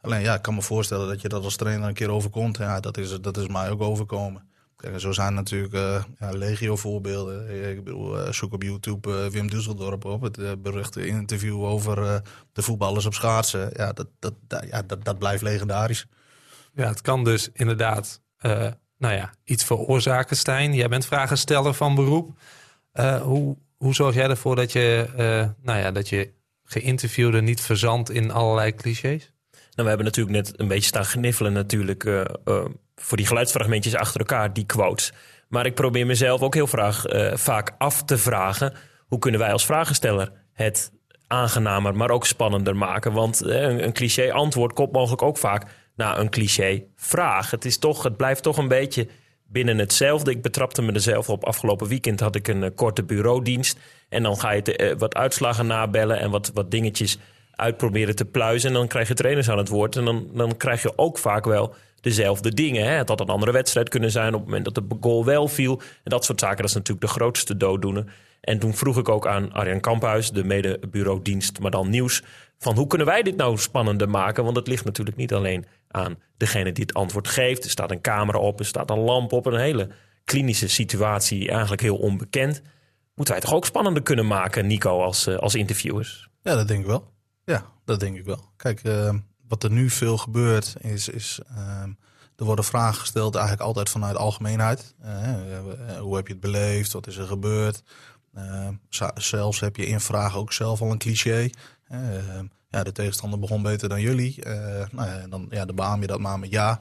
Alleen, 0.00 0.20
ja, 0.20 0.34
ik 0.34 0.42
kan 0.42 0.54
me 0.54 0.62
voorstellen 0.62 1.08
dat 1.08 1.20
je 1.20 1.28
dat 1.28 1.44
als 1.44 1.56
trainer 1.56 1.88
een 1.88 1.94
keer 1.94 2.10
overkomt. 2.10 2.56
Ja, 2.56 2.80
dat 2.80 2.96
is, 2.96 3.20
dat 3.20 3.36
is 3.36 3.46
mij 3.46 3.70
ook 3.70 3.80
overkomen. 3.80 4.48
Kijk, 4.76 5.00
zo 5.00 5.12
zijn 5.12 5.34
natuurlijk 5.34 5.74
uh, 5.74 6.04
ja, 6.18 6.30
legio 6.30 6.76
voorbeelden. 6.76 7.68
Ik 7.70 7.84
bedoel, 7.84 8.26
uh, 8.26 8.32
zoek 8.32 8.52
op 8.52 8.62
YouTube 8.62 9.30
Wim 9.30 9.50
Dusseldorp 9.50 10.04
op. 10.04 10.22
Het 10.22 10.62
beruchte 10.62 11.06
interview 11.06 11.64
over 11.64 12.22
de 12.52 12.62
voetballers 12.62 13.06
op 13.06 13.14
schaatsen. 13.14 13.70
Ja, 13.76 13.92
dat, 13.92 14.06
dat, 14.18 14.34
dat, 14.46 14.64
ja 14.70 14.82
dat, 14.82 15.04
dat 15.04 15.18
blijft 15.18 15.42
legendarisch. 15.42 16.06
Ja, 16.72 16.88
het 16.88 17.00
kan 17.00 17.24
dus 17.24 17.48
inderdaad 17.52 18.20
nou 18.98 19.14
ja, 19.14 19.32
iets 19.44 19.64
veroorzaken, 19.64 20.36
Stijn. 20.36 20.74
Jij 20.74 20.88
bent 20.88 21.06
vragensteller 21.06 21.74
van 21.74 21.94
beroep. 21.94 22.38
hoe, 23.22 23.56
hoe 23.78 23.94
zorg 23.94 24.14
jij 24.14 24.28
ervoor 24.28 24.56
dat 24.56 24.72
je, 24.72 25.06
nou 25.62 25.78
ja, 25.78 25.90
dat 25.90 26.08
je 26.08 26.32
geïnterviewde 26.64 27.40
niet 27.40 27.60
verzandt 27.60 28.10
in 28.10 28.30
allerlei 28.30 28.74
clichés? 28.74 29.32
Nou, 29.50 29.60
we 29.74 29.88
hebben 29.88 30.04
natuurlijk 30.04 30.36
net 30.36 30.60
een 30.60 30.68
beetje 30.68 30.88
staan 30.88 31.04
gniffelen 31.04 31.52
natuurlijk 31.52 32.26
voor 33.00 33.16
die 33.16 33.26
geluidsfragmentjes 33.26 33.94
achter 33.94 34.20
elkaar, 34.20 34.52
die 34.52 34.66
quotes. 34.66 35.12
Maar 35.48 35.66
ik 35.66 35.74
probeer 35.74 36.06
mezelf 36.06 36.40
ook 36.40 36.54
heel 36.54 36.68
uh, 36.74 37.34
vaak 37.34 37.74
af 37.78 38.04
te 38.04 38.18
vragen... 38.18 38.74
hoe 39.06 39.18
kunnen 39.18 39.40
wij 39.40 39.52
als 39.52 39.66
vragensteller 39.66 40.32
het 40.52 40.92
aangenamer, 41.26 41.94
maar 41.94 42.10
ook 42.10 42.26
spannender 42.26 42.76
maken? 42.76 43.12
Want 43.12 43.42
uh, 43.46 43.60
een, 43.60 43.84
een 43.84 43.92
cliché 43.92 44.32
antwoord 44.32 44.72
komt 44.72 44.92
mogelijk 44.92 45.22
ook 45.22 45.38
vaak 45.38 45.70
naar 45.96 46.18
een 46.18 46.30
cliché 46.30 46.84
vraag. 46.96 47.50
Het, 47.50 47.64
is 47.64 47.78
toch, 47.78 48.02
het 48.02 48.16
blijft 48.16 48.42
toch 48.42 48.56
een 48.56 48.68
beetje 48.68 49.08
binnen 49.50 49.78
hetzelfde. 49.78 50.30
Ik 50.30 50.42
betrapte 50.42 50.82
me 50.82 50.92
er 50.92 51.00
zelf 51.00 51.28
op. 51.28 51.44
Afgelopen 51.44 51.88
weekend 51.88 52.20
had 52.20 52.34
ik 52.34 52.48
een 52.48 52.62
eh, 52.62 52.70
korte 52.74 53.02
bureaudienst. 53.02 53.78
En 54.08 54.22
dan 54.22 54.38
ga 54.38 54.50
je 54.50 54.76
eh, 54.76 54.98
wat 54.98 55.14
uitslagen 55.14 55.66
nabellen 55.66 56.18
en 56.18 56.30
wat, 56.30 56.50
wat 56.54 56.70
dingetjes 56.70 57.18
uitproberen 57.54 58.16
te 58.16 58.24
pluizen. 58.24 58.68
En 58.68 58.74
dan 58.74 58.86
krijg 58.86 59.08
je 59.08 59.14
trainers 59.14 59.50
aan 59.50 59.58
het 59.58 59.68
woord. 59.68 59.96
En 59.96 60.04
dan, 60.04 60.28
dan 60.32 60.56
krijg 60.56 60.82
je 60.82 60.92
ook 60.98 61.18
vaak 61.18 61.44
wel 61.44 61.74
dezelfde 62.00 62.54
dingen. 62.54 62.84
Hè? 62.84 62.90
Het 62.90 63.08
had 63.08 63.20
een 63.20 63.28
andere 63.28 63.52
wedstrijd 63.52 63.88
kunnen 63.88 64.10
zijn 64.10 64.34
op 64.34 64.40
het 64.40 64.44
moment 64.44 64.64
dat 64.64 64.74
de 64.74 64.96
goal 65.00 65.24
wel 65.24 65.48
viel. 65.48 65.80
En 65.80 66.10
dat 66.10 66.24
soort 66.24 66.40
zaken, 66.40 66.56
dat 66.56 66.68
is 66.68 66.74
natuurlijk 66.74 67.06
de 67.06 67.12
grootste 67.12 67.56
dooddoener. 67.56 68.04
En 68.40 68.58
toen 68.58 68.74
vroeg 68.74 68.98
ik 68.98 69.08
ook 69.08 69.26
aan 69.26 69.52
Arjan 69.52 69.80
Kamphuis, 69.80 70.30
de 70.30 70.44
mede-bureaudienst, 70.44 71.60
maar 71.60 71.70
dan 71.70 71.90
nieuws, 71.90 72.22
van 72.58 72.76
hoe 72.76 72.86
kunnen 72.86 73.06
wij 73.06 73.22
dit 73.22 73.36
nou 73.36 73.58
spannender 73.58 74.08
maken? 74.08 74.44
Want 74.44 74.56
het 74.56 74.66
ligt 74.66 74.84
natuurlijk 74.84 75.16
niet 75.16 75.34
alleen 75.34 75.66
aan 75.88 76.18
degene 76.36 76.72
die 76.72 76.84
het 76.84 76.94
antwoord 76.94 77.28
geeft. 77.28 77.64
Er 77.64 77.70
staat 77.70 77.90
een 77.90 78.00
camera 78.00 78.38
op, 78.38 78.58
er 78.58 78.66
staat 78.66 78.90
een 78.90 78.98
lamp 78.98 79.32
op, 79.32 79.46
een 79.46 79.58
hele 79.58 79.88
klinische 80.24 80.68
situatie, 80.68 81.50
eigenlijk 81.50 81.82
heel 81.82 81.96
onbekend. 81.96 82.62
Moeten 83.14 83.34
wij 83.34 83.42
toch 83.42 83.54
ook 83.54 83.66
spannender 83.66 84.02
kunnen 84.02 84.26
maken, 84.26 84.66
Nico, 84.66 85.02
als, 85.02 85.26
eh, 85.26 85.36
als 85.36 85.54
interviewers? 85.54 86.28
Ja, 86.42 86.54
dat 86.54 86.68
denk 86.68 86.80
ik 86.80 86.86
wel. 86.86 87.12
Ja, 87.44 87.66
dat 87.84 88.00
denk 88.00 88.16
ik 88.16 88.24
wel. 88.24 88.50
Kijk, 88.56 88.84
uh, 88.84 89.14
wat 89.48 89.62
er 89.62 89.70
nu 89.70 89.90
veel 89.90 90.16
gebeurt, 90.16 90.76
is, 90.80 91.08
is 91.08 91.40
uh, 91.52 91.82
er 92.36 92.44
worden 92.44 92.64
vragen 92.64 93.00
gesteld 93.00 93.34
eigenlijk 93.34 93.64
altijd 93.64 93.88
vanuit 93.88 94.16
algemeenheid. 94.16 94.94
Uh, 95.04 95.98
hoe 95.98 96.16
heb 96.16 96.26
je 96.26 96.32
het 96.32 96.42
beleefd? 96.42 96.92
Wat 96.92 97.06
is 97.06 97.16
er 97.16 97.26
gebeurd? 97.26 97.82
zelfs 99.14 99.60
heb 99.60 99.76
je 99.76 99.86
in 99.86 100.00
vragen 100.00 100.40
ook 100.40 100.52
zelf 100.52 100.80
al 100.80 100.90
een 100.90 100.98
cliché. 100.98 101.50
Ja, 102.70 102.82
de 102.82 102.92
tegenstander 102.92 103.38
begon 103.38 103.62
beter 103.62 103.88
dan 103.88 104.00
jullie. 104.00 104.42
nou 104.90 105.08
ja, 105.08 105.26
dan 105.28 105.46
ja, 105.50 105.64
dan 105.64 105.76
beaam 105.76 106.00
je 106.00 106.06
dat 106.06 106.20
maar 106.20 106.38
met 106.38 106.50
ja. 106.50 106.80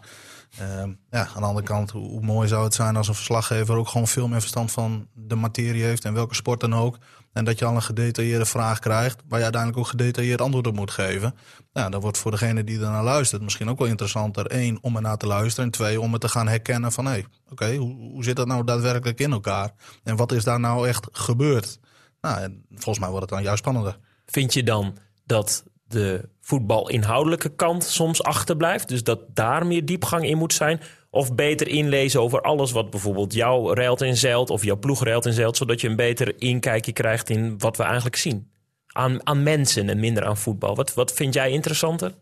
ja, 1.10 1.28
aan 1.28 1.41
de 1.41 1.48
andere 1.48 1.65
kant, 1.65 1.91
hoe, 1.91 2.22
mooi 2.22 2.48
zou 2.48 2.63
het 2.63 2.74
zijn 2.74 2.96
als 2.96 3.08
een 3.08 3.15
verslaggever 3.15 3.76
ook 3.76 3.88
gewoon 3.88 4.08
veel 4.08 4.28
meer 4.28 4.39
verstand 4.39 4.72
van 4.72 5.08
de 5.13 5.36
materie 5.36 5.84
heeft 5.84 6.06
en 6.06 6.13
welke 6.13 6.36
sport 6.36 6.60
dan 6.60 6.76
ook. 6.76 6.98
En 7.38 7.46
dat 7.46 7.60
je 7.60 7.65
al 7.65 7.76
een 7.76 7.82
gedetailleerde 7.82 8.46
vraag 8.46 8.80
krijgt, 8.80 9.22
waar 9.28 9.38
je 9.38 9.43
uiteindelijk 9.43 9.82
ook 9.82 9.89
gedetailleerd 9.89 10.41
antwoord 10.41 10.67
op 10.67 10.76
moet 10.76 10.91
geven. 10.91 11.36
Nou, 11.74 11.91
dan 11.91 12.02
wordt 12.02 12.17
voor 12.17 12.32
degene 12.32 12.63
die 12.63 12.80
ernaar 12.80 13.04
luistert 13.04 13.41
misschien 13.41 13.70
ook 13.70 13.80
wel 13.80 13.88
interessanter. 13.88 14.46
één, 14.46 14.78
om 14.82 14.96
ernaar 14.96 15.17
te 15.17 15.28
luisteren. 15.28 15.65
En 15.65 15.72
twee, 15.72 16.02
om 16.02 16.12
het 16.12 16.22
te 16.22 16.30
gaan 16.30 16.48
herkennen 16.48 16.91
van 16.91 17.06
hé, 17.06 17.12
hey, 17.12 17.26
oké, 17.50 17.76
hoe, 17.76 17.96
hoe 17.96 18.24
zit 18.24 18.36
dat 18.36 18.48
nou 18.48 18.63
daadwerkelijk 18.63 19.20
in 19.20 19.32
elkaar? 19.32 19.74
En 20.04 20.15
wat 20.15 20.32
is 20.32 20.43
daar 20.43 20.60
nou 20.60 20.88
echt 20.88 21.08
gebeurd? 21.12 21.80
Nou, 22.22 22.39
en 22.41 22.65
volgens 22.70 23.00
mij 23.00 23.10
wordt 23.10 23.26
het 23.26 23.34
dan 23.34 23.43
juist 23.43 23.60
spannender. 23.60 23.98
Vind 24.32 24.54
je 24.54 24.63
dan 24.63 24.98
dat 25.26 25.63
de 25.88 26.30
voetbalinhoudelijke 26.42 27.56
kant 27.56 27.84
soms 27.84 28.24
achterblijft? 28.24 28.88
Dus 28.88 29.04
dat 29.04 29.20
daar 29.34 29.66
meer 29.66 29.86
diepgang 29.86 30.26
in 30.26 30.38
moet 30.38 30.54
zijn? 30.54 30.82
Of 31.10 31.36
beter 31.36 31.68
inlezen 31.68 32.22
over 32.22 32.42
alles 32.42 32.72
wat 32.72 32.90
bijvoorbeeld 32.90 33.34
jou 33.34 33.74
ruilt 33.74 34.02
en 34.02 34.18
zeilt... 34.18 34.50
of 34.50 34.63
jouw 34.63 34.78
ploeg 34.78 35.04
ruilt 35.04 35.26
en 35.26 35.34
zeilt... 35.34 35.58
zodat 35.58 35.82
je 35.82 35.88
een 35.88 35.96
beter 35.96 36.42
inkijkje 36.42 36.92
krijgt 36.92 37.30
in 37.30 37.58
wat 37.58 37.78
we 37.78 37.84
eigenlijk 37.84 38.16
zien? 38.16 38.52
Aan, 38.88 39.28
aan 39.28 39.44
mensen 39.44 39.90
en 39.90 40.00
minder 40.00 40.26
aan 40.26 40.38
voetbal. 40.38 40.76
Wat, 40.76 40.94
wat 40.94 41.13
vind 41.13 41.34
jij 41.34 41.52
interessanter? 41.52 42.13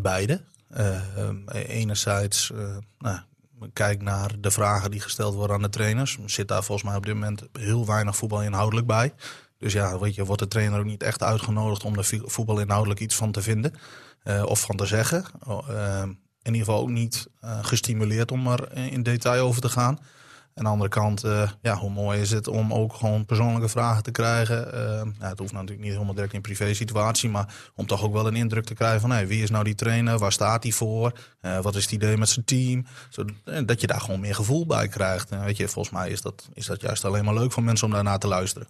Beide. 0.00 0.40
Uh, 0.76 1.00
enerzijds, 1.66 2.50
uh, 2.54 2.76
nou, 2.98 3.18
kijk 3.72 4.02
naar 4.02 4.30
de 4.40 4.50
vragen 4.50 4.90
die 4.90 5.00
gesteld 5.00 5.34
worden 5.34 5.56
aan 5.56 5.62
de 5.62 5.68
trainers. 5.68 6.18
Zit 6.26 6.48
daar 6.48 6.64
volgens 6.64 6.88
mij 6.88 6.96
op 6.96 7.06
dit 7.06 7.14
moment 7.14 7.42
heel 7.52 7.86
weinig 7.86 8.16
voetbal 8.16 8.42
inhoudelijk 8.42 8.86
bij. 8.86 9.12
Dus 9.58 9.72
ja, 9.72 9.98
weet 9.98 10.14
je, 10.14 10.24
wordt 10.24 10.42
de 10.42 10.48
trainer 10.48 10.78
ook 10.78 10.84
niet 10.84 11.02
echt 11.02 11.22
uitgenodigd 11.22 11.84
om 11.84 11.98
er 11.98 12.20
voetbal 12.24 12.60
inhoudelijk 12.60 13.00
iets 13.00 13.14
van 13.14 13.32
te 13.32 13.42
vinden 13.42 13.72
uh, 14.24 14.42
of 14.46 14.60
van 14.60 14.76
te 14.76 14.86
zeggen. 14.86 15.24
Uh, 15.48 16.02
in 16.42 16.52
ieder 16.52 16.66
geval 16.66 16.80
ook 16.80 16.88
niet 16.88 17.28
uh, 17.44 17.58
gestimuleerd 17.64 18.30
om 18.30 18.46
er 18.46 18.72
in 18.76 19.02
detail 19.02 19.46
over 19.46 19.60
te 19.60 19.68
gaan. 19.68 19.98
Aan 20.54 20.64
de 20.64 20.70
andere 20.70 20.90
kant, 20.90 21.24
uh, 21.24 21.50
ja, 21.62 21.76
hoe 21.76 21.90
mooi 21.90 22.20
is 22.20 22.30
het 22.30 22.48
om 22.48 22.72
ook 22.72 22.94
gewoon 22.94 23.24
persoonlijke 23.24 23.68
vragen 23.68 24.02
te 24.02 24.10
krijgen. 24.10 24.56
Ja, 25.18 25.28
het 25.28 25.38
hoeft 25.38 25.52
natuurlijk 25.52 25.80
niet 25.80 25.92
helemaal 25.92 26.14
direct 26.14 26.32
in 26.32 26.40
privé 26.40 26.74
situatie, 26.74 27.28
maar 27.28 27.54
om 27.74 27.86
toch 27.86 28.02
ook 28.02 28.12
wel 28.12 28.26
een 28.26 28.36
indruk 28.36 28.64
te 28.64 28.74
krijgen 28.74 29.00
van 29.00 29.10
hey, 29.10 29.26
wie 29.26 29.42
is 29.42 29.50
nou 29.50 29.64
die 29.64 29.74
trainer, 29.74 30.18
waar 30.18 30.32
staat 30.32 30.62
hij 30.62 30.72
voor, 30.72 31.12
wat 31.62 31.74
is 31.74 31.82
het 31.82 31.92
idee 31.92 32.16
met 32.16 32.28
zijn 32.28 32.44
team. 32.44 32.86
Zodat 33.10 33.80
je 33.80 33.86
daar 33.86 34.00
gewoon 34.00 34.20
meer 34.20 34.34
gevoel 34.34 34.66
bij 34.66 34.88
krijgt. 34.88 35.30
En 35.30 35.44
weet 35.44 35.56
je, 35.56 35.68
volgens 35.68 35.94
mij 35.94 36.10
is 36.10 36.20
dat, 36.20 36.48
is 36.52 36.66
dat 36.66 36.80
juist 36.80 37.04
alleen 37.04 37.24
maar 37.24 37.34
leuk 37.34 37.52
voor 37.52 37.62
mensen 37.62 37.86
om 37.86 37.92
daarna 37.92 38.18
te 38.18 38.28
luisteren 38.28 38.68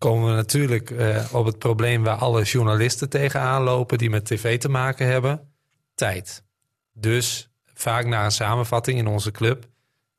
komen 0.00 0.28
we 0.28 0.34
natuurlijk 0.34 0.90
uh, 0.90 1.24
op 1.32 1.46
het 1.46 1.58
probleem 1.58 2.02
waar 2.02 2.16
alle 2.16 2.42
journalisten 2.42 3.08
tegenaan 3.08 3.62
lopen 3.62 3.98
die 3.98 4.10
met 4.10 4.24
tv 4.24 4.58
te 4.58 4.68
maken 4.68 5.06
hebben: 5.06 5.52
tijd. 5.94 6.44
Dus 6.92 7.50
vaak 7.64 8.06
na 8.06 8.24
een 8.24 8.30
samenvatting 8.30 8.98
in 8.98 9.06
onze 9.06 9.30
club 9.30 9.68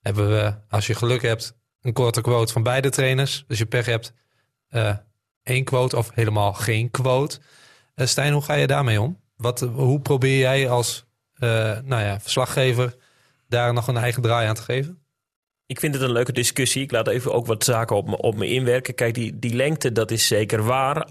hebben 0.02 0.30
we, 0.30 0.54
als 0.70 0.88
je 0.88 0.96
geluk 0.96 1.22
hebt, 1.22 1.58
een 1.82 1.94
korte 1.94 2.22
quote 2.22 2.54
van 2.54 2.64
beide 2.64 2.90
trainers. 2.90 3.46
Als 3.48 3.58
je 3.58 3.66
pech 3.66 3.86
hebt, 3.86 4.14
uh, 4.70 4.96
één 5.44 5.64
quote 5.64 5.98
of 5.98 6.12
helemaal 6.14 6.54
geen 6.54 6.92
quote. 6.92 7.40
Uh, 7.96 8.06
Stijn, 8.08 8.34
hoe 8.34 8.42
ga 8.42 8.54
je 8.54 8.68
daarmee 8.68 9.02
om? 9.02 9.20
Wat, 9.36 9.60
hoe 9.60 10.00
probeer 10.00 10.38
jij 10.38 10.70
als 10.70 11.06
nou 11.40 12.02
ja, 12.02 12.20
verslaggever 12.20 12.96
daar 13.48 13.74
nog 13.74 13.88
een 13.88 13.98
eigen 13.98 14.22
draai 14.22 14.48
aan 14.48 14.56
te 14.56 14.62
geven? 14.62 15.01
Ik 15.72 15.80
vind 15.80 15.94
het 15.94 16.04
een 16.04 16.12
leuke 16.12 16.32
discussie. 16.32 16.82
Ik 16.82 16.92
laat 16.92 17.08
even 17.08 17.34
ook 17.34 17.46
wat 17.46 17.64
zaken 17.64 17.96
op 17.96 18.08
me, 18.08 18.18
op 18.18 18.36
me 18.36 18.48
inwerken. 18.48 18.96
Kijk, 18.96 19.14
die, 19.14 19.40
die 19.40 19.54
lengte, 19.54 19.92
dat 19.92 20.12
is 20.12 20.28
zeker 20.28 20.64
waar. 20.64 21.08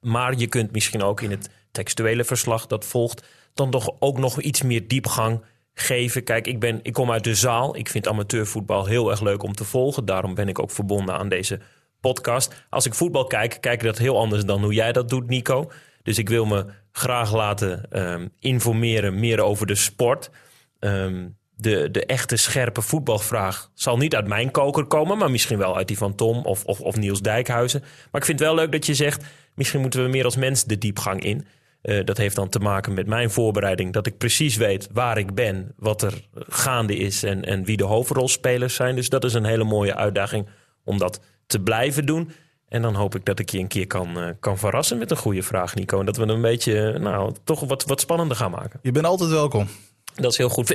Maar 0.00 0.34
je 0.38 0.46
kunt 0.46 0.72
misschien 0.72 1.02
ook 1.02 1.20
in 1.20 1.30
het 1.30 1.50
textuele 1.70 2.24
verslag 2.24 2.66
dat 2.66 2.84
volgt... 2.84 3.26
dan 3.54 3.70
toch 3.70 3.90
ook 3.98 4.18
nog 4.18 4.40
iets 4.40 4.62
meer 4.62 4.88
diepgang 4.88 5.44
geven. 5.74 6.24
Kijk, 6.24 6.46
ik, 6.46 6.60
ben, 6.60 6.80
ik 6.82 6.92
kom 6.92 7.10
uit 7.10 7.24
de 7.24 7.34
zaal. 7.34 7.76
Ik 7.76 7.88
vind 7.88 8.08
amateurvoetbal 8.08 8.86
heel 8.86 9.10
erg 9.10 9.20
leuk 9.20 9.42
om 9.42 9.54
te 9.54 9.64
volgen. 9.64 10.04
Daarom 10.04 10.34
ben 10.34 10.48
ik 10.48 10.58
ook 10.58 10.70
verbonden 10.70 11.14
aan 11.14 11.28
deze 11.28 11.60
podcast. 12.00 12.64
Als 12.70 12.86
ik 12.86 12.94
voetbal 12.94 13.26
kijk, 13.26 13.58
kijk 13.60 13.80
ik 13.80 13.86
dat 13.86 13.98
heel 13.98 14.18
anders 14.18 14.44
dan 14.44 14.62
hoe 14.62 14.74
jij 14.74 14.92
dat 14.92 15.08
doet, 15.08 15.26
Nico. 15.26 15.70
Dus 16.02 16.18
ik 16.18 16.28
wil 16.28 16.44
me 16.44 16.66
graag 16.92 17.34
laten 17.34 18.00
um, 18.02 18.32
informeren 18.38 19.20
meer 19.20 19.40
over 19.40 19.66
de 19.66 19.74
sport... 19.74 20.30
Um, 20.80 21.38
de, 21.60 21.90
de 21.90 22.06
echte 22.06 22.36
scherpe 22.36 22.82
voetbalvraag 22.82 23.70
zal 23.74 23.96
niet 23.96 24.14
uit 24.14 24.26
mijn 24.26 24.50
koker 24.50 24.84
komen, 24.84 25.18
maar 25.18 25.30
misschien 25.30 25.58
wel 25.58 25.76
uit 25.76 25.88
die 25.88 25.98
van 25.98 26.14
Tom 26.14 26.44
of, 26.44 26.64
of, 26.64 26.80
of 26.80 26.96
Niels 26.96 27.20
Dijkhuizen. 27.20 27.80
Maar 27.80 28.20
ik 28.20 28.26
vind 28.26 28.38
het 28.38 28.48
wel 28.48 28.56
leuk 28.56 28.72
dat 28.72 28.86
je 28.86 28.94
zegt, 28.94 29.24
misschien 29.54 29.80
moeten 29.80 30.02
we 30.02 30.08
meer 30.08 30.24
als 30.24 30.36
mens 30.36 30.64
de 30.64 30.78
diepgang 30.78 31.22
in. 31.22 31.46
Uh, 31.82 32.04
dat 32.04 32.16
heeft 32.16 32.36
dan 32.36 32.48
te 32.48 32.58
maken 32.58 32.94
met 32.94 33.06
mijn 33.06 33.30
voorbereiding, 33.30 33.92
dat 33.92 34.06
ik 34.06 34.18
precies 34.18 34.56
weet 34.56 34.88
waar 34.92 35.18
ik 35.18 35.34
ben, 35.34 35.72
wat 35.76 36.02
er 36.02 36.28
gaande 36.48 36.96
is 36.96 37.22
en, 37.22 37.44
en 37.44 37.64
wie 37.64 37.76
de 37.76 37.84
hoofdrolspelers 37.84 38.74
zijn. 38.74 38.94
Dus 38.94 39.08
dat 39.08 39.24
is 39.24 39.34
een 39.34 39.44
hele 39.44 39.64
mooie 39.64 39.94
uitdaging 39.94 40.48
om 40.84 40.98
dat 40.98 41.20
te 41.46 41.60
blijven 41.60 42.06
doen. 42.06 42.30
En 42.68 42.82
dan 42.82 42.94
hoop 42.94 43.14
ik 43.14 43.24
dat 43.24 43.38
ik 43.38 43.50
je 43.50 43.58
een 43.58 43.68
keer 43.68 43.86
kan, 43.86 44.18
uh, 44.18 44.28
kan 44.40 44.58
verrassen 44.58 44.98
met 44.98 45.10
een 45.10 45.16
goede 45.16 45.42
vraag, 45.42 45.74
Nico. 45.74 45.98
En 45.98 46.06
dat 46.06 46.16
we 46.16 46.26
een 46.26 46.40
beetje, 46.40 46.98
nou, 46.98 47.34
toch 47.44 47.60
wat, 47.60 47.84
wat 47.84 48.00
spannender 48.00 48.36
gaan 48.36 48.50
maken. 48.50 48.80
Je 48.82 48.92
bent 48.92 49.06
altijd 49.06 49.30
welkom. 49.30 49.68
Dat 50.14 50.32
is 50.32 50.38
heel 50.38 50.48
goed. 50.48 50.70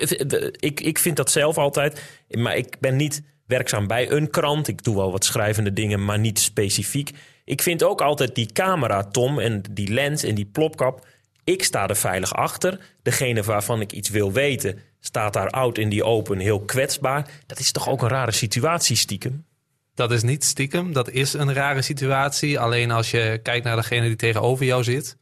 Ik, 0.63 0.79
ik 0.79 0.99
vind 0.99 1.15
dat 1.15 1.31
zelf 1.31 1.57
altijd. 1.57 2.01
Maar 2.29 2.57
ik 2.57 2.79
ben 2.79 2.95
niet 2.95 3.21
werkzaam 3.47 3.87
bij 3.87 4.11
een 4.11 4.29
krant. 4.29 4.67
Ik 4.67 4.83
doe 4.83 4.95
wel 4.95 5.11
wat 5.11 5.25
schrijvende 5.25 5.73
dingen, 5.73 6.05
maar 6.05 6.19
niet 6.19 6.39
specifiek. 6.39 7.11
Ik 7.45 7.61
vind 7.61 7.83
ook 7.83 8.01
altijd 8.01 8.35
die 8.35 8.51
camera, 8.51 9.03
Tom, 9.03 9.39
en 9.39 9.63
die 9.71 9.93
lens 9.93 10.23
en 10.23 10.35
die 10.35 10.45
plopkap. 10.45 11.05
Ik 11.43 11.63
sta 11.63 11.87
er 11.87 11.95
veilig 11.95 12.33
achter. 12.33 12.79
Degene 13.03 13.43
waarvan 13.43 13.81
ik 13.81 13.91
iets 13.91 14.09
wil 14.09 14.31
weten, 14.31 14.79
staat 14.99 15.33
daar 15.33 15.49
oud 15.49 15.77
in 15.77 15.89
die 15.89 16.03
open, 16.03 16.39
heel 16.39 16.59
kwetsbaar. 16.59 17.29
Dat 17.45 17.59
is 17.59 17.71
toch 17.71 17.89
ook 17.89 18.01
een 18.01 18.07
rare 18.07 18.31
situatie, 18.31 18.95
stiekem? 18.95 19.45
Dat 19.93 20.11
is 20.11 20.23
niet 20.23 20.43
stiekem, 20.43 20.93
dat 20.93 21.09
is 21.09 21.33
een 21.33 21.53
rare 21.53 21.81
situatie. 21.81 22.59
Alleen 22.59 22.91
als 22.91 23.11
je 23.11 23.39
kijkt 23.43 23.65
naar 23.65 23.75
degene 23.75 24.07
die 24.07 24.15
tegenover 24.15 24.65
jou 24.65 24.83
zit. 24.83 25.17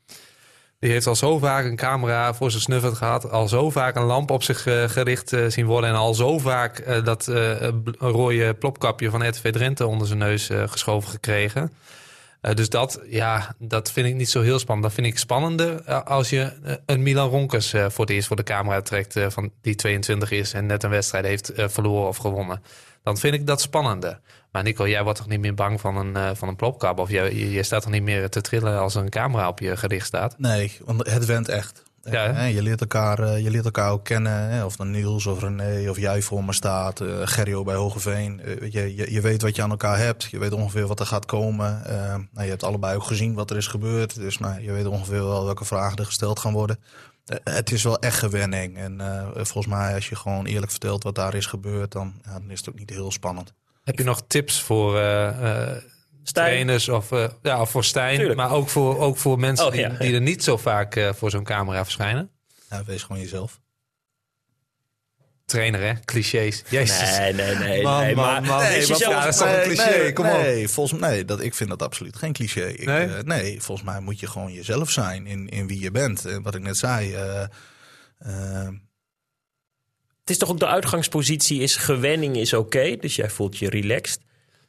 Die 0.83 0.91
heeft 0.91 1.07
al 1.07 1.15
zo 1.15 1.37
vaak 1.37 1.65
een 1.65 1.75
camera 1.75 2.33
voor 2.33 2.51
zijn 2.51 2.61
snuffert 2.61 2.93
gehad. 2.93 3.31
Al 3.31 3.47
zo 3.47 3.69
vaak 3.69 3.95
een 3.95 4.03
lamp 4.03 4.31
op 4.31 4.43
zich 4.43 4.65
uh, 4.65 4.83
gericht 4.89 5.33
uh, 5.33 5.49
zien 5.49 5.65
worden. 5.65 5.89
En 5.89 5.95
al 5.95 6.13
zo 6.13 6.39
vaak 6.39 6.79
uh, 6.87 7.03
dat 7.03 7.31
rode 7.99 8.53
plopkapje 8.53 9.09
van 9.09 9.27
RTV 9.27 9.51
Drenthe 9.51 9.87
onder 9.87 10.07
zijn 10.07 10.19
neus 10.19 10.49
geschoven 10.65 11.09
gekregen. 11.09 11.71
Dus 12.53 12.69
dat, 12.69 12.99
ja, 13.09 13.55
dat 13.57 13.91
vind 13.91 14.07
ik 14.07 14.15
niet 14.15 14.29
zo 14.29 14.41
heel 14.41 14.59
spannend. 14.59 14.87
Dat 14.87 14.95
vind 14.95 15.07
ik 15.07 15.17
spannender 15.17 15.83
als 16.03 16.29
je 16.29 16.51
een 16.85 17.03
Milan 17.03 17.29
Ronkers 17.29 17.69
voor 17.69 18.05
het 18.05 18.09
eerst 18.09 18.27
voor 18.27 18.35
de 18.35 18.43
camera 18.43 18.81
trekt. 18.81 19.19
van 19.27 19.51
die 19.61 19.75
22 19.75 20.31
is 20.31 20.53
en 20.53 20.65
net 20.65 20.83
een 20.83 20.89
wedstrijd 20.89 21.25
heeft 21.25 21.51
verloren 21.55 22.07
of 22.07 22.17
gewonnen. 22.17 22.61
Dan 23.03 23.17
vind 23.17 23.33
ik 23.33 23.47
dat 23.47 23.61
spannender. 23.61 24.19
Maar 24.51 24.63
Nico, 24.63 24.87
jij 24.87 25.03
wordt 25.03 25.17
toch 25.17 25.27
niet 25.27 25.39
meer 25.39 25.53
bang 25.53 25.81
van 25.81 25.97
een, 25.97 26.35
van 26.35 26.47
een 26.47 26.55
plopkap? 26.55 26.99
Of 26.99 27.09
je, 27.09 27.51
je, 27.51 27.63
staat 27.63 27.81
toch 27.81 27.91
niet 27.91 28.03
meer 28.03 28.29
te 28.29 28.41
trillen 28.41 28.79
als 28.79 28.95
een 28.95 29.09
camera 29.09 29.47
op 29.47 29.59
je 29.59 29.77
gericht 29.77 30.05
staat? 30.05 30.35
Nee, 30.37 30.77
want 30.85 31.09
het 31.09 31.25
went 31.25 31.49
echt. 31.49 31.83
Ja, 32.11 32.43
je, 32.43 32.61
leert 32.61 32.81
elkaar, 32.81 33.19
eh, 33.19 33.43
je 33.43 33.49
leert 33.49 33.65
elkaar 33.65 33.91
ook 33.91 34.03
kennen. 34.03 34.65
Of 34.65 34.75
dan 34.75 34.91
Niels 34.91 35.25
of 35.25 35.41
René 35.41 35.89
of 35.89 35.97
jij 35.97 36.21
voor 36.21 36.43
me 36.43 36.53
staat. 36.53 37.01
Uh, 37.01 37.21
Gerrio 37.23 37.63
bij 37.63 37.75
Hogeveen. 37.75 38.41
Uh, 38.45 38.71
je, 38.71 38.95
je, 38.95 39.11
je, 39.11 39.21
weet 39.21 39.41
wat 39.41 39.55
je 39.55 39.61
aan 39.61 39.69
elkaar 39.69 39.97
hebt. 39.97 40.23
Je 40.23 40.39
weet 40.39 40.51
ongeveer 40.51 40.87
wat 40.87 40.99
er 40.99 41.05
gaat 41.05 41.25
komen. 41.25 41.81
nou, 42.31 42.43
je 42.43 42.49
hebt 42.49 42.63
allebei 42.63 42.95
ook 42.95 43.03
gezien 43.03 43.33
wat 43.33 43.49
er 43.49 43.57
is 43.57 43.67
gebeurd. 43.67 44.15
Dus 44.15 44.39
nou, 44.39 44.61
je 44.61 44.71
weet 44.71 44.85
ongeveer 44.85 45.23
wel 45.23 45.45
welke 45.45 45.65
vragen 45.65 45.97
er 45.97 46.05
gesteld 46.05 46.39
gaan 46.39 46.53
worden. 46.53 46.79
het 47.43 47.71
is 47.71 47.83
wel 47.83 47.99
echt 47.99 48.17
gewenning. 48.17 48.77
En 48.77 49.01
volgens 49.33 49.67
mij, 49.67 49.93
als 49.93 50.09
je 50.09 50.15
gewoon 50.15 50.45
eerlijk 50.45 50.71
vertelt 50.71 51.03
wat 51.03 51.15
daar 51.15 51.33
is 51.33 51.45
gebeurd, 51.45 51.91
dan, 51.91 52.13
ja, 52.25 52.31
dan 52.31 52.51
is 52.51 52.59
het 52.59 52.69
ook 52.69 52.79
niet 52.79 52.89
heel 52.89 53.11
spannend. 53.11 53.53
Heb 53.83 53.97
je 53.97 54.03
nog 54.03 54.23
tips 54.27 54.61
voor 54.61 54.99
eh, 56.25 56.31
trainers 56.31 56.89
of, 56.89 57.11
eh, 57.11 57.29
ja, 57.41 57.61
of 57.61 57.69
voor 57.69 57.83
Stijn, 57.83 58.17
Tuurlijk. 58.17 58.37
maar 58.39 58.51
ook 58.51 58.69
voor, 58.69 58.99
ook 58.99 59.17
voor 59.17 59.39
mensen 59.39 59.65
Oh, 59.65 59.71
die, 59.71 59.81
ja. 59.81 59.89
die 59.89 60.13
er 60.13 60.21
niet 60.21 60.43
zo 60.43 60.57
vaak 60.57 60.95
eh, 60.95 61.13
voor 61.13 61.29
zo'n 61.29 61.43
camera 61.43 61.83
verschijnen? 61.83 62.29
Ja, 62.69 62.83
wees 62.83 63.03
gewoon 63.03 63.21
jezelf. 63.21 63.61
Trainer, 65.45 65.81
hè? 65.81 65.93
Clichés. 66.05 66.63
Jezus. 66.69 67.17
Nee, 67.17 67.33
nee, 67.33 67.55
nee. 67.55 67.81
Man, 67.83 68.01
nee, 68.01 68.15
man. 68.15 68.41
Nee, 68.41 68.51
Nee, 68.51 68.87
ja, 68.87 69.23
dat 69.23 69.33
is 69.33 69.37
toch 69.37 69.47
een 69.47 69.61
cliché, 69.61 69.89
nee, 69.97 70.13
kom 70.13 70.25
op. 70.25 70.31
Nee, 70.41 70.67
volgens, 70.67 71.01
nee 71.01 71.25
dat, 71.25 71.41
ik 71.41 71.53
vind 71.53 71.69
dat 71.69 71.81
absoluut 71.81 72.15
geen 72.15 72.33
cliché. 72.33 72.65
Ik, 72.65 72.85
Nee? 72.85 73.07
eh, 73.07 73.23
nee, 73.23 73.61
volgens 73.61 73.87
mij 73.87 73.99
moet 73.99 74.19
je 74.19 74.27
gewoon 74.27 74.53
jezelf 74.53 74.89
zijn 74.89 75.27
in, 75.27 75.49
in 75.49 75.67
wie 75.67 75.79
je 75.79 75.91
bent. 75.91 76.25
En 76.25 76.41
wat 76.41 76.55
ik 76.55 76.61
net 76.61 76.77
zei. 76.77 77.15
Het 80.19 80.29
is 80.31 80.37
toch 80.37 80.49
ook 80.49 80.59
de 80.59 80.67
uitgangspositie 80.67 81.61
is 81.61 81.75
gewenning 81.75 82.35
is 82.35 82.53
oké. 82.53 82.95
dus 82.95 83.15
jij 83.15 83.29
voelt 83.29 83.57
je 83.57 83.69
relaxed. 83.69 84.19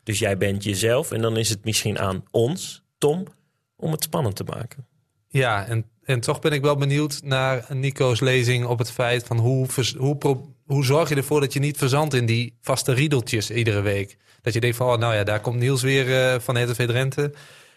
Dus 0.04 0.18
jij 0.18 0.36
bent 0.38 0.64
jezelf. 0.64 1.10
En 1.10 1.20
dan 1.22 1.36
is 1.36 1.48
het 1.48 1.64
misschien 1.64 1.98
aan 1.98 2.24
ons, 2.30 2.82
Tom, 2.98 3.24
om 3.76 3.92
het 3.92 4.02
spannend 4.02 4.36
te 4.36 4.44
maken. 4.44 4.86
Ja, 5.28 5.66
en, 5.66 5.84
en 6.04 6.20
toch 6.20 6.40
ben 6.40 6.52
ik 6.52 6.62
wel 6.62 6.76
benieuwd 6.76 7.20
naar 7.22 7.66
Nico's 7.68 8.20
lezing 8.20 8.66
op 8.66 8.78
het 8.78 8.90
feit 8.90 9.24
van 9.24 9.38
hoe, 9.38 9.66
vers- 9.66 9.94
hoe, 9.94 10.16
pro- 10.16 10.54
hoe 10.66 10.84
zorg 10.84 11.08
je 11.08 11.14
ervoor 11.14 11.40
dat 11.40 11.52
je 11.52 11.60
niet 11.60 11.76
verzandt 11.78 12.14
in 12.14 12.26
die 12.26 12.56
vaste 12.60 12.92
riedeltjes 12.92 13.50
iedere 13.50 13.80
week. 13.80 14.16
Dat 14.42 14.52
je 14.52 14.60
denkt 14.60 14.76
van, 14.76 14.86
oh, 14.92 14.98
nou 14.98 15.14
ja, 15.14 15.24
daar 15.24 15.40
komt 15.40 15.58
Niels 15.58 15.82
weer 15.82 16.32
eh, 16.32 16.40
van 16.40 16.62
RTV 16.62 16.86
Drenthe. 16.86 17.32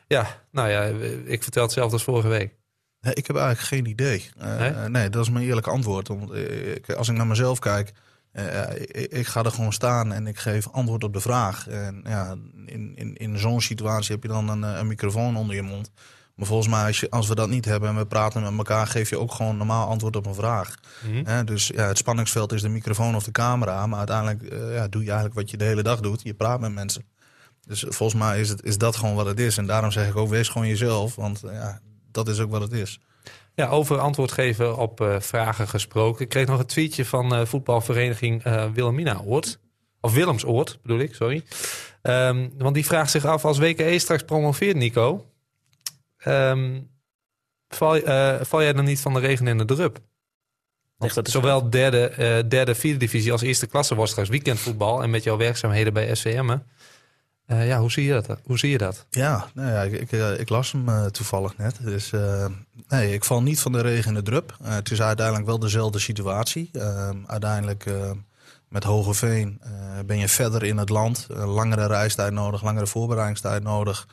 Ja, 0.07 0.43
nou 0.51 0.69
ja, 0.69 0.83
ik 1.25 1.43
vertel 1.43 1.63
hetzelfde 1.63 1.93
als 1.93 2.03
vorige 2.03 2.27
week. 2.27 2.55
Nee, 3.01 3.13
ik 3.13 3.27
heb 3.27 3.35
eigenlijk 3.35 3.67
geen 3.67 3.85
idee. 3.85 4.29
Eh, 4.37 4.57
Nee? 4.59 4.89
nee? 4.89 5.09
dat 5.09 5.23
is 5.23 5.29
mijn 5.29 5.45
eerlijke 5.45 5.69
antwoord. 5.69 6.07
Want, 6.07 6.31
eh, 6.31 6.75
ik, 6.75 6.89
als 6.89 7.09
ik 7.09 7.15
naar 7.15 7.27
mezelf 7.27 7.59
kijk, 7.59 7.91
eh, 8.37 8.81
ik, 8.81 9.11
ik 9.11 9.27
ga 9.27 9.43
er 9.43 9.51
gewoon 9.51 9.73
staan 9.73 10.13
en 10.13 10.27
ik 10.27 10.37
geef 10.37 10.67
antwoord 10.71 11.03
op 11.03 11.13
de 11.13 11.19
vraag. 11.19 11.67
En 11.67 12.01
ja, 12.03 12.35
in, 12.65 12.91
in, 12.95 13.15
in 13.15 13.37
zo'n 13.37 13.61
situatie 13.61 14.13
heb 14.13 14.23
je 14.23 14.29
dan 14.29 14.49
een, 14.49 14.63
eh, 14.63 14.77
een 14.77 14.87
microfoon 14.87 15.37
onder 15.37 15.55
je 15.55 15.61
mond. 15.61 15.91
Maar 16.35 16.47
volgens 16.47 16.67
mij, 16.67 16.85
als, 16.85 16.99
je, 16.99 17.09
als 17.09 17.27
we 17.27 17.35
dat 17.35 17.49
niet 17.49 17.65
hebben 17.65 17.89
en 17.89 17.95
we 17.95 18.05
praten 18.05 18.41
met 18.41 18.57
elkaar, 18.57 18.87
geef 18.87 19.09
je 19.09 19.19
ook 19.19 19.31
gewoon 19.31 19.57
normaal 19.57 19.87
antwoord 19.87 20.15
op 20.15 20.25
een 20.25 20.35
vraag. 20.35 20.75
Mhm. 21.07 21.45
Dus 21.45 21.67
ja, 21.67 21.87
het 21.87 21.97
spanningsveld 21.97 22.53
is 22.53 22.61
de 22.61 22.69
microfoon 22.69 23.15
of 23.15 23.23
de 23.23 23.31
camera. 23.31 23.87
Maar 23.87 23.97
uiteindelijk 23.97 24.41
eh, 24.41 24.73
ja, 24.73 24.87
doe 24.87 25.01
je 25.01 25.07
eigenlijk 25.07 25.39
wat 25.39 25.49
je 25.49 25.57
de 25.57 25.63
hele 25.63 25.83
dag 25.83 25.99
doet. 25.99 26.21
Je 26.23 26.33
praat 26.33 26.59
met 26.59 26.71
mensen. 26.71 27.05
Dus 27.65 27.85
volgens 27.87 28.21
mij 28.21 28.39
is, 28.39 28.49
het, 28.49 28.63
is 28.63 28.77
dat 28.77 28.95
gewoon 28.95 29.15
wat 29.15 29.25
het 29.25 29.39
is. 29.39 29.57
En 29.57 29.65
daarom 29.65 29.91
zeg 29.91 30.07
ik 30.07 30.15
ook, 30.15 30.29
wees 30.29 30.49
gewoon 30.49 30.67
jezelf. 30.67 31.15
Want 31.15 31.43
eh, 31.43 31.53
ja, 31.53 31.79
dat 32.11 32.27
is 32.27 32.39
ook 32.39 32.51
wat 32.51 32.61
het 32.61 32.71
is. 32.71 32.99
Ja, 33.55 33.67
over 33.67 33.99
antwoord 33.99 34.31
geven 34.31 34.77
op 34.77 35.01
eh, 35.01 35.19
vragen 35.19 35.67
gesproken. 35.67 36.23
Ik 36.23 36.29
kreeg 36.29 36.47
nog 36.47 36.59
een 36.59 36.65
tweetje 36.65 37.05
van 37.05 37.35
eh, 37.35 37.45
voetbalvereniging 37.45 38.43
eh 38.43 38.65
Wilhelmina 38.73 39.21
Oort. 39.25 39.59
Of 40.01 40.13
Willemsoord, 40.13 40.79
bedoel 40.81 40.99
ik, 40.99 41.15
sorry. 41.15 41.43
Ehm, 42.01 42.49
want 42.57 42.73
die 42.73 42.85
vraagt 42.85 43.11
zich 43.11 43.25
af, 43.25 43.45
als 43.45 43.57
WKE 43.57 43.99
straks 43.99 44.23
promoveert, 44.23 44.75
Nico... 44.75 45.25
ehm, 46.17 46.81
val, 47.67 47.99
val 48.41 48.61
jij 48.61 48.73
dan 48.73 48.85
niet 48.85 48.99
van 48.99 49.13
de 49.13 49.19
regen 49.19 49.47
in 49.47 49.57
de 49.57 49.65
drup? 49.65 49.99
Zowel 51.23 51.69
derde, 51.69 52.43
derde, 52.47 52.75
vierde 52.75 52.99
divisie 52.99 53.31
als 53.31 53.41
eerste 53.41 53.67
klasse 53.67 53.95
wordt 53.95 54.11
straks 54.11 54.29
weekendvoetbal. 54.29 55.03
En 55.03 55.09
met 55.09 55.23
jouw 55.23 55.37
werkzaamheden 55.37 55.93
bij 55.93 56.15
SVM. 56.15 56.57
Eh, 57.47 57.67
ja, 57.67 57.79
hoe 57.79 57.91
zie 57.91 58.03
je 58.03 58.21
dat? 58.21 58.39
Hoe 58.43 58.59
zie 58.59 58.69
je 58.69 58.77
dat? 58.77 59.05
Ja, 59.09 59.47
nou 59.53 59.71
ja 59.71 59.81
ik, 59.81 59.91
ik, 59.91 60.11
eh, 60.11 60.39
ik 60.39 60.49
las 60.49 60.71
hem 60.71 60.89
eh, 60.89 61.05
toevallig 61.05 61.57
net. 61.57 61.75
Dus 61.81 62.11
nee, 62.87 63.13
ik 63.13 63.23
val 63.23 63.41
niet 63.41 63.59
van 63.59 63.71
de 63.71 63.81
regen 63.81 64.07
in 64.07 64.13
de 64.13 64.21
drup. 64.21 64.57
Het 64.63 64.91
is 64.91 65.01
uiteindelijk 65.01 65.47
wel 65.47 65.59
dezelfde 65.59 65.99
situatie. 65.99 66.69
Eh, 66.73 67.09
uiteindelijk 67.25 67.85
met 68.67 68.83
Hogeveen 68.83 69.59
eh 69.61 69.69
ben 70.05 70.17
je 70.17 70.27
verder 70.27 70.63
in 70.63 70.77
het 70.77 70.89
land. 70.89 71.27
Langere 71.29 71.87
reistijd 71.87 72.33
nodig, 72.33 72.63
langere 72.63 72.87
voorbereidingstijd 72.87 73.63
nodig. 73.63 74.07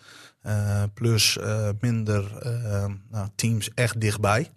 Plus 0.95 1.39
minder 1.81 2.25
nou, 3.11 3.29
teams 3.35 3.71
echt 3.75 4.01
dichtbij. 4.01 4.51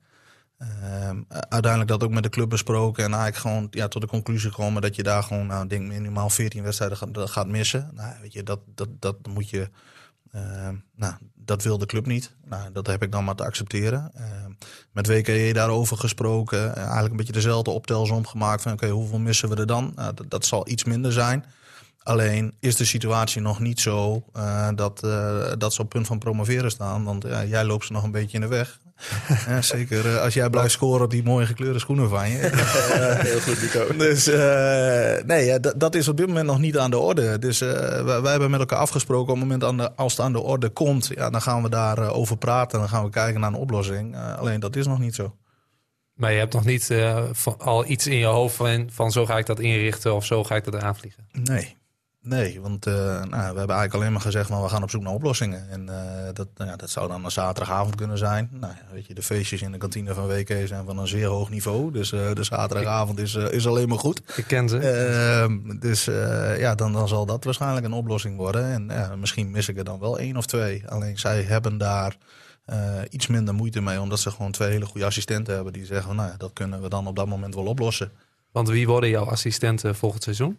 Ehm, 0.58 1.22
uiteindelijk 1.30 1.88
dat 1.88 2.04
ook 2.04 2.12
met 2.12 2.24
de 2.24 2.30
club 2.30 2.50
besproken 2.50 3.04
en 3.04 3.14
eigenlijk 3.14 3.42
gewoon 3.42 3.68
ja, 3.72 3.88
tot 3.88 4.02
de 4.02 4.08
conclusie 4.08 4.50
gekomen 4.50 4.82
dat 4.82 4.96
je 4.96 5.04
daar 5.04 5.24
gewoon, 5.24 5.48
nou, 5.48 5.68
denk 5.68 5.88
minimaal 5.88 6.30
14 6.30 6.64
wedstrijden 6.64 6.98
gaat, 6.98 7.30
gaat 7.30 7.48
missen. 7.48 7.90
Nou, 7.94 8.14
weet 8.22 8.34
je, 8.34 8.44
dat, 8.44 8.60
dat, 8.76 8.90
dat 9.00 9.16
moet 9.28 9.50
je, 9.50 9.70
ehm, 10.32 10.76
nou, 10.96 11.14
dat 11.36 11.64
wil 11.64 11.78
de 11.78 11.86
club 11.86 12.06
niet. 12.06 12.36
Nou, 12.46 12.72
dat 12.72 12.88
heb 12.88 13.04
ik 13.04 13.12
dan 13.12 13.24
maar 13.24 13.36
te 13.36 13.44
accepteren. 13.44 14.12
Ehm, 14.14 14.52
met 14.92 15.08
WKE 15.08 15.50
daarover 15.54 15.98
gesproken, 15.98 16.76
eh, 16.76 16.82
eigenlijk 16.82 17.12
een 17.12 17.18
beetje 17.18 17.34
dezelfde 17.34 17.72
optelsom 17.72 18.28
gemaakt 18.28 18.62
van, 18.62 18.72
oké, 18.72 18.88
hoeveel 18.88 19.20
missen 19.20 19.50
we 19.50 19.56
er 19.56 19.68
dan? 19.68 19.92
Nou, 19.96 20.14
dat, 20.14 20.30
dat 20.30 20.46
zal 20.46 20.70
iets 20.70 20.84
minder 20.84 21.12
zijn. 21.12 21.46
Alleen 22.04 22.54
is 22.60 22.76
de 22.76 22.86
situatie 22.86 23.42
nog 23.42 23.60
niet 23.60 23.80
zo 23.80 24.24
eh, 24.34 24.70
dat, 24.76 25.04
eh, 25.04 25.52
dat 25.58 25.74
ze 25.74 25.82
op 25.82 25.90
punt 25.90 26.08
van 26.08 26.20
promoveren 26.20 26.72
staan. 26.72 27.04
Want 27.04 27.24
jij 27.24 27.66
loopt 27.66 27.86
ze 27.86 27.92
nog 27.92 28.04
een 28.04 28.12
beetje 28.12 28.38
in 28.38 28.42
de 28.42 28.48
weg. 28.48 28.80
Ja, 29.48 29.62
zeker 29.62 30.06
eh, 30.16 30.22
als 30.22 30.34
jij 30.34 30.50
blijft 30.50 30.72
scoren 30.72 31.04
op 31.04 31.12
die 31.12 31.24
mooie 31.24 31.46
gekleurde 31.46 31.80
schoenen 31.80 32.10
van 32.10 32.30
je. 32.30 32.38
Heel 33.28 33.40
goed, 33.40 33.62
Nico. 33.62 33.98
Dus 33.98 34.28
eh, 34.28 35.24
nee, 35.26 35.60
dat, 35.60 35.80
dat 35.80 35.96
is 35.96 36.08
op 36.08 36.18
dit 36.18 36.28
moment 36.28 36.46
nog 36.46 36.60
niet 36.60 36.78
aan 36.78 36.90
de 36.90 36.98
orde. 36.98 37.40
Dus 37.40 37.62
eh, 37.62 37.70
wij, 38.04 38.22
wij 38.22 38.32
hebben 38.32 38.50
met 38.52 38.60
elkaar 38.60 38.80
afgesproken 38.80 39.34
op 39.34 39.40
het 39.40 39.48
moment 39.48 39.64
aan 39.64 39.78
de, 39.78 39.96
als 39.96 40.12
het 40.12 40.22
aan 40.22 40.32
de 40.34 40.40
orde 40.42 40.70
komt, 40.70 41.10
ja, 41.16 41.30
dan 41.30 41.42
gaan 41.42 41.64
we 41.64 41.70
daarover 41.70 42.14
over 42.14 42.38
praten. 42.38 42.74
En 42.74 42.80
dan 42.80 42.90
gaan 42.90 43.04
we 43.04 43.10
kijken 43.10 43.40
naar 43.42 43.50
een 43.50 43.56
oplossing. 43.56 44.18
Alleen 44.18 44.60
dat 44.60 44.76
is 44.76 44.88
nog 44.88 45.00
niet 45.00 45.16
zo. 45.16 45.36
Maar 46.14 46.32
je 46.32 46.40
hebt 46.40 46.54
nog 46.54 46.66
niet 46.66 46.90
eh, 46.90 47.24
van- 47.32 47.60
al 47.60 47.86
iets 47.90 48.08
in 48.08 48.18
je 48.18 48.26
hoofd 48.26 48.56
van, 48.56 48.90
van 48.92 49.12
zo 49.12 49.26
ga 49.26 49.38
ik 49.38 49.46
dat 49.46 49.60
inrichten 49.60 50.16
of 50.16 50.26
zo 50.26 50.44
ga 50.44 50.56
ik 50.56 50.64
dat 50.64 50.76
aanvliegen. 50.84 51.28
Nee. 51.32 51.76
Nee, 52.28 52.62
want 52.62 52.86
eh, 52.86 52.94
nou, 52.94 53.30
we 53.30 53.38
hebben 53.38 53.56
eigenlijk 53.56 53.94
alleen 53.94 54.12
maar 54.12 54.22
gezegd, 54.22 54.48
van 54.48 54.62
we 54.62 54.70
gaan 54.70 54.84
op 54.84 54.90
zoek 54.90 55.02
naar 55.02 55.14
oplossingen. 55.14 55.70
En 55.70 55.90
eh, 55.90 56.34
dat, 56.34 56.48
nou 56.56 56.70
ja, 56.70 56.76
dat 56.76 56.90
zou 56.90 57.08
dan 57.08 57.26
een 57.26 57.32
zaterdagavond 57.32 57.96
kunnen 57.96 58.18
zijn. 58.18 58.50
Nou, 58.52 58.74
weet 58.92 59.08
je, 59.08 59.14
de 59.14 59.22
feestjes 59.22 59.62
in 59.62 59.72
de 59.72 59.78
kantine 59.78 60.14
van 60.14 60.28
WK 60.28 60.54
zijn 60.66 60.86
van 60.86 60.98
een 60.98 61.08
zeer 61.08 61.28
hoog 61.28 61.50
niveau. 61.50 61.92
Dus 61.92 62.12
eh, 62.12 62.34
de 62.34 62.44
zaterdagavond 62.44 63.20
is, 63.20 63.36
is 63.36 63.68
alleen 63.68 63.88
maar 63.88 64.00
goed. 64.00 64.22
Ik 64.36 64.48
ken 64.48 64.70
ze. 64.70 64.78
Ehm, 64.78 65.80
dus 65.80 66.06
ja, 66.58 66.76
dan, 66.76 66.94
dan 66.94 67.08
zal 67.08 67.26
dat 67.26 67.44
waarschijnlijk 67.44 67.86
een 67.86 67.94
oplossing 67.94 68.38
worden. 68.38 68.92
En 68.92 69.20
misschien 69.20 69.52
mis 69.52 69.70
ik 69.70 69.78
er 69.78 69.84
dan 69.84 70.00
wel 70.00 70.20
één 70.20 70.38
of 70.38 70.46
twee. 70.46 70.88
Alleen 70.88 71.20
zij 71.20 71.42
hebben 71.42 71.78
daar 71.78 72.18
iets 73.10 73.28
minder 73.28 73.54
moeite 73.54 73.82
mee, 73.82 74.02
omdat 74.02 74.20
ze 74.20 74.32
gewoon 74.32 74.52
twee 74.52 74.70
hele 74.70 74.86
goede 74.86 75.06
assistenten 75.06 75.56
hebben 75.56 75.74
die 75.74 75.86
zeggen, 75.86 76.16
nou 76.16 76.30
ja, 76.30 76.38
dat 76.38 76.54
kunnen 76.54 76.82
we 76.82 76.90
dan 76.90 77.08
op 77.08 77.16
dat 77.16 77.28
moment 77.28 77.56
wel 77.56 77.66
oplossen. 77.66 78.12
Want 78.52 78.70
wie 78.70 78.88
worden 78.88 79.10
jouw 79.10 79.26
assistenten 79.26 79.96
volgend 79.96 80.24
seizoen? 80.24 80.58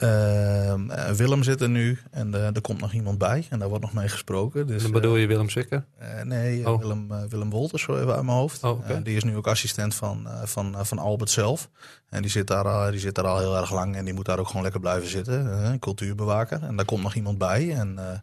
Ehm, 0.00 0.90
eh, 0.90 1.10
Willem 1.10 1.42
zit 1.42 1.60
er 1.60 1.68
nu 1.68 1.98
en 2.10 2.34
eh, 2.34 2.46
er 2.54 2.60
komt 2.60 2.80
nog 2.80 2.92
iemand 2.92 3.18
bij 3.18 3.46
en 3.50 3.58
daar 3.58 3.68
wordt 3.68 3.84
nog 3.84 3.92
mee 3.92 4.08
gesproken. 4.08 4.66
Dus, 4.66 4.82
Dan 4.82 4.90
bedoel 4.92 5.16
je 5.16 5.26
Willem 5.26 5.48
eh, 5.48 6.22
nee, 6.24 6.68
Oh. 6.68 6.78
Willem, 6.80 7.12
eh, 7.12 7.18
Willem 7.28 7.50
Wolters 7.50 7.82
zo 7.82 7.96
even 7.96 8.14
uit 8.14 8.22
mijn 8.24 8.36
hoofd. 8.36 8.62
Oh. 8.64 8.90
Eh, 8.90 8.96
die 9.02 9.16
is 9.16 9.24
nu 9.24 9.36
ook 9.36 9.46
assistent 9.46 9.94
van, 9.94 10.26
eh, 10.28 10.42
van, 10.44 10.74
eh, 10.76 10.84
van 10.84 10.98
Albert 10.98 11.30
zelf. 11.30 11.68
En 12.08 12.22
die 12.22 12.30
zit, 12.30 12.46
daar, 12.46 12.64
al- 12.68 12.90
die 12.90 13.00
zit 13.00 13.14
daar 13.14 13.26
al 13.26 13.38
heel 13.38 13.56
erg 13.56 13.72
lang 13.72 13.96
en 13.96 14.04
die 14.04 14.14
moet 14.14 14.24
daar 14.26 14.38
ook 14.38 14.46
gewoon 14.46 14.62
lekker 14.62 14.80
blijven 14.80 15.08
zitten. 15.08 15.62
eh, 15.64 15.72
cultuurbewaker. 15.78 16.62
En 16.62 16.76
daar 16.76 16.84
komt 16.84 17.02
nog 17.02 17.14
iemand 17.14 17.38
bij. 17.38 17.74
En 17.74 17.98
eh, 17.98 18.18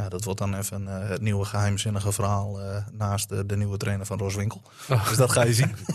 ja, 0.00 0.08
dat 0.08 0.24
wordt 0.24 0.38
dan 0.40 0.54
even 0.54 0.88
eh, 0.88 1.08
het 1.08 1.20
nieuwe 1.20 1.44
geheimzinnige 1.44 2.12
verhaal 2.12 2.60
eh, 2.60 2.86
naast 2.92 3.28
de, 3.28 3.46
de 3.46 3.56
nieuwe 3.56 3.76
trainer 3.76 4.06
van 4.06 4.18
Roswinkel. 4.18 4.62
Oh. 4.90 5.08
Dus 5.08 5.16
dat 5.16 5.32
ga 5.32 5.44
je 5.44 5.54
zien. 5.54 5.74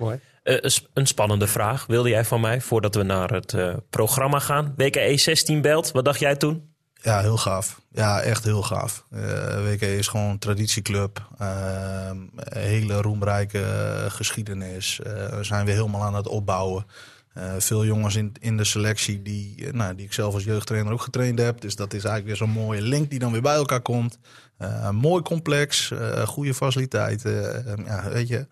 Mooi. 0.00 0.20
Eh, 0.42 0.56
een 0.60 0.70
sp- 0.70 0.88
een 0.94 1.06
spannende 1.06 1.46
vraag 1.46 1.86
wilde 1.86 2.08
jij 2.08 2.24
van 2.24 2.40
mij 2.40 2.60
voordat 2.60 2.94
we 2.94 3.02
naar 3.02 3.30
het 3.30 3.52
eh, 3.54 3.74
programma 3.90 4.38
gaan. 4.38 4.74
WKE 4.76 5.16
16 5.16 5.60
belt, 5.60 5.90
wat 5.90 6.04
dacht 6.04 6.20
jij 6.20 6.36
toen? 6.36 6.68
Ja, 7.02 7.20
heel 7.20 7.36
gaaf. 7.36 7.80
Ja, 7.92 8.20
echt 8.20 8.44
heel 8.44 8.62
gaaf. 8.62 9.04
Eh 9.10 9.64
WK 9.64 9.80
is 9.80 10.08
gewoon 10.08 10.30
een 10.30 10.38
traditieclub. 10.38 11.28
Ehm, 11.38 12.16
een 12.34 12.60
hele 12.62 13.00
roemrijke 13.02 13.64
geschiedenis. 14.08 15.00
Eh, 15.00 15.12
we 15.28 15.44
zijn 15.44 15.64
weer 15.66 15.74
helemaal 15.74 16.02
aan 16.02 16.14
het 16.14 16.28
opbouwen. 16.28 16.86
Eh, 17.34 17.52
veel 17.58 17.84
jongens 17.84 18.14
in, 18.16 18.32
in 18.40 18.56
de 18.56 18.64
selectie 18.64 19.22
die, 19.22 19.72
nou, 19.72 19.94
die 19.94 20.06
ik 20.06 20.12
zelf 20.12 20.34
als 20.34 20.44
jeugdtrainer 20.44 20.92
ook 20.92 21.02
getraind 21.02 21.38
heb. 21.38 21.60
Dus 21.60 21.76
dat 21.76 21.86
is 21.92 22.04
eigenlijk 22.04 22.26
weer 22.26 22.36
zo'n 22.36 22.64
mooie 22.64 22.82
link 22.82 23.10
die 23.10 23.18
dan 23.18 23.32
weer 23.32 23.42
bij 23.42 23.54
elkaar 23.54 23.80
komt. 23.80 24.18
Eh, 24.56 24.90
mooi 24.90 25.22
complex, 25.22 25.90
eh, 25.90 26.26
goede 26.26 26.54
faciliteiten. 26.54 27.66
Eh, 27.66 27.86
ja, 27.86 28.08
weet 28.10 28.28
je, 28.28 28.46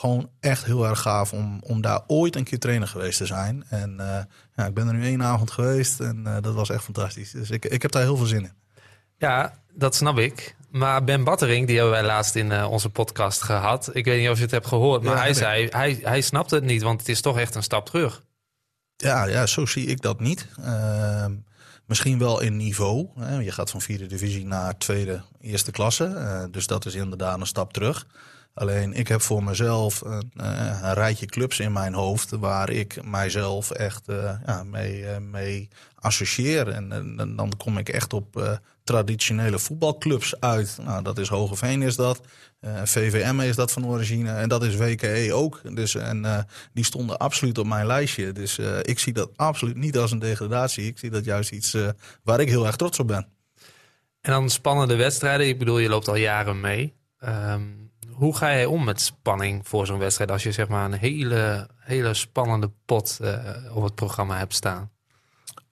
gewoon 0.00 0.30
echt 0.40 0.64
heel 0.64 0.86
erg 0.86 1.00
gaaf 1.00 1.32
om, 1.32 1.60
om 1.62 1.80
daar 1.80 2.00
ooit 2.06 2.36
een 2.36 2.44
keer 2.44 2.58
trainer 2.58 2.88
geweest 2.88 3.18
te 3.18 3.26
zijn. 3.26 3.64
En 3.68 4.00
eh, 4.00 4.22
ja, 4.54 4.66
ik 4.66 4.74
ben 4.74 4.88
er 4.88 4.94
nu 4.94 5.04
één 5.04 5.22
avond 5.22 5.50
geweest 5.50 6.00
en 6.00 6.26
eh, 6.26 6.36
dat 6.40 6.54
was 6.54 6.70
echt 6.70 6.84
fantastisch. 6.84 7.30
Dus 7.30 7.50
ik, 7.50 7.64
ik 7.64 7.82
heb 7.82 7.90
daar 7.90 8.02
heel 8.02 8.16
veel 8.16 8.26
zin 8.26 8.42
in. 8.42 8.52
Ja, 9.16 9.58
dat 9.72 9.94
snap 9.94 10.18
ik. 10.18 10.56
Maar 10.70 11.04
Ben 11.04 11.24
Battering, 11.24 11.66
die 11.66 11.76
hebben 11.76 11.94
wij 11.94 12.04
laatst 12.04 12.34
in 12.34 12.52
eh, 12.52 12.70
onze 12.70 12.88
podcast 12.88 13.42
gehad. 13.42 13.90
Ik 13.92 14.04
weet 14.04 14.20
niet 14.20 14.28
of 14.28 14.36
je 14.36 14.42
het 14.42 14.50
hebt 14.50 14.66
gehoord, 14.66 15.02
maar 15.02 15.14
Ja, 15.14 15.20
hij 15.20 15.34
zei, 15.34 15.68
hij, 15.70 16.00
hij 16.02 16.20
snapt 16.20 16.50
het 16.50 16.64
niet, 16.64 16.82
want 16.82 17.00
het 17.00 17.08
is 17.08 17.20
toch 17.20 17.38
echt 17.38 17.54
een 17.54 17.62
stap 17.62 17.86
terug. 17.86 18.22
Ja, 18.96 19.24
ja 19.24 19.46
zo 19.46 19.66
zie 19.66 19.86
ik 19.86 20.00
dat 20.00 20.20
niet. 20.20 20.46
Ehm, 20.62 21.34
misschien 21.86 22.18
wel 22.18 22.40
in 22.40 22.56
niveau. 22.56 23.08
Hè. 23.18 23.38
Je 23.38 23.52
gaat 23.52 23.70
van 23.70 23.80
vierde 23.80 24.06
divisie 24.06 24.46
naar 24.46 24.78
tweede, 24.78 25.22
eerste 25.40 25.70
klasse. 25.70 26.48
Dus 26.50 26.66
dat 26.66 26.86
is 26.86 26.94
inderdaad 26.94 27.40
een 27.40 27.46
stap 27.46 27.72
terug. 27.72 28.06
Alleen 28.60 28.92
ik 28.92 29.08
heb 29.08 29.20
voor 29.20 29.44
mezelf 29.44 30.00
een, 30.00 30.32
eh, 30.36 30.78
een 30.82 30.94
rijtje 30.94 31.26
clubs 31.26 31.60
in 31.60 31.72
mijn 31.72 31.94
hoofd 31.94 32.30
waar 32.30 32.70
ik 32.70 33.04
mijzelf 33.04 33.70
echt 33.70 34.08
eh, 34.08 34.34
ja, 34.46 34.64
mee, 34.64 35.06
eh, 35.06 35.18
mee 35.18 35.68
associeer. 35.94 36.68
En, 36.68 36.88
dan 37.36 37.52
kom 37.56 37.78
ik 37.78 37.88
echt 37.88 38.12
op 38.12 38.58
traditionele 38.84 39.58
voetbalclubs 39.58 40.40
uit. 40.40 40.78
Nou, 40.82 41.02
dat 41.02 41.18
is 41.18 41.28
Hogeveen 41.28 41.82
is 41.82 41.96
dat. 41.96 42.20
VVM 42.84 43.40
is 43.40 43.56
dat 43.56 43.72
van 43.72 43.86
origine. 43.86 44.32
En 44.32 44.48
dat 44.48 44.64
is 44.64 44.76
WKE 44.76 45.30
ook. 45.32 45.60
Dus, 45.74 45.94
en 45.94 46.46
die 46.72 46.84
stonden 46.84 47.18
absoluut 47.18 47.58
op 47.58 47.66
mijn 47.66 47.86
lijstje. 47.86 48.32
Dus 48.32 48.58
ik 48.82 48.98
zie 48.98 49.12
dat 49.12 49.30
absoluut 49.36 49.76
niet 49.76 49.98
als 49.98 50.10
een 50.10 50.18
degradatie. 50.18 50.86
Ik 50.86 50.98
zie 50.98 51.10
dat 51.10 51.24
juist 51.24 51.50
iets 51.50 51.76
waar 52.22 52.40
ik 52.40 52.48
heel 52.48 52.66
erg 52.66 52.76
trots 52.76 52.98
op 52.98 53.06
ben. 53.06 53.26
En 54.20 54.32
dan 54.32 54.50
spannende 54.50 54.96
wedstrijden. 54.96 55.48
Ik 55.48 55.58
bedoel, 55.58 55.78
je 55.78 55.88
loopt 55.88 56.08
al 56.08 56.16
jaren 56.16 56.60
mee. 56.60 56.94
Ehm, 57.18 57.62
hoe 58.20 58.36
ga 58.36 58.50
jij 58.50 58.66
om 58.66 58.84
met 58.84 59.00
spanning 59.00 59.68
voor 59.68 59.86
zo'n 59.86 59.98
wedstrijd 59.98 60.30
als 60.30 60.42
je 60.42 60.52
zeg 60.52 60.68
maar 60.68 60.84
een 60.84 60.98
hele, 60.98 61.68
hele 61.76 62.14
spannende 62.14 62.70
pot 62.84 63.18
eh, 63.20 63.36
op 63.74 63.82
het 63.82 63.94
programma 63.94 64.38
hebt 64.38 64.54
staan? 64.54 64.90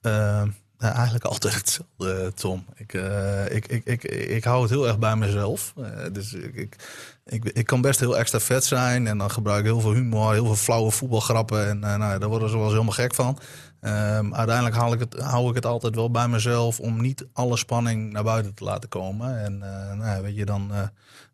Eh, 0.00 0.42
nou, 0.78 0.94
eigenlijk 0.94 1.24
altijd 1.24 1.54
hetzelfde, 1.54 2.32
Tom. 2.34 2.64
Ik, 2.74 2.94
eh, 2.94 3.54
ik, 3.54 3.66
ik, 3.66 3.84
ik, 3.84 4.04
ik 4.04 4.44
hou 4.44 4.62
het 4.62 4.70
heel 4.70 4.86
erg 4.86 4.98
bij 4.98 5.16
mezelf. 5.16 5.74
Eh, 5.76 6.12
dus 6.12 6.32
ik, 6.32 6.54
ik, 6.54 6.76
ik, 7.24 7.44
ik 7.44 7.66
kan 7.66 7.80
best 7.80 8.00
heel 8.00 8.18
extra 8.18 8.40
vet 8.40 8.64
zijn. 8.64 9.06
En 9.06 9.18
dan 9.18 9.30
gebruik 9.30 9.58
ik 9.58 9.64
heel 9.64 9.80
veel 9.80 9.92
humor, 9.92 10.32
heel 10.32 10.44
veel 10.44 10.54
flauwe 10.54 10.90
voetbalgrappen. 10.90 11.68
En 11.68 11.84
eh, 11.84 11.96
nou, 11.96 12.18
daar 12.18 12.28
worden 12.28 12.48
ze 12.48 12.54
wel 12.54 12.64
eens 12.64 12.72
helemaal 12.72 12.94
gek 12.94 13.14
van. 13.14 13.38
Ehm, 13.80 14.34
uiteindelijk 14.34 14.76
haal 14.76 14.92
ik 14.92 15.00
het, 15.00 15.20
hou 15.20 15.48
ik 15.48 15.54
het 15.54 15.66
altijd 15.66 15.94
wel 15.94 16.10
bij 16.10 16.28
mezelf 16.28 16.80
om 16.80 17.00
niet 17.00 17.26
alle 17.32 17.56
spanning 17.56 18.12
naar 18.12 18.24
buiten 18.24 18.54
te 18.54 18.64
laten 18.64 18.88
komen. 18.88 19.44
En 19.44 19.62
eh, 19.62 19.96
nou, 19.96 20.22
weet 20.22 20.36
je, 20.36 20.44
dan, 20.44 20.72
eh, 20.72 20.82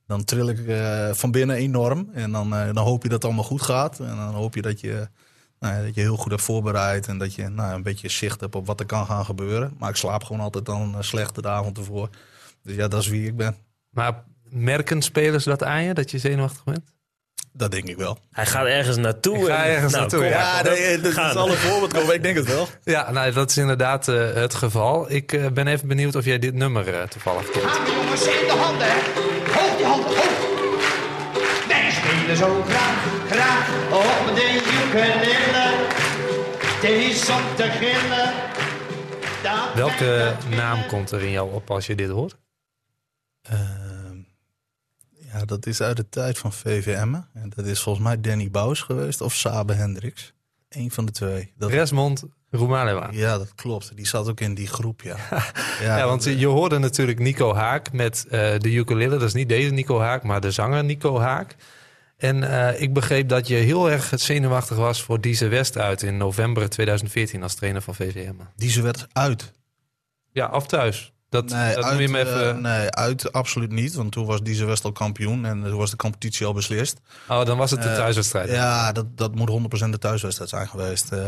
dan 0.07 0.24
trill 0.24 0.48
ik 0.48 0.66
eh, 0.66 1.11
van 1.12 1.30
binnen 1.30 1.57
enorm. 1.57 2.11
En 2.12 2.32
dan, 2.32 2.55
eh, 2.55 2.66
dan 2.66 2.84
hoop 2.84 3.02
je 3.02 3.09
dat 3.09 3.16
het 3.16 3.24
allemaal 3.24 3.44
goed 3.44 3.62
gaat. 3.62 3.98
En 3.98 4.16
dan 4.16 4.34
hoop 4.34 4.55
je 4.55 4.62
dat 4.62 4.80
je, 4.80 5.09
nou 5.61 5.74
ja, 5.74 5.82
dat 5.82 5.94
je 5.94 6.00
heel 6.00 6.16
goed 6.16 6.30
hebt 6.30 6.42
voorbereid. 6.42 7.07
En 7.07 7.18
dat 7.18 7.34
je 7.34 7.48
nou, 7.48 7.74
een 7.74 7.82
beetje 7.82 8.09
zicht 8.09 8.40
hebt 8.40 8.55
op 8.55 8.66
wat 8.66 8.80
er 8.80 8.86
kan 8.86 9.07
gaan 9.07 9.24
gebeuren. 9.24 9.74
Maar 9.78 9.90
ik 9.90 9.96
slaap 9.96 10.24
gewoon 10.24 10.42
altijd 10.42 10.66
dan 10.66 10.94
eh, 10.94 11.02
slecht 11.02 11.42
de 11.42 11.48
avond 11.48 11.78
ervoor. 11.78 12.09
Dus 12.62 12.74
ja, 12.74 12.88
dat 12.88 13.00
is 13.00 13.09
wie 13.09 13.26
ik 13.26 13.36
ben. 13.36 13.57
Maar 13.90 14.24
merken 14.48 15.02
spelers 15.02 15.44
dat 15.44 15.62
aan 15.62 15.82
je, 15.82 15.94
dat 15.94 16.11
je 16.11 16.18
zenuwachtig 16.18 16.64
bent? 16.64 16.92
Dat 17.52 17.70
denk 17.70 17.88
ik 17.88 17.96
wel. 17.96 18.18
Hij 18.30 18.46
gaat 18.46 18.66
ergens 18.66 18.96
naartoe. 18.96 19.38
Ik 19.38 19.46
ga 19.46 19.64
en- 19.64 19.70
ergens 19.70 19.92
nou, 19.92 20.02
naartoe, 20.02 20.20
kom 20.20 20.28
ja. 20.28 20.52
maar. 20.52 20.64
Ja, 20.64 20.86
nee, 20.86 21.00
dat 21.00 21.12
zal 21.12 21.50
een 21.50 21.57
voorbeeld 21.57 21.92
komen. 21.92 22.14
Ik 22.14 22.22
denk 22.22 22.36
het 22.36 22.46
wel. 22.46 22.68
Ja, 22.84 23.11
nou, 23.11 23.32
dat 23.32 23.50
is 23.50 23.57
inderdaad 23.57 24.09
eh, 24.09 24.32
het 24.32 24.55
geval. 24.55 25.11
Ik 25.11 25.55
ben 25.55 25.66
even 25.66 25.88
benieuwd 25.88 26.14
of 26.14 26.24
jij 26.24 26.38
dit 26.38 26.55
nummer 26.55 27.09
toevallig 27.09 27.50
kent. 27.50 27.64
Gaan 27.64 27.84
we 27.84 27.90
jongens 27.90 28.26
in 28.26 28.46
de 28.46 28.55
handen, 28.59 28.86
hè? 28.86 29.24
Hoog 29.55 29.76
die 29.76 29.86
handen, 29.86 30.16
hoog. 30.16 30.52
Wij 31.68 31.90
spelen 31.90 32.36
zo 32.36 32.62
graag, 32.62 33.05
graag 33.30 33.68
op 33.92 34.34
de 34.34 34.62
ukulele. 34.84 35.66
Het 36.64 36.90
is 36.90 37.30
om 37.30 37.57
te 37.57 37.70
gillen. 37.70 38.32
Welke 39.74 40.36
naam 40.50 40.86
komt 40.86 41.11
er 41.11 41.22
in 41.22 41.30
jou 41.30 41.52
op 41.52 41.70
als 41.70 41.86
je 41.86 41.94
dit 41.94 42.11
hoort? 42.11 42.36
Ehm, 43.42 44.18
ja, 45.11 45.44
dat 45.44 45.66
is 45.66 45.80
uit 45.80 45.96
de 45.96 46.09
tijd 46.09 46.38
van 46.38 46.52
VVM. 46.52 47.14
En 47.32 47.52
dat 47.55 47.64
is 47.66 47.80
volgens 47.80 48.05
mij 48.05 48.20
Danny 48.20 48.50
Bous 48.50 48.80
geweest 48.80 49.20
of 49.20 49.34
Sabe 49.34 49.72
Hendricks. 49.72 50.32
Eén 50.68 50.90
van 50.90 51.07
de 51.07 51.12
twee. 51.12 51.52
Dat, 51.57 51.70
Resmond 51.70 52.24
Roemalewa. 52.57 53.09
ja, 53.12 53.38
dat 53.38 53.55
klopt. 53.55 53.96
Die 53.96 54.07
zat 54.07 54.28
ook 54.28 54.40
in 54.40 54.55
die 54.55 54.66
groep, 54.66 55.02
ja. 55.02 55.16
Ja, 55.80 56.07
want 56.07 56.24
je 56.24 56.46
hoorde 56.46 56.78
natuurlijk 56.78 57.18
Nico 57.18 57.55
Haak 57.55 57.92
met 57.92 58.26
eh, 58.30 58.59
de 58.59 58.72
ukulele. 58.74 59.11
Dat 59.11 59.22
is 59.22 59.32
niet 59.32 59.48
deze 59.48 59.70
Nico 59.70 60.00
Haak, 60.00 60.22
maar 60.22 60.40
de 60.40 60.50
zanger 60.50 60.84
Nico 60.84 61.18
Haak. 61.18 61.57
En 62.16 62.50
eh, 62.50 62.80
ik 62.80 62.92
begreep 62.92 63.28
dat 63.28 63.48
je 63.48 63.55
heel 63.55 63.90
erg 63.90 64.12
zenuwachtig 64.14 64.76
was 64.76 65.02
voor 65.02 65.20
Diese 65.20 65.48
West 65.48 65.78
uit 65.78 66.02
in 66.02 66.16
november 66.16 66.68
2014 66.70 67.42
als 67.42 67.55
trainer 67.55 67.82
van 67.82 67.94
VVM. 67.94 68.34
Die 68.57 68.70
ze 68.70 68.82
werd 68.82 69.07
uit. 69.12 69.52
Ja, 70.32 70.50
of 70.50 70.66
thuis. 70.66 71.14
Dat, 71.35 71.51
Nee, 71.51 71.74
dat 71.74 71.85
uit, 71.85 71.93
moet 71.95 72.03
je 72.03 72.09
me 72.09 72.18
eh, 72.18 72.26
even... 72.28 72.61
nee, 72.61 72.91
uit 72.91 73.32
absoluut 73.32 73.72
niet. 73.72 73.95
Want 73.95 74.12
toen 74.12 74.26
was 74.26 74.43
Diese 74.43 74.64
West 74.64 74.85
al 74.85 74.93
kampioen 74.93 75.45
en 75.45 75.62
toen 75.62 75.76
was 75.76 75.91
de 75.91 75.97
competitie 75.97 76.47
al 76.47 76.53
beslist. 76.53 77.01
Oh, 77.28 77.45
dan 77.45 77.59
was 77.59 77.70
het 77.70 77.82
de 77.82 77.89
Eh, 77.89 77.95
thuiswedstrijd. 77.95 78.51
Ja, 78.51 78.93
dat, 78.93 79.07
dat 79.16 79.35
moet 79.35 79.51
100% 79.87 79.91
de 79.91 79.99
thuiswedstrijd 79.99 80.51
zijn 80.51 80.68
geweest. 80.68 81.12
Eh, 81.12 81.20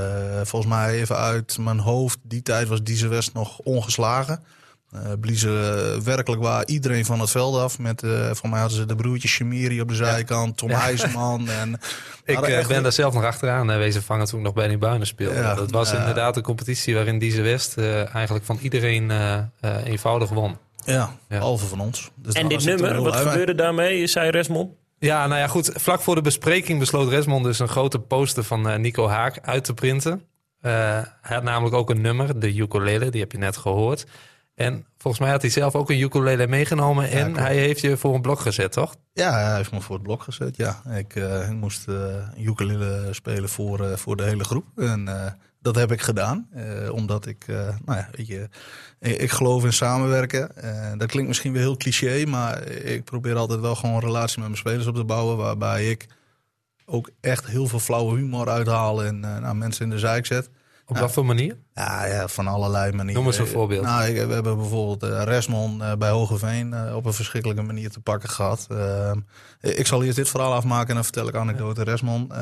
volgens 0.43 0.73
mij 0.73 0.95
even 0.95 1.17
uit 1.17 1.59
mijn 1.59 1.79
hoofd, 1.79 2.19
die 2.23 2.43
tijd 2.43 2.69
was 2.69 2.83
Diese 2.83 3.09
West 3.09 3.33
nog 3.33 3.59
ongeslagen. 3.59 4.43
Eh 5.05 5.13
bliezen 5.21 6.05
werkelijk 6.05 6.43
waar 6.43 6.67
iedereen 6.67 7.05
van 7.05 7.21
het 7.21 7.31
veld 7.31 7.57
af. 7.57 7.79
Met, 7.79 8.03
eh 8.03 8.31
voor 8.33 8.49
mij 8.49 8.61
hadden 8.61 8.79
ze 8.79 8.85
de 8.87 8.95
broertjes 8.95 9.31
Shamiri 9.31 9.81
op 9.81 9.89
de 9.89 9.95
zijkant, 9.95 10.57
Tom 10.57 10.69
Ja. 10.71 10.81
IJsman. 10.81 11.49
En, 11.61 11.81
Ik 12.25 12.41
eh, 12.41 12.67
ben 12.67 12.83
daar 12.83 12.93
zelf 12.93 13.15
nog 13.15 13.25
achteraan 13.25 13.71
eh, 13.71 13.77
wezen 13.77 14.03
vangen 14.03 14.27
toen 14.27 14.39
ik 14.39 14.45
nog 14.45 14.55
bij 14.55 14.69
die 14.69 14.79
Buinen 14.79 15.07
speelde. 15.07 15.39
Ja, 15.39 15.55
dat 15.55 15.71
was 15.71 15.91
ja. 15.91 15.99
inderdaad 15.99 16.37
een 16.37 16.43
competitie 16.43 16.95
waarin 16.95 17.19
Diese 17.19 17.43
West 17.43 17.77
eh, 17.77 18.15
eigenlijk 18.15 18.45
van 18.45 18.59
iedereen 18.63 19.11
eh, 19.11 19.37
eh, 19.61 19.85
eenvoudig 19.85 20.29
won. 20.31 20.57
Ja, 20.85 21.17
behalve 21.29 21.67
van 21.67 21.81
ons. 21.81 22.11
Dus 22.15 22.35
En 22.35 22.49
dit 22.49 22.65
nummer, 22.65 23.03
wat 23.03 23.17
gebeurde 23.17 23.55
daarmee? 23.55 24.07
Zei 24.07 24.31
Resmond. 24.31 24.71
Ja, 24.99 25.27
nou 25.27 25.41
ja, 25.41 25.47
goed. 25.47 25.71
Vlak 25.75 26.01
voor 26.01 26.15
de 26.15 26.21
bespreking 26.21 26.79
besloot 26.79 27.09
Resmond 27.09 27.45
dus 27.45 27.59
een 27.59 27.69
grote 27.69 27.99
poster 27.99 28.45
van 28.45 28.69
eh, 28.69 28.79
Nico 28.79 29.09
Haak 29.09 29.39
uit 29.43 29.65
te 29.65 29.75
printen. 29.75 30.23
Eh, 30.61 30.73
hij 31.23 31.37
had 31.37 31.43
namelijk 31.43 31.75
ook 31.75 31.91
een 31.91 32.01
nummer, 32.01 32.41
de 32.41 32.57
ukulele, 32.57 33.11
die 33.11 33.21
heb 33.21 33.33
je 33.33 33.39
net 33.39 33.57
gehoord. 33.57 34.07
En 34.57 34.87
volgens 34.99 35.23
mij 35.23 35.33
had 35.33 35.43
hij 35.43 35.51
zelf 35.51 35.75
ook 35.75 35.91
een 35.91 36.01
ukulele 36.01 36.47
meegenomen 36.47 37.11
en 37.11 37.37
hij 37.37 37.57
heeft 37.57 37.81
je 37.81 37.97
voor 37.97 38.15
een 38.15 38.21
blok 38.21 38.41
gezet, 38.41 38.73
toch? 38.73 38.95
Ja, 39.13 39.33
hij 39.33 39.57
heeft 39.57 39.73
me 39.73 39.81
voor 39.81 39.95
het 39.95 40.05
blok 40.05 40.23
gezet. 40.23 40.57
Ja, 40.57 40.83
ik, 40.95 41.15
ik 41.15 41.53
moest 41.53 41.89
eh 41.89 42.29
ukulele 42.39 43.09
spelen 43.11 43.49
voor, 43.49 43.81
eh, 43.85 43.97
voor 43.97 44.17
de 44.17 44.23
hele 44.23 44.45
groep. 44.45 44.65
En 44.77 45.05
dat 45.61 45.75
heb 45.75 45.93
ik 45.93 46.01
gedaan. 46.01 46.49
omdat 46.91 47.27
ik, 47.27 47.47
nou 47.85 47.99
ja, 47.99 48.09
weet 48.13 48.27
je, 48.27 48.49
ik, 49.01 49.17
ik 49.17 49.31
geloof 49.31 49.65
in 49.65 49.73
samenwerken. 49.73 50.51
Dat 50.99 51.09
klinkt 51.09 51.29
misschien 51.29 51.53
weer 51.53 51.63
heel 51.63 51.77
cliché, 51.77 52.25
maar 52.27 52.67
ik 52.69 53.05
probeer 53.05 53.37
altijd 53.37 53.61
wel 53.61 53.75
gewoon 53.75 53.95
een 53.95 54.01
relatie 54.01 54.39
met 54.39 54.49
mijn 54.49 54.61
spelers 54.61 54.87
op 54.87 54.95
te 54.95 55.05
bouwen. 55.05 55.37
Waarbij 55.37 55.91
ik 55.91 56.07
ook 56.85 57.11
echt 57.21 57.47
heel 57.47 57.67
veel 57.67 57.79
flauwe 57.79 58.17
humor 58.17 58.49
uithaal 58.49 59.05
en 59.05 59.21
nou, 59.21 59.55
mensen 59.55 59.85
in 59.85 59.91
de 59.91 59.99
zijk 59.99 60.27
zet. 60.27 60.51
Op 60.89 60.99
wat 60.99 61.13
voor 61.13 61.27
manier? 61.27 61.57
Ja, 61.75 62.07
ja, 62.07 62.29
van 62.29 62.47
allerlei 62.47 62.93
manieren. 62.93 63.15
Noem 63.15 63.27
eens 63.27 63.39
een 63.39 63.47
voorbeeld. 63.47 63.85
Nou, 63.85 64.05
ik- 64.05 64.27
we 64.27 64.33
hebben 64.35 64.57
bijvoorbeeld 64.57 65.03
eh 65.13 65.23
Resmond 65.25 65.83
eh, 65.83 65.93
bij 65.95 66.11
Hogeveen 66.11 66.73
eh, 66.75 66.97
op 66.97 67.05
een 67.07 67.13
verschrikkelijke 67.13 67.63
manier 67.63 67.91
te 67.91 68.01
pakken 68.01 68.29
gehad. 68.29 68.67
Ehm, 68.71 69.19
ik 69.61 69.87
zal 69.87 70.03
eerst 70.03 70.17
dit 70.17 70.29
verhaal 70.29 70.55
afmaken 70.55 70.89
en 70.89 70.95
dan 70.95 71.05
vertel 71.05 71.29
ik 71.29 71.35
anekdote 71.35 71.83
Resmond. 71.83 72.33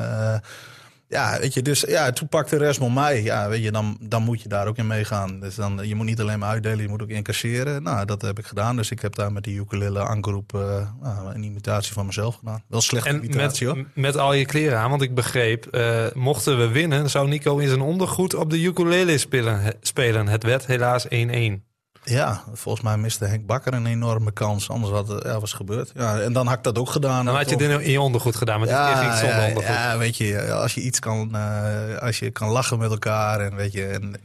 Ja, 1.07 1.39
weet 1.39 1.53
je, 1.53 1.61
dus 1.61 1.81
ja, 1.81 2.11
toen 2.11 2.27
pakte 2.27 2.57
Resmond 2.57 2.93
mij. 2.93 3.23
Ja, 3.23 3.49
weet 3.49 3.63
je, 3.63 3.71
dan, 3.71 3.97
dan 4.01 4.23
moet 4.23 4.41
je 4.41 4.49
daar 4.49 4.67
ook 4.67 4.77
in 4.77 4.87
meegaan. 4.87 5.39
Dus 5.39 5.55
dan, 5.55 5.79
je 5.83 5.95
moet 5.95 6.05
niet 6.05 6.19
alleen 6.21 6.39
maar 6.39 6.49
uitdelen, 6.49 6.81
je 6.81 6.87
moet 6.87 7.01
ook 7.01 7.09
incasseren. 7.09 7.83
Nou, 7.83 8.05
dat 8.05 8.21
heb 8.21 8.39
ik 8.39 8.45
gedaan. 8.45 8.75
Dus 8.75 8.91
ik 8.91 8.99
heb 9.01 9.15
daar 9.15 9.31
met 9.31 9.43
die 9.43 9.59
ukulele 9.59 10.07
aangeroep 10.07 10.53
eh, 10.53 10.89
nou, 11.01 11.35
een 11.35 11.43
imitatie 11.43 11.93
van 11.93 12.05
mezelf 12.05 12.35
gedaan. 12.35 12.63
Wel 12.67 12.81
slechte 12.81 13.09
En 13.09 13.15
met, 13.15 13.23
imitatie 13.23 13.67
hoor. 13.67 13.85
met 13.93 14.17
al 14.17 14.33
je 14.33 14.45
kleren 14.45 14.77
aan, 14.77 14.89
want 14.89 15.01
ik 15.01 15.15
begreep, 15.15 15.65
eh, 15.65 16.05
mochten 16.13 16.57
we 16.57 16.67
winnen, 16.67 17.09
zou 17.09 17.27
Nico 17.27 17.57
in 17.57 17.67
zijn 17.67 17.81
ondergoed 17.81 18.33
op 18.35 18.49
de 18.49 18.61
ukulele 18.61 19.17
spelen. 19.17 19.73
spelen. 19.81 20.27
Het 20.27 20.43
werd 20.43 20.65
helaas 20.65 21.05
1-1. 21.09 21.74
Ja, 22.05 22.43
volgens 22.53 22.83
mij 22.83 22.97
miste 22.97 23.25
Henk 23.25 23.45
Bakker 23.45 23.73
een 23.73 23.85
enorme 23.85 24.31
kans. 24.31 24.69
Anders 24.69 24.93
had 24.93 25.07
het 25.07 25.23
ja, 25.23 25.39
was 25.39 25.53
gebeurd. 25.53 25.91
Ja, 25.95 26.19
en 26.19 26.33
dan 26.33 26.47
had 26.47 26.57
ik 26.57 26.63
dat 26.63 26.77
ook 26.77 26.89
gedaan. 26.89 27.25
Dan 27.25 27.35
had 27.35 27.49
je 27.49 27.55
het 27.55 27.81
in, 27.81 27.91
je 27.91 28.01
ondergoed 28.01 28.35
gedaan, 28.35 28.59
keer 28.61 28.95
ging 28.95 29.13
zonder 29.13 29.41
ja, 29.41 29.47
ondergoed. 29.47 29.75
ja, 29.75 29.97
weet 29.97 30.17
je, 30.17 30.51
als 30.51 30.73
je 30.73 30.81
iets 30.81 30.99
kan, 30.99 31.35
eh, 31.35 31.97
als 31.97 32.19
je 32.19 32.31
kan 32.31 32.49
lachen 32.49 32.77
met 32.79 32.91
elkaar 32.91 33.39
en 33.39 33.55
weet 33.55 33.71
je, 33.71 33.87
en, 33.87 34.15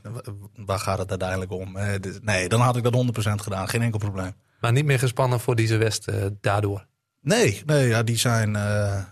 waar 0.67 0.79
gaat 0.79 0.99
het 0.99 1.11
uiteindelijk 1.11 1.53
om? 1.53 1.77
Dus, 2.01 2.19
nee, 2.23 2.49
dan 2.49 2.61
had 2.61 2.77
ik 2.77 2.83
dat 2.83 2.95
100% 2.95 3.43
gedaan, 3.43 3.69
geen 3.69 3.83
enkel 3.83 3.99
probleem. 3.99 4.33
Maar 4.61 4.73
niet 4.73 4.85
meer 4.85 4.99
gespannen 4.99 5.41
voor 5.41 5.57
deze 5.57 5.77
West 5.77 6.09
eh, 6.09 6.25
daardoor. 6.41 6.87
Nee, 7.21 7.63
nee, 7.67 7.89
ja, 7.89 8.03
die 8.03 8.19
zijn. 8.19 8.57
eh, 8.57 9.03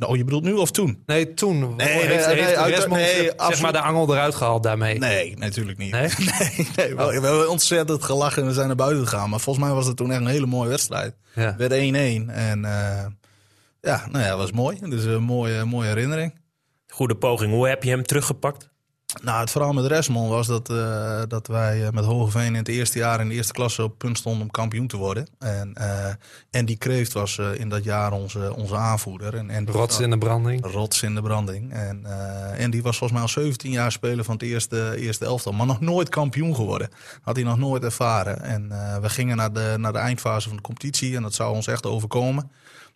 oh, 0.00 0.16
je 0.16 0.24
bedoelt 0.24 0.42
nu 0.44 0.52
of 0.52 0.70
toen? 0.70 1.02
Nee, 1.06 1.34
toen 1.34 1.76
Nee, 1.76 1.88
heeft, 1.88 2.06
nee, 2.26 2.36
heeft 2.36 2.46
nee, 2.48 2.58
uit- 2.58 2.74
Resmond, 2.74 3.00
nee, 3.00 3.30
zeg- 3.36 3.60
maar 3.60 3.72
de 3.72 3.80
angel 3.80 4.12
eruit 4.14 4.34
gehaald 4.34 4.62
daarmee. 4.62 4.98
Nee, 4.98 5.36
natuurlijk 5.36 5.78
niet. 5.78 5.90
Nee? 5.92 6.08
nee, 6.38 6.68
nee, 6.76 6.94
wel, 6.94 7.06
we 7.06 7.12
hebben 7.12 7.50
ontzettend 7.50 8.02
gelachen 8.04 8.42
en 8.42 8.48
we 8.48 8.54
zijn 8.54 8.66
naar 8.66 8.76
buiten 8.76 9.08
gegaan. 9.08 9.30
Maar 9.30 9.40
volgens 9.40 9.64
mij 9.64 9.74
was 9.74 9.86
het 9.86 9.96
toen 9.96 10.10
echt 10.10 10.20
een 10.20 10.26
hele 10.26 10.46
mooie 10.46 10.68
wedstrijd. 10.68 11.14
Ja. 11.34 11.42
Het 11.42 11.56
werd 11.56 11.72
1-1 11.72 12.30
en 12.30 12.64
eh, 12.64 13.06
ja, 13.80 14.06
nou 14.10 14.24
ja, 14.24 14.28
dat 14.28 14.38
was 14.38 14.52
mooi. 14.52 14.78
Dus 14.80 15.04
een 15.04 15.22
mooie, 15.22 15.64
mooie 15.64 15.88
herinnering. 15.88 16.38
Goede 16.88 17.14
poging. 17.16 17.52
Hoe 17.52 17.68
heb 17.68 17.82
je 17.82 17.90
hem 17.90 18.02
teruggepakt? 18.02 18.69
Nou, 19.22 19.40
het 19.40 19.50
verhaal 19.50 19.72
met 19.72 19.86
Resmond 19.86 20.30
was 20.30 20.46
dat, 20.46 20.70
eh, 20.70 21.20
dat 21.28 21.46
wij 21.46 21.86
eh, 21.86 21.92
met 21.92 22.04
Hogeveen 22.04 22.46
in 22.46 22.54
het 22.54 22.68
eerste 22.68 22.98
jaar 22.98 23.20
in 23.20 23.28
de 23.28 23.34
eerste 23.34 23.52
klasse 23.52 23.82
op 23.82 23.98
punt 23.98 24.18
stonden 24.18 24.42
om 24.42 24.50
kampioen 24.50 24.86
te 24.86 24.96
worden. 24.96 25.26
En, 25.38 25.74
eh 25.74 26.08
en 26.50 26.64
die 26.64 26.76
Kreeft 26.76 27.12
was 27.12 27.38
in 27.38 27.68
dat 27.68 27.84
jaar 27.84 28.12
onze, 28.12 28.54
onze 28.56 28.76
aanvoerder. 28.76 29.36
En, 29.36 29.50
en 29.50 29.70
Rots 29.70 30.00
in 30.00 30.10
de 30.10 30.18
branding. 30.18 30.66
Rots 30.66 31.02
in 31.02 31.14
de 31.14 31.22
branding. 31.22 31.72
En, 31.72 32.06
en 32.56 32.70
die 32.70 32.82
was 32.82 32.98
volgens 32.98 33.12
mij 33.12 33.28
al 33.28 33.42
17 33.42 33.70
jaar 33.70 33.92
speler 33.92 34.24
van 34.24 34.34
het 34.34 34.42
eerste, 34.42 34.96
eerste 34.96 35.24
elftal. 35.24 35.52
Maar 35.52 35.66
nog 35.66 35.80
nooit 35.80 36.08
kampioen 36.08 36.54
geworden. 36.54 36.88
Had 37.22 37.36
hij 37.36 37.44
nog 37.44 37.58
nooit 37.58 37.84
ervaren. 37.84 38.42
En 38.42 38.68
we 39.00 39.08
gingen 39.08 39.36
naar 39.36 39.52
de, 39.52 39.74
naar 39.76 39.92
de 39.92 39.98
eindfase 39.98 40.48
van 40.48 40.56
de 40.56 40.62
competitie. 40.62 41.16
En 41.16 41.22
dat 41.22 41.34
zou 41.34 41.54
ons 41.54 41.66
echt 41.66 41.86
overkomen. 41.86 42.50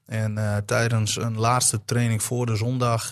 En 0.07 0.63
tijdens 0.67 1.17
een 1.17 1.39
laatste 1.39 1.81
training 1.85 2.23
voor 2.23 2.47
de 2.47 2.57
zondag 2.57 3.11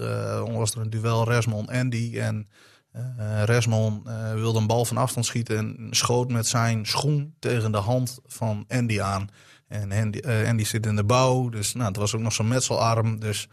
was 0.53 0.75
er 0.75 0.81
een 0.81 0.91
duel 0.91 1.25
Resmond-Andy. 1.25 2.19
En 2.19 2.47
eh 2.93 3.43
Resmond 3.45 4.07
eh, 4.07 4.35
wilde 4.35 4.59
een 4.59 4.67
bal 4.67 4.85
van 4.85 4.97
afstand 4.97 5.27
schieten 5.27 5.59
en 5.59 5.87
schoot 5.91 6.31
met 6.31 6.47
zijn 6.47 6.87
schoen 6.87 7.35
tegen 7.39 7.73
de 7.73 7.79
hand 7.79 8.19
van 8.27 8.65
Andy 8.69 9.01
aan. 9.01 9.29
En 9.69 9.93
Andy, 9.93 10.19
eh, 10.19 10.49
Andy 10.49 10.65
zit 10.65 10.87
in 10.87 10.97
de 10.97 11.05
bouw, 11.05 11.49
dus 11.49 11.75
nou, 11.75 11.89
het 11.89 11.97
was 11.97 12.15
ook 12.15 12.21
nog 12.21 12.33
zo'n 12.33 12.49
metselarm. 12.49 13.21
Dus 13.21 13.49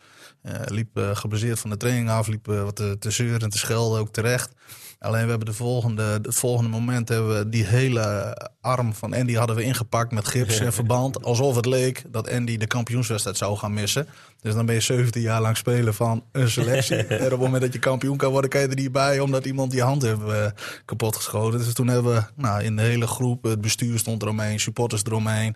liep 0.65 0.89
geblesseerd 1.13 1.59
van 1.59 1.69
de 1.69 1.77
training 1.77 2.09
af, 2.09 2.27
liep 2.27 2.45
wat 2.45 2.75
te, 2.75 2.95
te 2.99 3.11
zeuren 3.11 3.39
en 3.39 3.49
te 3.49 3.57
schelden, 3.57 3.99
ook 3.99 4.13
terecht. 4.13 4.51
Alleen 4.99 5.23
we 5.23 5.29
hebben 5.29 5.47
de 5.47 5.53
volgende, 5.53 6.03
het 6.03 6.35
volgende 6.35 6.69
moment 6.69 7.09
hebben 7.09 7.37
we 7.37 7.49
die 7.49 7.65
hele 7.65 8.37
arm 8.61 8.93
van 8.93 9.13
Andy 9.13 9.33
hadden 9.33 9.55
we 9.55 9.63
ingepakt 9.63 10.11
met 10.11 10.27
gips 10.27 10.59
en 10.59 10.73
verband. 10.81 11.23
Alsof 11.23 11.55
het 11.55 11.65
leek 11.65 12.03
dat 12.07 12.31
Andy 12.31 12.57
de 12.57 12.67
kampioenswedstrijd 12.67 13.37
zou 13.37 13.57
gaan 13.57 13.73
missen. 13.73 14.07
Dus 14.41 14.53
dan 14.53 14.65
ben 14.65 14.75
je 14.75 14.81
17 14.81 15.21
jaar 15.21 15.41
lang 15.41 15.57
spelen 15.57 15.93
van 15.93 16.23
een 16.31 16.49
selectie. 16.49 16.95
en 17.07 17.25
op 17.25 17.31
het 17.31 17.39
moment 17.39 17.61
dat 17.61 17.73
je 17.73 17.79
kampioen 17.79 18.17
kan 18.17 18.31
worden, 18.31 18.49
kan 18.49 18.61
je 18.61 18.67
er 18.67 18.75
niet 18.75 18.91
bij 18.91 19.19
omdat 19.19 19.45
iemand 19.45 19.71
die 19.71 19.81
hand 19.81 20.01
heeft 20.01 20.23
eh, 20.27 20.45
kapot 20.85 21.15
geschoten. 21.15 21.59
Dus 21.59 21.73
toen 21.73 21.87
hebben 21.87 22.13
we 22.13 22.23
nou, 22.35 22.63
in 22.63 22.75
de 22.75 22.81
hele 22.81 23.07
groep, 23.07 23.43
het 23.43 23.61
bestuur 23.61 23.99
stond 23.99 24.21
eromheen, 24.21 24.59
supporters 24.59 25.03
eromheen. 25.03 25.55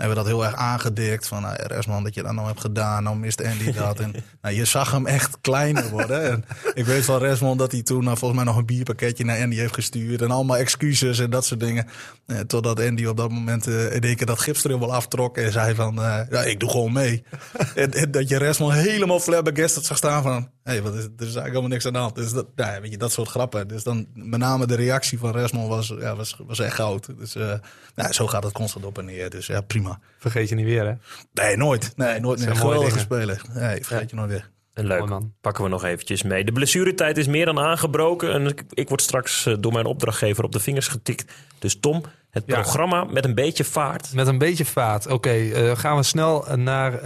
Hebben 0.00 0.18
we 0.18 0.24
dat 0.24 0.32
heel 0.32 0.44
erg 0.44 0.54
aangedikt. 0.54 1.28
Van 1.28 1.42
nou, 1.42 1.56
Resman, 1.58 2.04
dat 2.04 2.14
je 2.14 2.22
dat 2.22 2.32
nou 2.32 2.46
hebt 2.46 2.60
gedaan. 2.60 3.02
Nou 3.02 3.16
mist 3.16 3.44
Andy 3.44 3.72
dat. 3.72 4.00
En 4.00 4.14
nou, 4.42 4.54
je 4.54 4.64
zag 4.64 4.90
hem 4.90 5.06
echt 5.06 5.38
kleiner 5.40 5.90
worden. 5.90 6.30
En 6.30 6.44
ik 6.74 6.84
weet 6.84 7.04
van 7.04 7.18
Resmond 7.18 7.58
dat 7.58 7.72
hij 7.72 7.82
toen 7.82 8.04
nou, 8.04 8.18
volgens 8.18 8.40
mij 8.40 8.48
nog 8.48 8.60
een 8.60 8.66
bierpakketje 8.66 9.24
naar 9.24 9.42
Andy 9.42 9.56
heeft 9.56 9.74
gestuurd. 9.74 10.22
En 10.22 10.30
allemaal 10.30 10.56
excuses 10.56 11.18
en 11.18 11.30
dat 11.30 11.44
soort 11.44 11.60
dingen. 11.60 11.86
Eh, 12.26 12.38
totdat 12.38 12.80
Andy 12.80 13.04
op 13.04 13.16
dat 13.16 13.30
moment 13.30 13.66
eh, 13.66 13.94
in 13.94 14.00
één 14.00 14.16
keer 14.16 14.26
dat 14.26 14.40
gips 14.40 14.64
er 14.64 14.70
helemaal 14.70 14.94
aftrok. 14.94 15.36
En 15.36 15.52
zei 15.52 15.74
van, 15.74 16.02
eh, 16.02 16.20
ja, 16.30 16.42
ik 16.42 16.60
doe 16.60 16.70
gewoon 16.70 16.92
mee. 16.92 17.24
en, 17.74 17.92
en 17.92 18.10
dat 18.10 18.28
je 18.28 18.36
Resmond 18.36 18.72
helemaal 18.72 19.20
flabbergasted 19.20 19.84
zag 19.84 19.96
staan 19.96 20.22
van... 20.22 20.48
Hey, 20.70 20.82
wat 20.82 20.94
is, 20.94 21.04
er 21.04 21.10
is 21.16 21.18
eigenlijk 21.18 21.46
helemaal 21.46 21.68
niks 21.68 21.86
aan 21.86 21.92
de 21.92 21.98
hand. 21.98 22.14
Dus 22.14 22.32
dat, 22.32 22.46
nou, 22.56 22.72
ja, 22.72 22.80
weet 22.80 22.90
je, 22.90 22.96
dat 22.96 23.12
soort 23.12 23.28
grappen. 23.28 23.68
Dus 23.68 23.82
dan 23.82 24.06
met 24.14 24.40
name 24.40 24.66
de 24.66 24.74
reactie 24.74 25.18
van 25.18 25.32
Resmond 25.32 25.68
was, 25.68 25.94
ja, 25.98 26.16
was, 26.16 26.36
was 26.46 26.58
echt 26.58 26.74
goud. 26.74 27.18
Dus 27.18 27.34
eh, 27.34 27.52
nou, 27.94 28.12
zo 28.12 28.26
gaat 28.26 28.42
het 28.42 28.52
constant 28.52 28.84
op 28.84 28.98
en 28.98 29.04
neer. 29.04 29.30
Dus 29.30 29.46
ja, 29.46 29.60
prima. 29.60 30.00
Vergeet 30.18 30.48
je 30.48 30.54
niet 30.54 30.64
weer, 30.64 30.86
hè? 30.86 30.94
Nee, 31.32 31.56
nooit. 31.56 31.92
Nee, 31.96 32.20
nooit 32.20 32.38
meer. 32.38 32.48
mooie 32.48 32.60
Geweldige 32.60 32.98
speler. 32.98 33.42
Nee, 33.52 33.84
vergeet 33.84 34.10
je 34.10 34.16
nooit 34.16 34.30
weer. 34.30 34.50
En 34.74 34.86
leuk, 34.86 35.20
pakken 35.40 35.64
we 35.64 35.70
nog 35.70 35.84
eventjes 35.84 36.22
mee. 36.22 36.44
De 36.44 36.52
blessuretijd 36.52 37.16
is 37.16 37.26
meer 37.26 37.44
dan 37.44 37.58
aangebroken. 37.58 38.32
En 38.32 38.46
ik, 38.46 38.62
ik 38.70 38.88
word 38.88 39.02
straks 39.02 39.46
eh, 39.46 39.54
door 39.60 39.72
mijn 39.72 39.86
opdrachtgever 39.86 40.44
op 40.44 40.52
de 40.52 40.60
vingers 40.60 40.88
getikt. 40.88 41.32
Dus 41.58 41.80
Tom, 41.80 42.02
het 42.30 42.42
Ja. 42.46 42.60
programma 42.60 43.04
met 43.04 43.24
een 43.24 43.34
beetje 43.34 43.64
vaart. 43.64 44.14
Met 44.14 44.26
een 44.26 44.38
beetje 44.38 44.64
vaat. 44.64 45.06
Oké, 45.06 45.30
eh, 45.30 45.76
gaan 45.76 45.96
we 45.96 46.02
snel 46.02 46.44
naar 46.56 46.94
eh, 46.94 47.02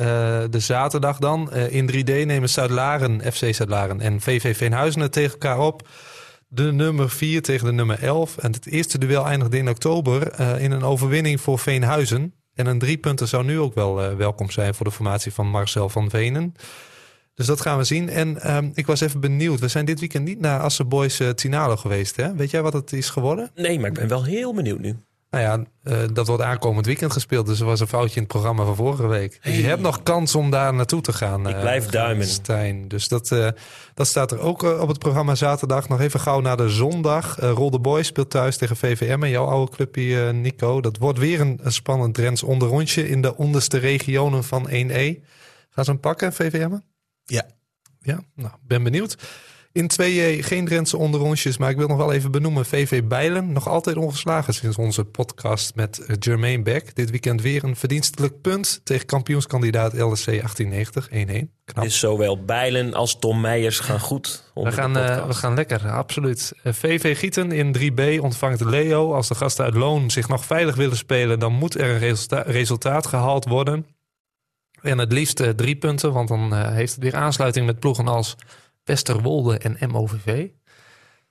de 0.50 0.58
zaterdag 0.60 1.18
dan. 1.18 1.52
Eh, 1.52 1.72
in 1.74 1.86
3D 1.86 2.24
nemen 2.26 2.48
Zuid-Laren, 2.48 3.20
FC 3.32 3.54
Zuid-Laren 3.54 4.00
en 4.00 4.20
VV 4.20 4.56
Veenhuizen 4.56 5.00
het 5.00 5.12
tegen 5.12 5.32
elkaar 5.32 5.58
op. 5.58 5.88
De 6.48 6.72
nummer 6.72 7.10
4 7.10 7.42
tegen 7.42 7.66
de 7.66 7.72
nummer 7.72 8.02
11. 8.02 8.36
En 8.38 8.52
het 8.52 8.66
eerste 8.66 8.98
duel 8.98 9.26
eindigde 9.26 9.58
in 9.58 9.68
oktober 9.68 10.30
eh, 10.30 10.62
in 10.62 10.70
een 10.70 10.82
overwinning 10.84 11.40
voor 11.40 11.58
Veenhuizen. 11.58 12.34
En 12.54 12.66
een 12.66 12.78
drie 12.78 12.96
punten 12.98 13.28
zou 13.28 13.44
nu 13.44 13.58
ook 13.58 13.74
wel 13.74 14.02
eh, 14.02 14.14
welkom 14.16 14.50
zijn 14.50 14.74
voor 14.74 14.86
de 14.86 14.92
formatie 14.92 15.32
van 15.32 15.46
Marcel 15.48 15.88
van 15.88 16.10
Venen. 16.10 16.54
Dus 17.34 17.46
dat 17.46 17.60
gaan 17.60 17.78
we 17.78 17.84
zien. 17.84 18.08
En 18.08 18.40
ehm, 18.40 18.70
ik 18.74 18.86
was 18.86 19.00
even 19.00 19.20
benieuwd. 19.20 19.60
We 19.60 19.68
zijn 19.68 19.84
dit 19.84 20.00
weekend 20.00 20.24
niet 20.24 20.40
naar 20.40 20.60
Assen 20.60 20.88
Boys 20.88 21.20
eh, 21.20 21.28
Tinalo 21.28 21.76
geweest. 21.76 22.16
Hè? 22.16 22.34
Weet 22.34 22.50
jij 22.50 22.62
wat 22.62 22.72
het 22.72 22.92
is 22.92 23.10
geworden? 23.10 23.50
Nee, 23.54 23.78
maar 23.80 23.88
ik 23.88 23.94
ben 23.94 24.08
wel 24.08 24.24
heel 24.24 24.54
benieuwd 24.54 24.80
nu. 24.80 24.96
Nou 25.34 25.46
ja, 25.46 25.64
eh, 25.82 26.08
dat 26.12 26.26
wordt 26.26 26.42
aankomend 26.42 26.86
weekend 26.86 27.12
gespeeld. 27.12 27.46
Dus 27.46 27.60
er 27.60 27.66
was 27.66 27.80
een 27.80 27.86
foutje 27.86 28.14
in 28.14 28.22
het 28.22 28.30
programma 28.30 28.64
van 28.64 28.76
vorige 28.76 29.06
week. 29.06 29.38
Dus 29.42 29.56
je 29.56 29.62
hebt 29.62 29.80
nog 29.80 30.02
kans 30.02 30.34
om 30.34 30.50
daar 30.50 30.74
naartoe 30.74 31.00
te 31.00 31.12
gaan. 31.12 31.48
Ik 31.48 31.54
eh, 31.54 31.60
blijf 31.60 31.86
duimen. 31.86 32.26
Stijn. 32.26 32.88
Dus 32.88 33.08
dat, 33.08 33.30
eh, 33.30 33.48
dat 33.94 34.06
staat 34.06 34.32
er 34.32 34.38
ook 34.38 34.62
op 34.62 34.88
het 34.88 34.98
programma 34.98 35.34
zaterdag. 35.34 35.88
Nog 35.88 36.00
even 36.00 36.20
gauw 36.20 36.40
naar 36.40 36.56
de 36.56 36.68
zondag. 36.68 37.38
Eh 37.38 37.50
Rol 37.50 37.70
de 37.70 37.78
Boy 37.78 38.02
speelt 38.02 38.30
thuis 38.30 38.56
tegen 38.56 38.76
VVM. 38.76 39.22
En 39.22 39.30
jouw 39.30 39.46
oude 39.46 39.72
clubje, 39.72 40.32
Nico. 40.32 40.80
Dat 40.80 40.98
wordt 40.98 41.18
weer 41.18 41.40
een, 41.40 41.58
een 41.62 41.72
spannend 41.72 42.14
Drents 42.14 42.42
onderrondje 42.42 43.08
in 43.08 43.22
de 43.22 43.36
onderste 43.36 43.78
regionen 43.78 44.44
van 44.44 44.68
1E. 44.68 45.22
Gaan 45.70 45.84
ze 45.84 45.90
hem 45.90 46.00
pakken, 46.00 46.32
VVM? 46.32 46.76
Ja. 47.24 47.46
Ja, 48.00 48.20
nou, 48.34 48.52
ben 48.66 48.82
benieuwd. 48.82 49.16
In 49.74 49.90
2J 49.92 50.44
geen 50.44 50.64
Drentse 50.64 50.96
onderrondjes, 50.96 51.58
maar 51.58 51.70
ik 51.70 51.76
wil 51.76 51.88
nog 51.88 51.96
wel 51.96 52.12
even 52.12 52.30
benoemen. 52.30 52.66
VV 52.66 53.02
Bijlen, 53.04 53.52
nog 53.52 53.68
altijd 53.68 53.96
ongeslagen 53.96 54.54
sinds 54.54 54.76
onze 54.76 55.04
podcast 55.04 55.74
met 55.74 55.98
eh, 55.98 56.16
Jermaine 56.18 56.62
Beck. 56.62 56.94
Dit 56.94 57.10
weekend 57.10 57.42
weer 57.42 57.64
een 57.64 57.76
verdienstelijk 57.76 58.40
punt 58.40 58.80
tegen 58.84 59.06
kampioenskandidaat 59.06 59.92
LSC 59.92 60.26
1890, 60.26 61.08
1-1. 61.08 61.12
Knap. 61.64 61.84
Dus 61.84 61.98
zowel 61.98 62.44
Bijlen 62.44 62.94
als 62.94 63.18
Tom 63.18 63.40
Meijers 63.40 63.78
gaan 63.78 64.00
goed 64.00 64.44
We 64.44 64.60
onder 64.60 64.72
gaan, 64.72 64.96
eh, 64.96 65.26
we 65.26 65.34
gaan 65.34 65.54
lekker, 65.54 65.90
absoluut. 65.90 66.52
Eh, 66.62 66.72
VV 66.72 67.18
Gieten 67.18 67.52
in 67.52 67.72
3B 67.72 68.20
ontvangt 68.20 68.60
Leo. 68.60 69.14
Als 69.14 69.28
de 69.28 69.34
gasten 69.34 69.64
uit 69.64 69.74
Loon 69.74 70.10
zich 70.10 70.28
nog 70.28 70.44
veilig 70.44 70.74
willen 70.74 70.96
spelen, 70.96 71.38
dan 71.38 71.52
moet 71.52 71.74
er 71.78 71.90
een 71.90 71.98
resulta- 71.98 72.44
resultaat 72.46 73.06
gehaald 73.06 73.44
worden. 73.44 73.86
En 74.84 74.98
het 74.98 75.12
liefst 75.12 75.40
eh, 75.40 75.48
drie 75.48 75.76
punten, 75.76 76.12
want 76.12 76.28
dan 76.28 76.54
eh, 76.54 76.68
heeft 76.68 76.94
het 76.94 77.02
weer 77.02 77.14
aansluiting 77.16 77.66
met 77.66 77.78
ploegen 77.78 78.08
als 78.08 78.36
Westerwolde 78.84 79.58
en 79.58 79.90
MOVV. 79.90 80.48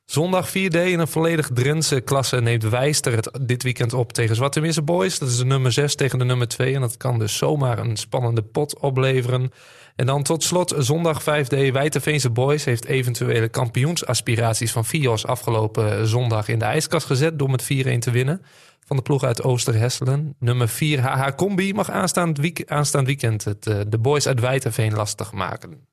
Zondag 0.06 0.50
4D 0.50 0.54
in 0.72 1.00
een 1.00 1.08
volledig 1.08 1.50
Drentse 1.54 2.02
klasse 2.02 2.42
neemt 2.42 2.64
Wijster 2.64 3.46
dit 3.46 3.64
weekend 3.64 3.94
op 3.94 4.14
tegen 4.14 4.36
Zwarte 4.36 4.62
Misse 4.62 4.82
Boys. 4.82 5.20
Dat 5.20 5.30
is 5.30 5.38
de 5.38 5.46
nummer 5.46 5.72
6 5.72 5.96
tegen 5.96 6.20
de 6.20 6.26
nummer 6.26 6.48
2 6.48 6.76
en 6.76 6.82
dat 6.82 6.98
kan 6.98 7.20
dus 7.20 7.38
zomaar 7.38 7.80
een 7.80 7.98
spannende 7.98 8.42
pot 8.42 8.80
opleveren. 8.80 9.52
En 9.96 10.06
dan 10.06 10.24
tot 10.24 10.44
slot 10.44 10.74
zondag 10.78 11.22
5D 11.22 11.72
Wijterveense 11.72 12.30
Boys 12.30 12.66
heeft 12.66 12.86
eventuele 12.86 13.50
kampioensaspiraties 13.50 14.72
van 14.72 14.86
Fios 14.86 15.26
afgelopen 15.26 16.08
zondag 16.08 16.48
in 16.48 16.60
de 16.60 16.66
ijskast 16.66 17.06
gezet 17.06 17.40
door 17.40 17.50
met 17.50 17.64
4-1 17.64 17.66
te 18.00 18.12
winnen. 18.12 18.42
Van 18.86 18.96
de 18.96 19.04
ploeg 19.04 19.24
uit 19.24 19.44
Oosterhesselen. 19.44 20.36
Nummer 20.40 20.70
4 20.70 21.02
HH 21.02 21.36
Combi 21.36 21.74
mag 21.74 21.90
aanstaand 21.90 23.06
weekend 23.06 23.44
het, 23.44 23.68
eh, 23.68 23.80
de 23.88 23.98
boys 23.98 24.28
uit 24.28 24.40
Wijterveen 24.40 24.94
lastig 24.94 25.32
maken. 25.32 25.93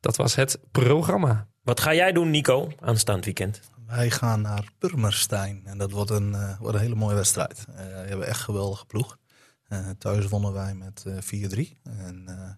Dat 0.00 0.16
was 0.16 0.34
het 0.34 0.58
programma. 0.70 1.48
Wat 1.62 1.80
ga 1.80 1.94
jij 1.94 2.12
doen, 2.12 2.30
Nico, 2.30 2.72
aanstaand 2.80 3.24
weekend? 3.24 3.60
Wij 3.86 4.10
gaan 4.10 4.40
naar 4.40 4.70
Purmerstein. 4.78 5.62
En 5.64 5.78
dat 5.78 5.90
wordt 5.90 6.10
een, 6.10 6.34
eh, 6.34 6.58
wordt 6.58 6.74
een 6.74 6.82
hele 6.82 6.94
mooie 6.94 7.14
wedstrijd. 7.14 7.64
Eh, 7.68 7.74
we 7.76 7.82
hebben 8.08 8.26
echt 8.26 8.38
een 8.38 8.44
geweldige 8.44 8.86
ploeg. 8.86 9.18
Eh, 9.64 9.88
thuis 9.98 10.26
wonnen 10.28 10.52
wij 10.52 10.74
met 10.74 11.04
eh 11.06 11.14
4-3. 11.20 11.78
En 11.82 12.24
eh, 12.26 12.50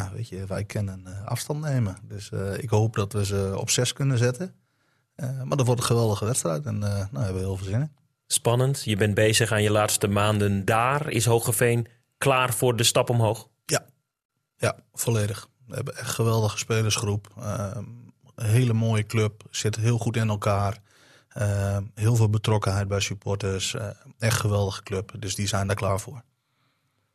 ja, 0.00 0.10
weet 0.14 0.28
je, 0.28 0.46
wij 0.46 0.64
kennen 0.64 1.06
eh, 1.06 1.26
afstand 1.26 1.60
nemen. 1.60 1.96
Dus 2.02 2.30
eh, 2.30 2.58
ik 2.58 2.70
hoop 2.70 2.94
dat 2.94 3.12
we 3.12 3.24
ze 3.24 3.54
op 3.58 3.70
6 3.70 3.92
kunnen 3.92 4.18
zetten. 4.18 4.54
Eh, 5.14 5.42
maar 5.42 5.56
dat 5.56 5.66
wordt 5.66 5.80
een 5.80 5.86
geweldige 5.86 6.24
wedstrijd. 6.24 6.66
En 6.66 6.74
eh 6.74 6.80
nou, 6.80 7.08
daar 7.12 7.24
hebben 7.24 7.42
we 7.42 7.48
heel 7.48 7.56
veel 7.56 7.66
zin 7.66 7.80
in. 7.80 7.92
Spannend. 8.26 8.84
Je 8.84 8.96
bent 8.96 9.14
bezig 9.14 9.52
aan 9.52 9.62
je 9.62 9.70
laatste 9.70 10.08
maanden 10.08 10.64
daar. 10.64 11.10
Is 11.10 11.24
Hogeveen 11.24 11.86
klaar 12.18 12.54
voor 12.54 12.76
de 12.76 12.84
stap 12.84 13.10
omhoog? 13.10 13.48
Ja, 14.56 14.76
volledig. 14.92 15.48
We 15.66 15.74
hebben 15.74 15.96
echt 15.96 16.08
een 16.08 16.14
geweldige 16.14 16.58
spelersgroep. 16.58 17.28
Ehm, 17.38 17.84
een 18.34 18.46
hele 18.46 18.72
mooie 18.72 19.06
club. 19.06 19.42
Zit 19.50 19.76
heel 19.76 19.98
goed 19.98 20.16
in 20.16 20.28
elkaar. 20.28 20.78
Ehm, 21.28 21.82
heel 21.94 22.16
veel 22.16 22.30
betrokkenheid 22.30 22.88
bij 22.88 23.00
supporters. 23.00 23.74
Eh, 23.74 23.88
echt 24.18 24.40
geweldige 24.40 24.82
club. 24.82 25.12
Dus 25.18 25.34
die 25.34 25.46
zijn 25.46 25.66
daar 25.66 25.76
klaar 25.76 26.00
voor. 26.00 26.22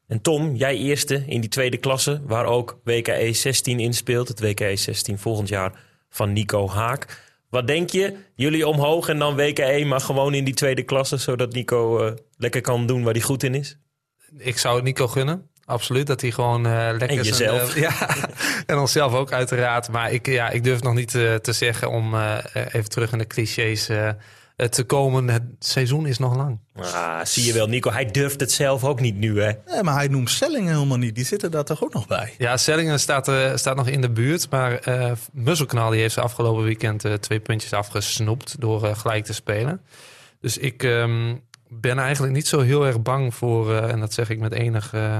En 0.07 0.21
Tom, 0.21 0.55
jij 0.55 0.77
eerste 0.77 1.23
in 1.25 1.41
die 1.41 1.49
tweede 1.49 1.77
klasse, 1.77 2.21
waar 2.25 2.45
ook 2.45 2.79
WKE 2.83 3.33
16 3.33 3.79
in 3.79 3.93
speelt. 3.93 4.27
Het 4.27 4.39
WKE 4.39 4.75
16 4.75 5.17
volgend 5.17 5.47
jaar 5.47 5.83
van 6.09 6.33
Nico 6.33 6.69
Haak. 6.69 7.27
Wat 7.49 7.67
denk 7.67 7.89
je? 7.89 8.17
Jullie 8.35 8.67
omhoog 8.67 9.07
en 9.09 9.19
dan 9.19 9.35
WKE, 9.35 9.83
maar 9.85 10.01
gewoon 10.01 10.33
in 10.33 10.43
die 10.43 10.53
tweede 10.53 10.83
klasse, 10.83 11.17
zodat 11.17 11.53
Nico 11.53 12.05
eh, 12.05 12.13
lekker 12.37 12.61
kan 12.61 12.85
doen 12.85 13.03
waar 13.03 13.13
hij 13.13 13.21
goed 13.21 13.43
in 13.43 13.55
is? 13.55 13.77
Ik 14.37 14.57
zou 14.57 14.75
het 14.75 14.83
Nico 14.83 15.07
gunnen. 15.07 15.49
Absoluut, 15.69 16.07
dat 16.07 16.21
hij 16.21 16.31
gewoon 16.31 16.65
eh, 16.65 16.71
lekker... 16.71 17.09
En 17.09 17.23
jezelf. 17.23 17.75
eh, 17.75 17.81
ja, 17.89 18.17
en 18.65 18.77
onszelf 18.77 19.13
ook 19.13 19.31
uiteraard. 19.31 19.89
Maar 19.89 20.11
ik, 20.11 20.27
ja, 20.27 20.49
ik 20.49 20.63
durf 20.63 20.81
nog 20.81 20.93
niet 20.93 21.15
eh, 21.15 21.35
te 21.35 21.53
zeggen 21.53 21.89
om 21.89 22.13
eh, 22.15 22.37
even 22.53 22.89
terug 22.89 23.11
in 23.11 23.17
de 23.17 23.27
clichés 23.27 23.89
te 24.69 24.83
komen. 24.83 25.27
Het 25.29 25.43
seizoen 25.59 26.05
is 26.05 26.17
nog 26.17 26.35
lang. 26.35 26.59
Ah, 26.75 27.19
zie 27.23 27.45
je 27.45 27.53
wel, 27.53 27.67
Nico. 27.67 27.91
Hij 27.91 28.05
durft 28.05 28.39
het 28.39 28.51
zelf 28.51 28.83
ook 28.83 28.99
niet 28.99 29.15
nu, 29.15 29.41
hè? 29.41 29.51
Nee, 29.65 29.83
maar 29.83 29.93
hij 29.95 30.07
noemt 30.07 30.29
Sellingen 30.29 30.73
helemaal 30.73 30.97
niet. 30.97 31.15
Die 31.15 31.25
zitten 31.25 31.51
daar 31.51 31.63
toch 31.63 31.83
ook 31.83 31.93
nog 31.93 32.07
bij? 32.07 32.33
Ja, 32.37 32.57
Sellingen 32.57 32.99
staat, 32.99 33.31
staat 33.59 33.75
nog 33.75 33.87
in 33.87 34.01
de 34.01 34.09
buurt. 34.09 34.49
Maar 34.49 34.73
eh 34.73 35.11
Musselkanaal 35.33 35.89
die 35.89 35.99
heeft 36.01 36.13
ze 36.13 36.21
afgelopen 36.21 36.63
weekend 36.63 37.05
eh, 37.05 37.13
twee 37.13 37.39
puntjes 37.39 37.73
afgesnoept 37.73 38.55
door 38.61 38.95
gelijk 38.95 39.25
te 39.25 39.33
spelen. 39.33 39.81
Dus 40.41 40.57
ik 40.57 40.83
ehm, 40.83 41.35
ben 41.67 41.99
eigenlijk 41.99 42.33
niet 42.33 42.47
zo 42.47 42.59
heel 42.59 42.85
erg 42.85 43.01
bang 43.01 43.35
voor, 43.35 43.73
eh, 43.75 43.91
en 43.91 43.99
dat 43.99 44.13
zeg 44.13 44.29
ik 44.29 44.39
met 44.39 44.53
enige 44.53 44.97
eh, 44.97 45.19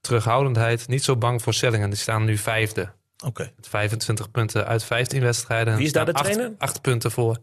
terughoudendheid, 0.00 0.88
niet 0.88 1.04
zo 1.04 1.16
bang 1.16 1.42
voor 1.42 1.54
Sellingen. 1.54 1.90
Die 1.90 1.98
staan 1.98 2.24
nu 2.24 2.36
vijfde. 2.36 2.92
Oké. 3.24 3.50
Met 3.56 3.68
25 3.68 4.30
punten 4.30 4.66
uit 4.66 4.84
15 4.84 5.22
wedstrijden. 5.22 5.76
Wie 5.76 5.86
is 5.86 5.92
daar 5.92 6.04
de 6.06 6.12
Acht- 6.12 6.24
trainer? 6.24 6.54
Acht 6.58 6.80
punten 6.80 7.10
voor 7.10 7.38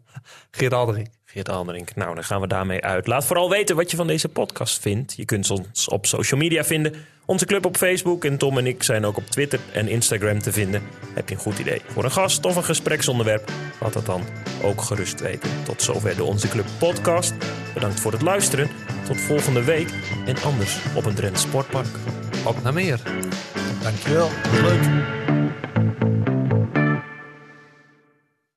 Geert 0.52 0.74
Aldering. 0.74 1.12
Geert 1.26 1.50
Alderink. 1.50 1.96
Nou, 1.96 2.16
dan 2.16 2.24
gaan 2.24 2.42
we 2.42 2.48
daarmee 2.48 2.82
uit. 2.84 3.08
Laat 3.08 3.26
vooral 3.26 3.50
weten 3.50 3.76
wat 3.76 3.92
je 3.92 3.98
van 3.98 4.08
deze 4.08 4.30
podcast 4.30 4.80
vindt. 4.82 5.14
Je 5.16 5.26
kunt 5.26 5.50
ons 5.52 5.88
op 5.88 6.06
social 6.06 6.40
media 6.40 6.64
vinden. 6.64 6.94
Onze 7.26 7.46
club 7.46 7.66
op 7.66 7.78
Facebook 7.78 8.26
en 8.26 8.38
Tom 8.38 8.58
en 8.58 8.68
ik 8.68 8.84
zijn 8.84 9.06
ook 9.06 9.18
op 9.18 9.26
Twitter 9.26 9.60
en 9.74 9.88
Instagram 9.88 10.40
te 10.42 10.52
vinden. 10.52 10.82
Heb 11.14 11.30
je 11.30 11.36
een 11.36 11.42
goed 11.42 11.60
idee 11.60 11.82
voor 11.88 12.04
een 12.04 12.12
gast 12.12 12.46
of 12.46 12.56
een 12.56 12.64
gespreksonderwerp? 12.64 13.52
Laat 13.82 13.94
dat 13.94 14.06
dan 14.06 14.22
ook 14.64 14.82
gerust 14.82 15.22
weten. 15.22 15.50
Tot 15.64 15.82
zover 15.82 16.16
de 16.16 16.24
Onze 16.24 16.48
Club 16.48 16.66
podcast. 16.80 17.34
Bedankt 17.74 18.00
voor 18.00 18.12
het 18.12 18.22
luisteren. 18.22 18.70
Tot 19.06 19.18
volgende 19.18 19.64
week 19.64 19.90
en 20.26 20.42
anders 20.44 20.78
op 20.96 21.06
een 21.06 21.16
Drenthe 21.16 21.40
Sportpark. 21.40 21.98
Op 22.46 22.64
naar 22.64 22.74
meer. 22.74 23.02
Dankjewel. 23.82 24.30
Leuk. 24.62 25.25